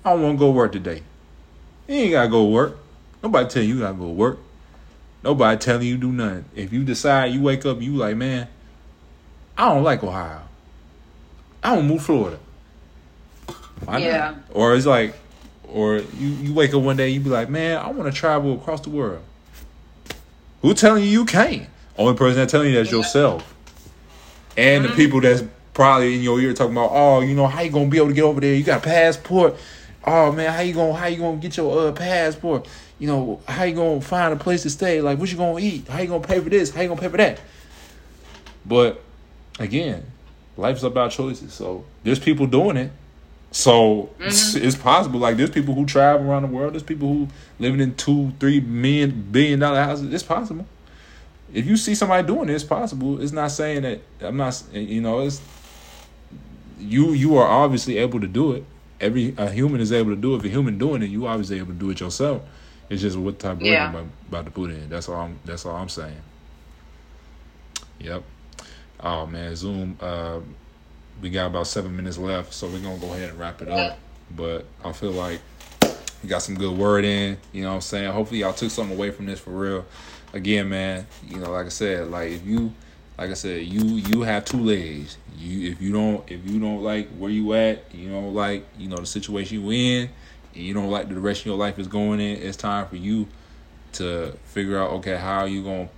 I 0.05 0.13
don't 0.13 0.23
want 0.23 0.37
to 0.37 0.39
go 0.39 0.51
work 0.51 0.73
today, 0.73 1.03
you 1.89 1.95
ain't 1.95 2.13
gotta 2.13 2.29
go 2.29 2.45
work. 2.47 2.79
Nobody 3.23 3.49
tell 3.49 3.63
you 3.63 3.75
you 3.75 3.81
gotta 3.81 3.95
go 3.95 4.09
work. 4.09 4.39
Nobody 5.29 5.59
telling 5.59 5.87
you 5.87 5.99
do 5.99 6.11
nothing. 6.11 6.47
If 6.57 6.73
you 6.73 6.85
decide 6.85 7.35
you 7.35 7.43
wake 7.43 7.67
up, 7.67 7.83
you 7.83 7.95
like, 7.95 8.17
man, 8.17 8.49
I 9.59 9.69
don't 9.69 9.83
like 9.83 10.03
Ohio. 10.03 10.41
I 11.63 11.75
don't 11.75 11.87
move 11.87 12.03
Florida. 12.03 12.39
Why 13.85 13.99
yeah. 13.99 14.19
Not? 14.19 14.37
Or 14.55 14.75
it's 14.75 14.87
like, 14.87 15.15
or 15.69 15.97
you, 15.97 16.29
you 16.29 16.55
wake 16.55 16.73
up 16.73 16.81
one 16.81 16.97
day, 16.97 17.11
you 17.11 17.21
be 17.21 17.29
like, 17.29 17.51
man, 17.51 17.77
I 17.77 17.91
want 17.91 18.11
to 18.11 18.19
travel 18.19 18.55
across 18.55 18.81
the 18.81 18.89
world. 18.89 19.23
Who 20.63 20.73
telling 20.73 21.05
you 21.05 21.11
you 21.11 21.27
can't? 21.27 21.69
Only 21.99 22.17
person 22.17 22.39
that 22.39 22.49
telling 22.49 22.71
you 22.71 22.77
that's 22.77 22.91
yeah. 22.91 22.97
yourself. 22.97 23.55
And 24.57 24.83
mm-hmm. 24.83 24.97
the 24.97 24.97
people 24.97 25.21
that's 25.21 25.43
probably 25.75 26.15
in 26.15 26.23
your 26.23 26.41
ear 26.41 26.55
talking 26.55 26.73
about, 26.73 26.89
oh, 26.95 27.21
you 27.21 27.35
know, 27.35 27.49
how 27.49 27.61
you 27.61 27.71
gonna 27.71 27.91
be 27.91 27.99
able 27.99 28.09
to 28.09 28.15
get 28.15 28.25
over 28.25 28.41
there? 28.41 28.55
You 28.55 28.65
got 28.65 28.79
a 28.79 28.89
passport. 28.89 29.57
Oh 30.07 30.33
man, 30.33 30.55
how 30.55 30.61
you 30.61 30.73
gonna 30.73 30.95
how 30.95 31.07
you 31.09 31.19
gonna 31.19 31.37
get 31.37 31.55
your 31.59 31.89
uh, 31.89 31.93
passport? 31.93 32.67
You 32.99 33.07
know, 33.07 33.41
how 33.47 33.65
you 33.65 33.75
gonna 33.75 34.01
find 34.01 34.33
a 34.33 34.37
place 34.37 34.63
to 34.63 34.71
stay? 34.71 35.01
Like, 35.01 35.19
what 35.19 35.31
you 35.31 35.37
gonna 35.37 35.61
eat? 35.61 35.87
How 35.89 36.01
you 36.01 36.09
gonna 36.09 36.27
pay 36.27 36.41
for 36.41 36.51
this? 36.51 36.75
How 36.75 36.83
you 36.83 36.89
gonna 36.89 37.01
pay 37.01 37.09
for 37.09 37.17
that? 37.17 37.41
But 38.67 39.03
again, 39.59 40.05
life's 40.57 40.83
about 40.83 41.11
choices. 41.13 41.53
So 41.53 41.85
there's 42.03 42.19
people 42.19 42.47
doing 42.47 42.77
it. 42.77 42.93
So 43.51 44.11
mm-hmm. 44.13 44.25
it's, 44.25 44.55
it's, 44.55 44.77
possible. 44.77 45.21
Like 45.21 45.37
there's 45.37 45.51
people 45.51 45.75
who 45.75 45.87
travel 45.87 46.31
around 46.31 46.43
the 46.43 46.49
world. 46.49 46.75
There's 46.75 46.83
people 46.83 47.09
who 47.09 47.29
living 47.59 47.81
in 47.81 47.95
two, 47.95 48.33
three 48.39 48.61
million, 48.61 49.29
billion 49.31 49.61
dollar 49.61 49.83
houses. 49.83 50.13
It's 50.13 50.23
possible. 50.23 50.67
If 51.53 51.67
you 51.67 51.79
see 51.79 51.95
somebody 51.95 52.27
doing 52.27 52.51
it, 52.51 52.55
it's 52.55 52.65
possible. 52.65 53.23
It's 53.23 53.33
not 53.33 53.51
saying 53.51 53.83
that 53.83 54.01
I'm 54.21 54.37
not. 54.37 54.63
You 54.73 55.01
know, 55.01 55.21
it's 55.21 55.41
you. 56.79 57.13
You 57.13 57.39
are 57.39 57.49
obviously 57.49 57.97
able 57.99 58.21
to 58.21 58.27
do 58.27 58.53
it. 58.53 58.65
Every 59.01 59.35
a 59.39 59.51
human 59.51 59.81
is 59.81 59.93
able 59.93 60.11
to 60.11 60.21
do 60.21 60.35
it. 60.35 60.39
If 60.39 60.45
a 60.45 60.49
human 60.49 60.77
doing 60.77 61.03
it, 61.03 61.09
you 61.09 61.27
obviously 61.27 61.59
able 61.59 61.73
to 61.73 61.79
do 61.79 61.91
it 61.91 62.01
yourself. 62.01 62.43
It's 62.91 63.03
just 63.03 63.17
what 63.17 63.39
type 63.39 63.57
of 63.57 63.63
yeah. 63.63 63.93
work 63.93 64.03
I'm 64.03 64.13
about 64.29 64.45
to 64.47 64.51
put 64.51 64.71
in. 64.71 64.89
That's 64.89 65.09
all. 65.09 65.23
I'm, 65.23 65.39
that's 65.45 65.67
all 65.67 65.77
I'm 65.77 65.89
saying. 65.89 66.23
Yep. 68.01 68.23
Oh 69.01 69.27
man, 69.27 69.55
Zoom. 69.57 69.97
Uh, 70.01 70.41
we 71.21 71.31
got 71.31 71.47
about 71.47 71.67
seven 71.67 71.97
minutes 71.97 72.19
left, 72.19 72.55
so 72.55 72.67
we're 72.69 72.81
gonna 72.81 72.99
go 72.99 73.13
ahead 73.13 73.31
and 73.31 73.39
wrap 73.39 73.61
it 73.61 73.69
up. 73.69 73.99
But 74.35 74.67
I 74.85 74.93
feel 74.93 75.11
like 75.11 75.41
we 76.23 76.29
got 76.29 76.43
some 76.43 76.55
good 76.55 76.77
word 76.77 77.05
in. 77.05 77.37
You 77.53 77.63
know 77.63 77.71
what 77.71 77.75
I'm 77.77 77.81
saying? 77.81 78.13
Hopefully 78.13 78.41
y'all 78.41 78.53
took 78.53 78.71
something 78.71 78.97
away 78.97 79.11
from 79.11 79.27
this 79.27 79.41
for 79.41 79.51
real. 79.51 79.85
Again, 80.33 80.69
man, 80.69 81.07
you 81.27 81.39
know, 81.39 81.51
like 81.51 81.67
I 81.67 81.71
said, 81.71 82.09
like 82.09 82.31
if 82.31 82.47
you 82.47 82.73
like 83.19 83.31
I 83.31 83.35
said, 83.35 83.67
you 83.67 83.83
you 83.83 84.23
have 84.23 84.45
two 84.45 84.61
legs. 84.61 85.19
You 85.37 85.71
if 85.73 85.81
you 85.81 85.93
don't 85.93 86.31
if 86.31 86.49
you 86.49 86.61
don't 86.61 86.83
like 86.83 87.09
where 87.17 87.31
you 87.31 87.53
at, 87.55 87.93
you 87.95 88.11
don't 88.11 88.35
like, 88.35 88.65
you 88.79 88.89
know, 88.89 88.97
the 88.97 89.07
situation 89.07 89.61
you 89.61 89.71
in, 89.71 90.11
and 90.59 90.67
you 90.67 90.75
don't 90.75 90.91
like 90.91 91.09
the 91.09 91.15
direction 91.15 91.51
your 91.51 91.59
life 91.59 91.79
is 91.79 91.87
going 91.87 92.21
in, 92.21 92.43
it's 92.43 92.59
time 92.59 92.87
for 92.87 92.97
you 92.97 93.29
to 93.93 94.33
figure 94.45 94.79
out, 94.79 94.91
okay, 94.91 95.17
how 95.17 95.39
are 95.39 95.49
you 95.49 95.63
gonna 95.63 95.89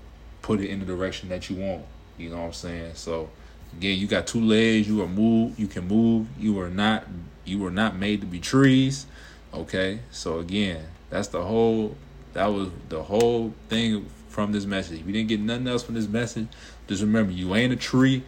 put 0.42 0.60
it 0.60 0.68
in 0.68 0.80
the 0.80 0.86
direction 0.86 1.28
that 1.28 1.48
you 1.50 1.56
want. 1.56 1.84
You 2.18 2.30
know 2.30 2.38
what 2.38 2.46
I'm 2.46 2.52
saying? 2.52 2.92
So 2.94 3.30
again, 3.76 3.98
you 3.98 4.06
got 4.06 4.26
two 4.26 4.40
legs. 4.40 4.88
You 4.88 5.02
are 5.02 5.08
move. 5.08 5.58
You 5.58 5.66
can 5.66 5.86
move. 5.86 6.26
You 6.38 6.58
are 6.60 6.68
not. 6.68 7.04
You 7.44 7.58
were 7.58 7.70
not 7.70 7.96
made 7.96 8.20
to 8.20 8.26
be 8.26 8.40
trees. 8.40 9.06
Okay. 9.52 10.00
So 10.10 10.38
again, 10.38 10.86
that's 11.08 11.28
the 11.28 11.42
whole. 11.42 11.96
That 12.32 12.46
was 12.46 12.70
the 12.88 13.02
whole 13.02 13.54
thing 13.68 14.06
from 14.28 14.52
this 14.52 14.64
message. 14.64 15.00
If 15.00 15.06
you 15.06 15.12
didn't 15.12 15.28
get 15.28 15.40
nothing 15.40 15.66
else 15.66 15.82
from 15.82 15.94
this 15.94 16.06
message, 16.06 16.48
just 16.86 17.02
remember 17.02 17.32
you 17.32 17.54
ain't 17.54 17.72
a 17.72 17.76
tree. 17.76 18.22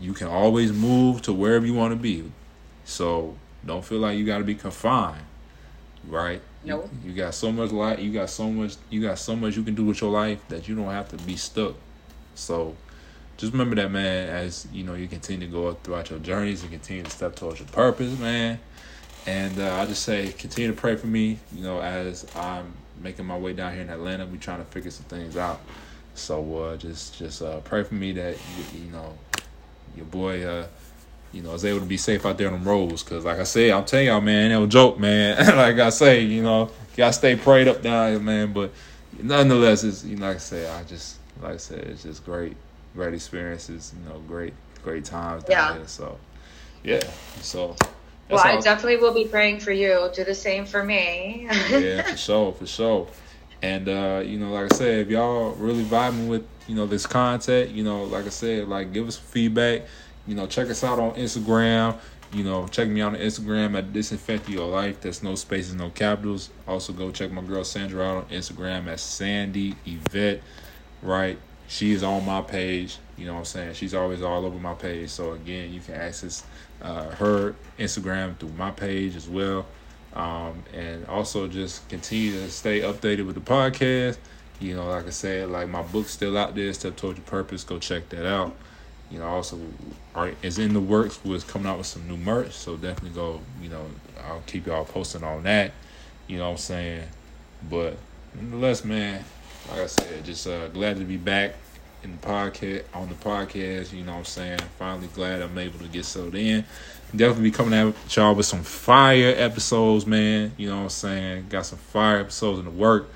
You 0.00 0.12
can 0.12 0.28
always 0.28 0.72
move 0.72 1.22
to 1.22 1.32
wherever 1.32 1.66
you 1.66 1.74
want 1.74 1.92
to 1.92 1.98
be. 1.98 2.30
So 2.84 3.36
don't 3.64 3.84
feel 3.84 3.98
like 3.98 4.18
you 4.18 4.24
got 4.24 4.38
to 4.38 4.44
be 4.44 4.54
confined, 4.54 5.22
right? 6.08 6.40
No. 6.64 6.78
Nope. 6.78 6.90
You, 7.04 7.10
you 7.10 7.16
got 7.16 7.34
so 7.34 7.52
much 7.52 7.70
life. 7.70 7.98
You 7.98 8.12
got 8.12 8.30
so 8.30 8.50
much. 8.50 8.76
You 8.90 9.02
got 9.02 9.18
so 9.18 9.36
much 9.36 9.56
you 9.56 9.62
can 9.62 9.74
do 9.74 9.84
with 9.84 10.00
your 10.00 10.10
life 10.10 10.46
that 10.48 10.68
you 10.68 10.74
don't 10.74 10.90
have 10.90 11.08
to 11.10 11.16
be 11.18 11.36
stuck. 11.36 11.74
So 12.34 12.76
just 13.36 13.52
remember 13.52 13.76
that, 13.76 13.90
man, 13.90 14.28
as 14.28 14.66
you 14.72 14.84
know, 14.84 14.94
you 14.94 15.08
continue 15.08 15.46
to 15.46 15.52
go 15.52 15.68
up 15.68 15.82
throughout 15.82 16.10
your 16.10 16.18
journeys 16.18 16.62
and 16.62 16.70
continue 16.70 17.02
to 17.02 17.10
step 17.10 17.36
towards 17.36 17.58
your 17.60 17.68
purpose, 17.68 18.18
man. 18.18 18.58
And 19.26 19.58
uh, 19.58 19.76
I 19.76 19.86
just 19.86 20.02
say, 20.02 20.32
continue 20.32 20.70
to 20.70 20.76
pray 20.76 20.96
for 20.96 21.06
me, 21.06 21.38
you 21.54 21.62
know, 21.62 21.80
as 21.80 22.26
I'm 22.36 22.74
making 23.02 23.24
my 23.24 23.38
way 23.38 23.52
down 23.52 23.72
here 23.72 23.82
in 23.82 23.90
Atlanta. 23.90 24.26
We 24.26 24.38
trying 24.38 24.58
to 24.58 24.70
figure 24.70 24.90
some 24.90 25.06
things 25.06 25.36
out. 25.36 25.60
So 26.14 26.58
uh, 26.58 26.76
just 26.76 27.18
just 27.18 27.42
uh, 27.42 27.60
pray 27.60 27.82
for 27.82 27.94
me 27.94 28.12
that 28.12 28.36
you, 28.36 28.80
you 28.84 28.90
know 28.92 29.18
your 29.96 30.06
boy 30.06 30.44
uh, 30.44 30.66
you 31.34 31.42
know 31.42 31.52
is 31.52 31.64
able 31.64 31.80
to 31.80 31.86
be 31.86 31.96
safe 31.96 32.24
out 32.24 32.38
there 32.38 32.50
on 32.50 32.62
the 32.62 32.70
roads. 32.70 33.02
Cause 33.02 33.24
like 33.24 33.38
I 33.38 33.44
said, 33.44 33.70
I'm 33.72 33.84
telling 33.84 34.06
y'all, 34.06 34.20
man, 34.20 34.50
no 34.50 34.66
joke, 34.66 34.98
man. 34.98 35.36
like 35.56 35.78
I 35.78 35.90
say, 35.90 36.20
you 36.20 36.42
know, 36.42 36.70
gotta 36.96 37.12
stay 37.12 37.36
prayed 37.36 37.68
up 37.68 37.82
down 37.82 38.10
here, 38.10 38.20
man. 38.20 38.52
But 38.52 38.72
nonetheless, 39.20 39.84
it's 39.84 40.04
you 40.04 40.16
know, 40.16 40.28
like 40.28 40.36
I 40.36 40.40
said, 40.40 40.70
I 40.70 40.84
just 40.84 41.18
like 41.42 41.54
I 41.54 41.58
said, 41.58 41.80
it's 41.80 42.04
just 42.04 42.24
great 42.24 42.56
great 42.94 43.14
experiences, 43.14 43.92
you 43.98 44.08
know, 44.08 44.20
great 44.20 44.54
great 44.82 45.04
times 45.04 45.44
yeah. 45.48 45.72
There, 45.72 45.88
so 45.88 46.18
yeah. 46.82 47.02
So 47.40 47.76
well, 48.30 48.40
I 48.42 48.58
definitely 48.60 48.96
will 48.96 49.14
be 49.14 49.26
praying 49.26 49.60
for 49.60 49.72
you. 49.72 50.10
Do 50.14 50.24
the 50.24 50.34
same 50.34 50.64
for 50.64 50.82
me. 50.82 51.46
yeah, 51.70 52.02
for 52.02 52.16
sure, 52.16 52.52
for 52.52 52.66
sure. 52.66 53.08
And 53.62 53.88
uh, 53.88 54.22
you 54.24 54.38
know, 54.38 54.52
like 54.52 54.72
I 54.72 54.76
said, 54.76 54.98
if 55.00 55.08
y'all 55.08 55.52
really 55.52 55.84
vibing 55.84 56.28
with 56.28 56.46
you 56.66 56.74
know 56.74 56.86
this 56.86 57.06
content, 57.06 57.70
you 57.70 57.84
know, 57.84 58.04
like 58.04 58.26
I 58.26 58.30
said, 58.30 58.68
like 58.68 58.92
give 58.92 59.08
us 59.08 59.16
feedback. 59.16 59.82
You 60.26 60.34
know, 60.34 60.46
check 60.46 60.68
us 60.68 60.82
out 60.82 60.98
on 60.98 61.12
Instagram. 61.14 61.98
You 62.32 62.42
know, 62.42 62.66
check 62.66 62.88
me 62.88 63.00
out 63.00 63.14
on 63.14 63.20
Instagram 63.20 63.76
at 63.78 63.92
Disinfect 63.92 64.48
Your 64.48 64.66
Life. 64.66 65.00
That's 65.00 65.22
no 65.22 65.34
spaces, 65.34 65.74
no 65.74 65.90
capitals. 65.90 66.50
Also, 66.66 66.92
go 66.92 67.10
check 67.10 67.30
my 67.30 67.42
girl 67.42 67.62
Sandra 67.62 68.04
out 68.04 68.16
on 68.16 68.24
Instagram 68.24 68.86
at 68.86 68.98
Sandy 69.00 69.76
Yvette. 69.86 70.40
Right, 71.02 71.38
she 71.68 71.92
is 71.92 72.02
on 72.02 72.24
my 72.24 72.40
page. 72.40 72.98
You 73.16 73.26
know 73.26 73.34
what 73.34 73.40
I'm 73.40 73.44
saying? 73.44 73.74
She's 73.74 73.94
always 73.94 74.22
all 74.22 74.44
over 74.44 74.58
my 74.58 74.74
page. 74.74 75.10
So 75.10 75.32
again, 75.32 75.72
you 75.72 75.80
can 75.80 75.94
access 75.94 76.44
uh, 76.82 77.10
her 77.10 77.54
Instagram 77.78 78.36
through 78.38 78.50
my 78.50 78.70
page 78.70 79.14
as 79.16 79.28
well. 79.28 79.66
Um, 80.14 80.62
and 80.72 81.06
also 81.06 81.48
just 81.48 81.88
continue 81.88 82.32
to 82.32 82.50
stay 82.50 82.80
updated 82.80 83.26
with 83.26 83.34
the 83.34 83.40
podcast. 83.40 84.18
You 84.60 84.76
know, 84.76 84.88
like 84.88 85.06
I 85.06 85.10
said, 85.10 85.50
like 85.50 85.68
my 85.68 85.82
book's 85.82 86.10
still 86.10 86.38
out 86.38 86.54
there, 86.54 86.72
Step 86.72 86.96
Towards 86.96 87.18
Your 87.18 87.26
Purpose. 87.26 87.64
Go 87.64 87.78
check 87.78 88.08
that 88.10 88.26
out. 88.26 88.54
You 89.10 89.18
know, 89.18 89.26
also 89.26 89.60
are, 90.14 90.32
is 90.42 90.58
in 90.58 90.72
the 90.72 90.80
works 90.80 91.22
with 91.24 91.46
coming 91.46 91.68
out 91.68 91.78
with 91.78 91.86
some 91.86 92.08
new 92.08 92.16
merch. 92.16 92.52
So 92.52 92.76
definitely 92.76 93.10
go, 93.10 93.40
you 93.62 93.68
know, 93.68 93.86
I'll 94.26 94.42
keep 94.46 94.66
y'all 94.66 94.84
posting 94.84 95.22
on 95.22 95.42
that. 95.44 95.72
You 96.26 96.38
know 96.38 96.44
what 96.44 96.52
I'm 96.52 96.58
saying? 96.58 97.08
But 97.68 97.96
nonetheless, 98.34 98.84
man, 98.84 99.24
like 99.70 99.80
I 99.80 99.86
said, 99.86 100.24
just 100.24 100.46
uh, 100.46 100.68
glad 100.68 100.96
to 100.98 101.04
be 101.04 101.16
back 101.16 101.54
in 102.02 102.12
the 102.12 102.26
podcast 102.26 102.84
on 102.94 103.08
the 103.08 103.14
podcast. 103.14 103.92
You 103.92 104.04
know 104.04 104.12
what 104.12 104.18
I'm 104.18 104.24
saying? 104.24 104.58
Finally 104.78 105.08
glad 105.14 105.42
I'm 105.42 105.56
able 105.58 105.78
to 105.80 105.88
get 105.88 106.04
settled 106.04 106.34
in. 106.34 106.64
Definitely 107.14 107.44
be 107.44 107.50
coming 107.50 107.74
at 107.74 108.16
y'all 108.16 108.34
with 108.34 108.46
some 108.46 108.62
fire 108.62 109.34
episodes, 109.36 110.06
man. 110.06 110.52
You 110.56 110.68
know 110.70 110.76
what 110.76 110.82
I'm 110.82 110.88
saying? 110.90 111.46
Got 111.48 111.66
some 111.66 111.78
fire 111.78 112.18
episodes 112.18 112.58
in 112.58 112.64
the 112.64 112.70
work. 112.70 113.08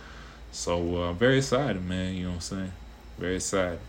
So 0.52 1.02
uh, 1.02 1.10
I'm 1.10 1.16
very 1.16 1.38
excited, 1.38 1.84
man. 1.84 2.14
You 2.14 2.24
know 2.24 2.28
what 2.30 2.34
I'm 2.36 2.40
saying? 2.40 2.72
Very 3.18 3.36
excited. 3.36 3.80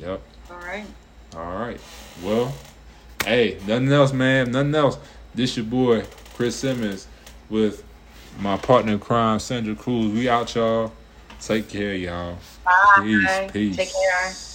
Yep. 0.00 0.22
All 0.50 0.56
right. 0.58 0.84
All 1.36 1.58
right. 1.58 1.80
Well, 2.22 2.52
hey, 3.24 3.58
nothing 3.66 3.92
else, 3.92 4.12
man. 4.12 4.52
Nothing 4.52 4.74
else. 4.74 4.98
This 5.34 5.56
your 5.56 5.66
boy, 5.66 6.04
Chris 6.34 6.56
Simmons, 6.56 7.06
with 7.50 7.84
my 8.38 8.56
partner 8.56 8.92
in 8.92 8.98
crime, 8.98 9.38
Sandra 9.40 9.74
Cruz. 9.74 10.12
We 10.12 10.28
out, 10.28 10.54
y'all. 10.54 10.92
Take 11.40 11.68
care, 11.68 11.94
y'all. 11.94 12.38
Bye. 12.64 12.72
Peace. 12.96 13.52
Peace. 13.52 13.76
Take 13.76 13.92
care. 13.92 14.47